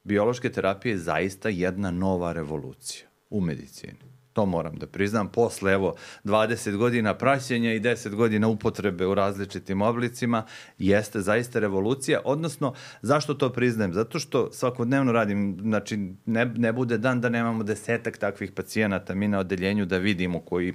biološke 0.03 0.51
terapije 0.51 0.93
je 0.93 0.97
zaista 0.97 1.49
jedna 1.49 1.91
nova 1.91 2.33
revolucija 2.33 3.07
u 3.29 3.41
medicini. 3.41 4.16
To 4.37 4.45
moram 4.45 4.75
da 4.75 4.87
priznam. 4.87 5.27
Posle, 5.27 5.73
evo, 5.73 5.95
20 6.23 6.75
godina 6.75 7.13
praćenja 7.13 7.73
i 7.73 7.79
10 7.79 8.15
godina 8.15 8.47
upotrebe 8.47 9.05
u 9.05 9.15
različitim 9.15 9.81
oblicima, 9.81 10.43
jeste 10.77 11.21
zaista 11.21 11.59
revolucija. 11.59 12.21
Odnosno, 12.25 12.73
zašto 13.01 13.33
to 13.33 13.49
priznajem? 13.49 13.93
Zato 13.93 14.19
što 14.19 14.51
svakodnevno 14.51 15.11
radim, 15.11 15.57
znači, 15.61 15.97
ne, 16.25 16.45
ne 16.45 16.73
bude 16.73 16.97
dan 16.97 17.21
da 17.21 17.29
nemamo 17.29 17.63
desetak 17.63 18.17
takvih 18.17 18.51
pacijenata 18.51 19.15
mi 19.15 19.27
na 19.27 19.39
odeljenju 19.39 19.85
da 19.85 19.97
vidimo 19.97 20.39
koji 20.39 20.73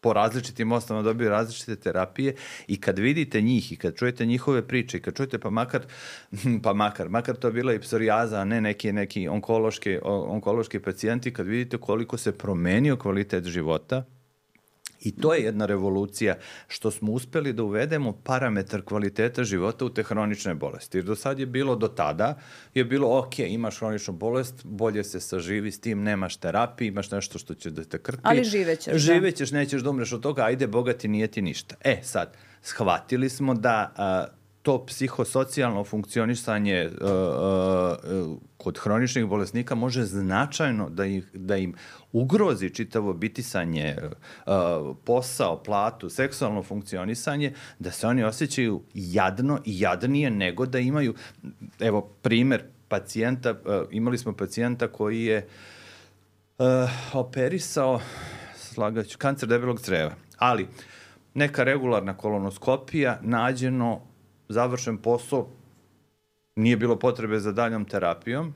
po 0.00 0.12
različitim 0.12 0.72
osnovama 0.72 1.04
dobiju 1.04 1.30
različite 1.30 1.76
terapije 1.76 2.34
i 2.66 2.80
kad 2.80 2.98
vidite 2.98 3.40
njih 3.40 3.72
i 3.72 3.76
kad 3.76 3.94
čujete 3.94 4.26
njihove 4.26 4.68
priče 4.68 4.98
i 4.98 5.00
kad 5.00 5.16
čujete 5.16 5.38
pa 5.38 5.50
makar, 5.50 5.82
pa 6.64 6.72
makar, 6.72 7.08
makar 7.08 7.36
to 7.36 7.50
bila 7.50 7.74
i 7.74 7.80
psorijaza, 7.80 8.40
a 8.40 8.44
ne 8.44 8.60
neki, 8.60 8.92
neki 8.92 9.28
onkološki, 9.28 9.98
onkološki 10.02 10.78
pacijenti, 10.78 11.32
kad 11.32 11.46
vidite 11.46 11.78
koliko 11.78 12.16
se 12.16 12.38
promenio 12.38 12.96
kvalitet 12.96 13.44
života, 13.44 14.04
I 15.00 15.16
to 15.16 15.34
je 15.34 15.42
jedna 15.42 15.66
revolucija 15.66 16.34
što 16.68 16.90
smo 16.90 17.12
uspeli 17.12 17.52
da 17.52 17.62
uvedemo 17.62 18.12
parametar 18.12 18.82
kvaliteta 18.82 19.44
života 19.44 19.84
u 19.84 19.88
te 19.88 20.02
hronične 20.02 20.54
bolesti. 20.54 20.98
Jer 20.98 21.04
do 21.04 21.16
sad 21.16 21.38
je 21.38 21.46
bilo, 21.46 21.76
do 21.76 21.88
tada 21.88 22.38
je 22.74 22.84
bilo, 22.84 23.18
ok, 23.18 23.38
imaš 23.38 23.78
hroničnu 23.78 24.14
bolest, 24.14 24.64
bolje 24.64 25.04
se 25.04 25.20
saživi 25.20 25.72
s 25.72 25.80
tim, 25.80 26.02
nemaš 26.02 26.36
terapiju, 26.36 26.88
imaš 26.88 27.10
nešto 27.10 27.38
što 27.38 27.54
će 27.54 27.70
da 27.70 27.84
te 27.84 27.98
krpi. 27.98 28.22
Ali 28.22 28.44
živećeš. 28.44 28.92
Da. 28.92 28.98
Živećeš, 28.98 29.50
da. 29.50 29.58
nećeš 29.58 29.82
da 29.82 29.90
umreš 29.90 30.12
od 30.12 30.22
toga, 30.22 30.42
ajde, 30.44 30.66
bogati, 30.66 31.08
nije 31.08 31.26
ti 31.26 31.42
ništa. 31.42 31.74
E, 31.80 32.00
sad, 32.02 32.36
shvatili 32.62 33.28
smo 33.28 33.54
da 33.54 33.92
a, 33.96 34.26
to 34.62 34.86
psihosocijalno 34.86 35.84
funkcionisanje 35.84 36.90
uh, 37.00 37.10
uh, 37.10 38.38
kod 38.56 38.78
hroničnih 38.78 39.26
bolesnika 39.26 39.74
može 39.74 40.04
značajno 40.04 40.90
da, 40.90 41.04
ih, 41.06 41.30
da 41.34 41.56
im 41.56 41.74
ugrozi 42.12 42.70
čitavo 42.70 43.12
bitisanje, 43.12 43.96
uh, 44.00 44.96
posao, 45.04 45.62
platu, 45.62 46.10
seksualno 46.10 46.62
funkcionisanje, 46.62 47.52
da 47.78 47.90
se 47.90 48.06
oni 48.06 48.24
osjećaju 48.24 48.82
jadno 48.94 49.60
i 49.64 49.80
jadnije 49.80 50.30
nego 50.30 50.66
da 50.66 50.78
imaju, 50.78 51.14
evo, 51.80 52.00
primer 52.22 52.62
pacijenta, 52.88 53.54
imali 53.90 54.18
smo 54.18 54.32
pacijenta 54.32 54.88
koji 54.88 55.24
je 55.24 55.48
uh, 56.58 56.66
operisao, 57.12 58.00
slagaću, 58.56 59.18
kancer 59.18 59.48
debelog 59.48 59.80
creva, 59.80 60.14
ali 60.38 60.68
neka 61.34 61.64
regularna 61.64 62.16
kolonoskopija 62.16 63.18
nađeno 63.22 64.09
završen 64.50 64.98
posao, 64.98 65.48
nije 66.56 66.76
bilo 66.76 66.98
potrebe 66.98 67.40
za 67.40 67.52
daljom 67.52 67.84
terapijom 67.84 68.54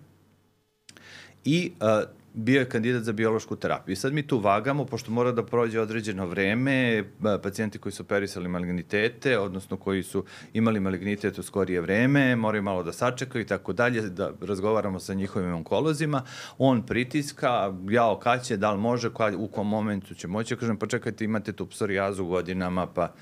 i 1.44 1.72
uh, 1.80 2.10
bio 2.34 2.60
je 2.60 2.68
kandidat 2.68 3.02
za 3.02 3.12
biološku 3.12 3.56
terapiju. 3.56 3.92
I 3.92 3.96
sad 3.96 4.12
mi 4.12 4.26
tu 4.26 4.38
vagamo, 4.38 4.84
pošto 4.84 5.10
mora 5.10 5.32
da 5.32 5.44
prođe 5.46 5.80
određeno 5.80 6.26
vreme, 6.26 7.04
pacijenti 7.42 7.78
koji 7.78 7.92
su 7.92 8.02
operisali 8.02 8.48
malignitete, 8.48 9.38
odnosno 9.38 9.76
koji 9.76 10.02
su 10.02 10.24
imali 10.52 10.80
malignitet 10.80 11.38
u 11.38 11.42
skorije 11.42 11.80
vreme, 11.80 12.36
moraju 12.36 12.62
malo 12.62 12.82
da 12.82 12.92
sačekaju 12.92 13.42
i 13.42 13.46
tako 13.46 13.72
dalje, 13.72 14.00
da 14.00 14.32
razgovaramo 14.40 15.00
sa 15.00 15.14
njihovim 15.14 15.54
onkolozima. 15.54 16.22
On 16.58 16.86
pritiska, 16.86 17.72
jao, 17.90 18.18
kad 18.18 18.44
će, 18.44 18.56
da 18.56 18.72
li 18.72 18.78
može, 18.78 19.14
kad, 19.14 19.34
u 19.34 19.46
kom 19.46 19.68
momentu 19.68 20.14
će 20.14 20.28
moći. 20.28 20.54
Ja 20.54 20.58
kažem, 20.58 20.76
pa 20.76 20.86
čekajte, 20.86 21.24
imate 21.24 21.52
tu 21.52 21.66
psorijazu 21.66 22.24
godinama, 22.24 22.86
pa 22.86 23.14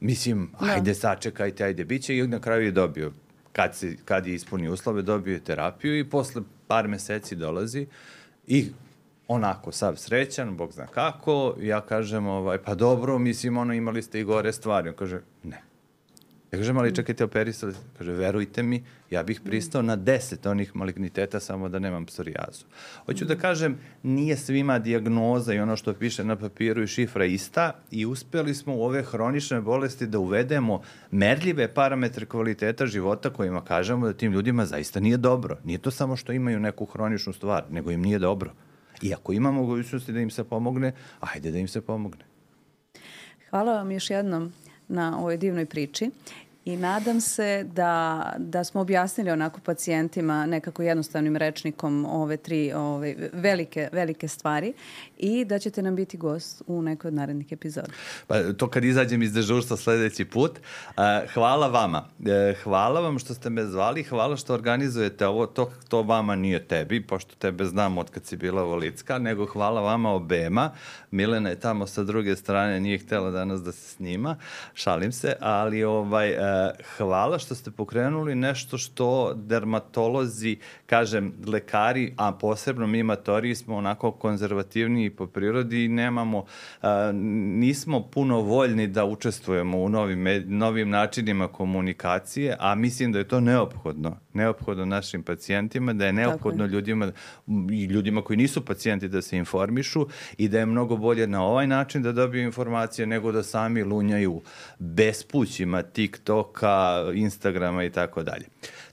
Mislim, 0.00 0.50
da. 0.60 0.66
ajde 0.66 0.94
sačekajte, 0.94 1.64
ajde, 1.64 1.84
bit 1.84 2.02
će 2.02 2.16
i 2.16 2.26
na 2.26 2.40
kraju 2.40 2.64
je 2.64 2.70
dobio. 2.70 3.12
Kad, 3.52 3.76
se, 3.76 3.96
kad 4.04 4.26
je 4.26 4.34
ispuni 4.34 4.68
uslove, 4.68 5.02
dobio 5.02 5.32
je 5.32 5.44
terapiju 5.44 5.98
i 5.98 6.10
posle 6.10 6.42
par 6.66 6.88
meseci 6.88 7.36
dolazi 7.36 7.86
i 8.46 8.66
onako 9.28 9.72
sav 9.72 9.96
srećan, 9.96 10.56
Bog 10.56 10.72
zna 10.72 10.86
kako, 10.86 11.54
ja 11.60 11.80
kažem, 11.80 12.26
ovaj, 12.26 12.58
pa 12.58 12.74
dobro, 12.74 13.18
mislim, 13.18 13.56
ono, 13.56 13.74
imali 13.74 14.02
ste 14.02 14.20
i 14.20 14.24
gore 14.24 14.52
stvari. 14.52 14.88
On 14.88 14.94
kaže, 14.94 15.20
ne, 15.42 15.62
Ja 16.52 16.58
kažem, 16.58 16.78
ali 16.78 16.94
čekajte, 16.94 17.24
operisali. 17.24 17.74
Kaže, 17.98 18.12
verujte 18.12 18.62
mi, 18.62 18.82
ja 19.10 19.22
bih 19.22 19.40
pristao 19.44 19.82
na 19.82 19.96
deset 19.96 20.46
onih 20.46 20.76
maligniteta 20.76 21.40
samo 21.40 21.68
da 21.68 21.78
nemam 21.78 22.06
psorijazu. 22.06 22.64
Hoću 23.06 23.24
da 23.24 23.36
kažem, 23.36 23.78
nije 24.02 24.36
svima 24.36 24.78
diagnoza 24.78 25.54
i 25.54 25.60
ono 25.60 25.76
što 25.76 25.94
piše 25.94 26.24
na 26.24 26.36
papiru 26.36 26.82
i 26.82 26.86
šifra 26.86 27.24
ista 27.24 27.72
i 27.90 28.06
uspeli 28.06 28.54
smo 28.54 28.76
u 28.76 28.82
ove 28.82 29.02
hronične 29.02 29.60
bolesti 29.60 30.06
da 30.06 30.18
uvedemo 30.18 30.82
merljive 31.10 31.74
parametre 31.74 32.26
kvaliteta 32.26 32.86
života 32.86 33.30
kojima 33.30 33.64
kažemo 33.64 34.06
da 34.06 34.12
tim 34.12 34.32
ljudima 34.32 34.66
zaista 34.66 35.00
nije 35.00 35.16
dobro. 35.16 35.58
Nije 35.64 35.78
to 35.78 35.90
samo 35.90 36.16
što 36.16 36.32
imaju 36.32 36.60
neku 36.60 36.84
hroničnu 36.84 37.32
stvar, 37.32 37.64
nego 37.70 37.90
im 37.90 38.02
nije 38.02 38.18
dobro. 38.18 38.52
I 39.02 39.14
ako 39.14 39.32
ima 39.32 39.50
mogućnosti 39.50 40.12
da 40.12 40.20
im 40.20 40.30
se 40.30 40.44
pomogne, 40.44 40.92
ajde 41.20 41.50
da 41.50 41.58
im 41.58 41.68
se 41.68 41.80
pomogne. 41.80 42.24
Hvala 43.50 43.72
vam 43.72 43.90
još 43.90 44.10
jednom 44.10 44.52
na 44.90 45.18
ovoj 45.18 45.36
divnoj 45.38 45.66
priči 45.66 46.10
i 46.72 46.76
nadam 46.76 47.20
se 47.20 47.64
da, 47.72 48.22
da 48.38 48.64
smo 48.64 48.80
objasnili 48.80 49.30
onako 49.30 49.60
pacijentima 49.60 50.46
nekako 50.46 50.82
jednostavnim 50.82 51.36
rečnikom 51.36 52.06
ove 52.06 52.36
tri 52.36 52.72
ove 52.72 53.14
velike, 53.32 53.88
velike 53.92 54.28
stvari 54.28 54.72
i 55.18 55.44
da 55.44 55.58
ćete 55.58 55.82
nam 55.82 55.96
biti 55.96 56.16
gost 56.16 56.62
u 56.66 56.82
nekoj 56.82 57.08
od 57.08 57.14
narednih 57.14 57.52
epizoda. 57.52 57.88
Pa 58.26 58.52
to 58.52 58.70
kad 58.70 58.84
izađem 58.84 59.22
iz 59.22 59.32
dežurstva 59.32 59.76
sledeći 59.76 60.24
put. 60.24 60.58
Hvala 61.34 61.68
vama. 61.68 62.04
E, 62.26 62.54
hvala 62.64 63.00
vam 63.00 63.18
što 63.18 63.34
ste 63.34 63.50
me 63.50 63.64
zvali, 63.64 64.02
hvala 64.02 64.36
što 64.36 64.54
organizujete 64.54 65.26
ovo. 65.26 65.46
To, 65.46 65.70
to 65.88 66.02
vama 66.02 66.36
nije 66.36 66.64
tebi, 66.64 67.06
pošto 67.06 67.34
tebe 67.34 67.64
znam 67.64 67.98
od 67.98 68.10
kad 68.10 68.26
si 68.26 68.36
bila 68.36 68.62
Volicka, 68.62 69.18
nego 69.18 69.46
hvala 69.46 69.80
vama 69.80 70.10
obema. 70.10 70.70
Milena 71.10 71.48
je 71.48 71.60
tamo 71.60 71.86
sa 71.86 72.02
druge 72.02 72.36
strane, 72.36 72.80
nije 72.80 72.98
htela 72.98 73.30
danas 73.30 73.62
da 73.62 73.72
se 73.72 73.88
snima. 73.88 74.36
Šalim 74.74 75.12
se, 75.12 75.36
ali 75.40 75.84
ovaj, 75.84 76.30
e, 76.30 76.38
hvala 76.96 77.38
što 77.38 77.54
ste 77.54 77.70
pokrenuli 77.70 78.34
nešto 78.34 78.78
što 78.78 79.34
dermatolozi, 79.34 80.56
kažem, 80.86 81.32
lekari, 81.46 82.14
a 82.16 82.32
posebno 82.32 82.86
mi 82.86 83.02
matori 83.02 83.54
smo 83.54 83.76
onako 83.76 84.10
konzervativni 84.12 85.10
po 85.10 85.26
prirodi 85.26 85.84
i 85.84 85.88
nemamo, 85.88 86.44
a, 86.82 87.12
nismo 87.12 88.02
puno 88.02 88.40
voljni 88.40 88.86
da 88.86 89.04
učestvujemo 89.04 89.78
u 89.78 89.88
novim, 89.88 90.26
novim 90.46 90.90
načinima 90.90 91.48
komunikacije, 91.48 92.56
a 92.58 92.74
mislim 92.74 93.12
da 93.12 93.18
je 93.18 93.28
to 93.28 93.40
neophodno. 93.40 94.16
Neophodno 94.32 94.84
našim 94.84 95.22
pacijentima, 95.22 95.92
da 95.92 96.06
je 96.06 96.12
neophodno 96.12 96.64
je. 96.64 96.70
ljudima 96.70 97.12
i 97.70 97.84
ljudima 97.84 98.22
koji 98.22 98.36
nisu 98.36 98.64
pacijenti 98.64 99.08
da 99.08 99.22
se 99.22 99.36
informišu 99.36 100.06
i 100.38 100.48
da 100.48 100.58
je 100.58 100.66
mnogo 100.66 100.96
bolje 100.96 101.26
na 101.26 101.44
ovaj 101.44 101.66
način 101.66 102.02
da 102.02 102.12
dobiju 102.12 102.42
informacije 102.42 103.06
nego 103.06 103.32
da 103.32 103.42
sami 103.42 103.82
lunjaju 103.82 104.42
bespućima 104.78 105.82
TikToka, 106.42 107.12
Instagrama 107.14 107.84
i 107.84 107.90
tako 107.90 108.22
dalje. 108.22 108.46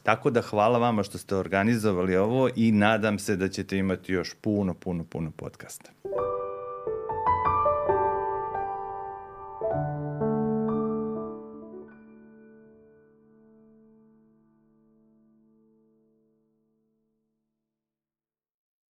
Tako 0.04 0.30
da 0.30 0.42
hvala 0.42 0.80
vama 0.80 1.04
što 1.04 1.18
ste 1.18 1.36
organizovali 1.36 2.16
ovo 2.16 2.50
i 2.56 2.72
nadam 2.72 3.20
se 3.20 3.36
da 3.36 3.48
ćete 3.50 3.78
imati 3.78 4.14
još 4.14 4.34
puno, 4.42 4.74
puno, 4.74 5.04
puno 5.04 5.32
podcasta. 5.32 5.92